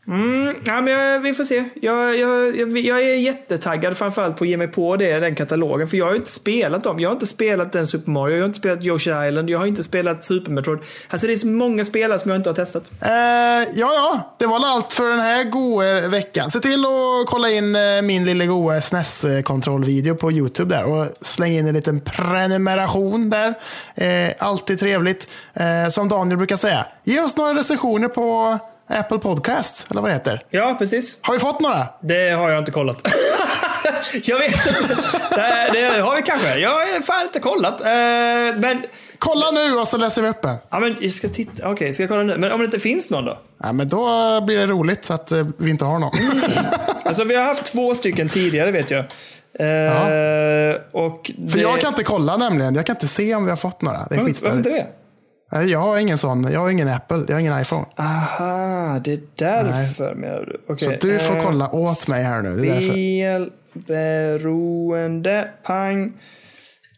[0.10, 1.64] Mm, ja, men jag, vi får se.
[1.82, 5.88] Jag, jag, jag, jag är jättetaggad framförallt på att ge mig på det, den katalogen.
[5.88, 7.00] För jag har ju inte spelat dem.
[7.00, 9.66] Jag har inte spelat den Super Mario, jag har inte spelat Yoshi Island, jag har
[9.66, 10.80] inte spelat Super Metroid.
[11.10, 12.92] Alltså det är så många spelare som jag inte har testat.
[13.02, 16.52] Eh, ja, ja, det var allt för den här goa veckan.
[16.52, 21.52] Se till att kolla in eh, min lilla goa SNES-kontrollvideo på YouTube där och släng
[21.52, 23.54] in en liten prenumeration där.
[23.96, 25.28] Eh, alltid trevligt.
[25.54, 28.60] Eh, som Daniel brukar säga, ge oss några recensioner på
[28.90, 30.44] Apple Podcast, eller vad det heter.
[30.50, 31.20] Ja, precis.
[31.22, 31.88] Har vi fått några?
[32.02, 32.98] Det har jag inte kollat.
[34.24, 34.96] jag vet inte.
[35.30, 36.58] Det, det har vi kanske.
[36.60, 37.82] Jag har fan inte kollat.
[37.82, 37.88] Eh,
[38.60, 38.84] men,
[39.20, 40.56] Kolla nu och så läser vi upp en.
[40.70, 41.70] ja, men jag ska titta.
[41.72, 42.38] Okej, ska jag kolla nu?
[42.38, 43.40] Men om det inte finns någon då?
[43.64, 44.06] Ja, men då
[44.42, 46.12] blir det roligt att eh, vi inte har någon.
[47.06, 49.00] Alltså vi har haft två stycken tidigare vet jag.
[49.00, 52.76] Eh, och För det- jag kan inte kolla nämligen.
[52.76, 53.98] Jag kan inte se om vi har fått några.
[53.98, 54.58] Det är Varför, varför skitstörigt.
[54.58, 54.88] inte det?
[55.50, 56.52] Nej, Jag har ingen sån.
[56.52, 57.24] Jag har ingen Apple.
[57.28, 57.86] Jag har ingen iPhone.
[57.96, 60.76] Aha, det är därför menar du.
[60.78, 62.56] Så Okej, du får eh, kolla åt mig här nu.
[62.56, 63.50] Det är därför.
[63.84, 65.50] Spelberoende.
[65.64, 66.14] Pang.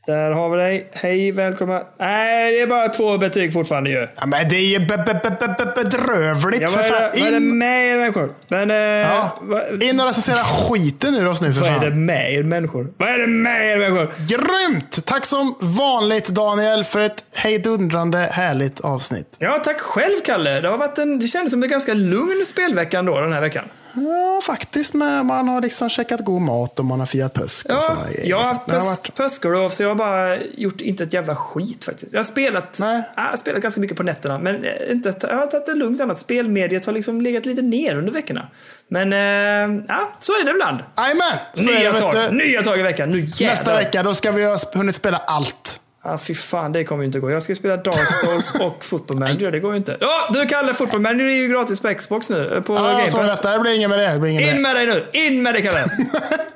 [0.07, 0.89] Där har vi dig.
[0.93, 1.81] Hej, välkommen.
[1.99, 4.07] Nej, det är bara två betyg fortfarande ju.
[4.19, 6.89] Ja, men det är ju be- be- be- be- be- bedrövligt Ja, för vad, är
[6.89, 7.11] fan.
[7.13, 8.33] det, vad är det In, med er människor?
[8.47, 11.79] Men, eh, ja, vad, in och recensera skiten ur oss nu för vad är det
[11.89, 12.05] fan.
[12.05, 12.87] med er människor?
[12.97, 14.11] Vad är det med er människor?
[14.27, 15.05] Grymt!
[15.05, 19.35] Tack som vanligt Daniel för ett hejdundrande härligt avsnitt.
[19.39, 20.61] Ja, tack själv Kalle.
[20.61, 23.63] Det, har varit en, det kändes som en ganska lugn spelvecka ändå den här veckan.
[23.93, 24.93] Ja, faktiskt.
[24.93, 27.65] Med, man har liksom käkat god mat och man har firat påsk.
[27.65, 28.29] och Ja, grejer.
[28.29, 31.85] jag har haft pös, varit- påsklov så jag har bara gjort inte ett jävla skit
[31.85, 32.13] faktiskt.
[32.13, 33.01] Jag har spelat, Nej.
[33.15, 36.01] jag har spelat ganska mycket på nätterna men eh, inte, jag har tagit det lugnt
[36.01, 36.19] annat.
[36.19, 38.47] Spelmediet har liksom legat lite ner under veckorna.
[38.87, 40.79] Men eh, ja, så är det ibland.
[40.97, 41.37] Jajamän!
[41.67, 43.09] Nya tag, nya tag i veckan.
[43.09, 43.47] Nu jävlar.
[43.47, 45.77] Nästa vecka då ska vi ha hunnit spela allt.
[46.03, 47.31] Ja, fy fan, det kommer ju inte gå.
[47.31, 49.51] Jag ska spela Dark Souls och Football Manager.
[49.51, 49.97] Det går ju inte.
[49.99, 52.53] Ja, du Kalle, Football Manager är ju gratis på Xbox nu.
[52.55, 53.41] eh, På Ja, Game Pass.
[53.41, 53.59] det.
[53.59, 54.13] Blir inget med det.
[54.13, 55.07] Det blir inget med In med dig nu!
[55.13, 55.85] In med dig Kalle!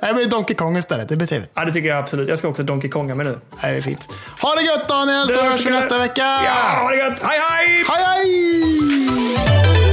[0.00, 1.08] Det blir Donkey Kong istället.
[1.08, 1.50] Det blir trevligt.
[1.54, 2.28] ja, det tycker jag absolut.
[2.28, 3.38] Jag ska också Donkey Konga mig nu.
[3.60, 4.08] Det är fint.
[4.42, 6.22] Ha det gött Daniel, så hörs vi nästa vecka.
[6.22, 7.20] Ja, ha det gött!
[7.22, 7.84] Hej hej!
[7.88, 9.85] Hej hej!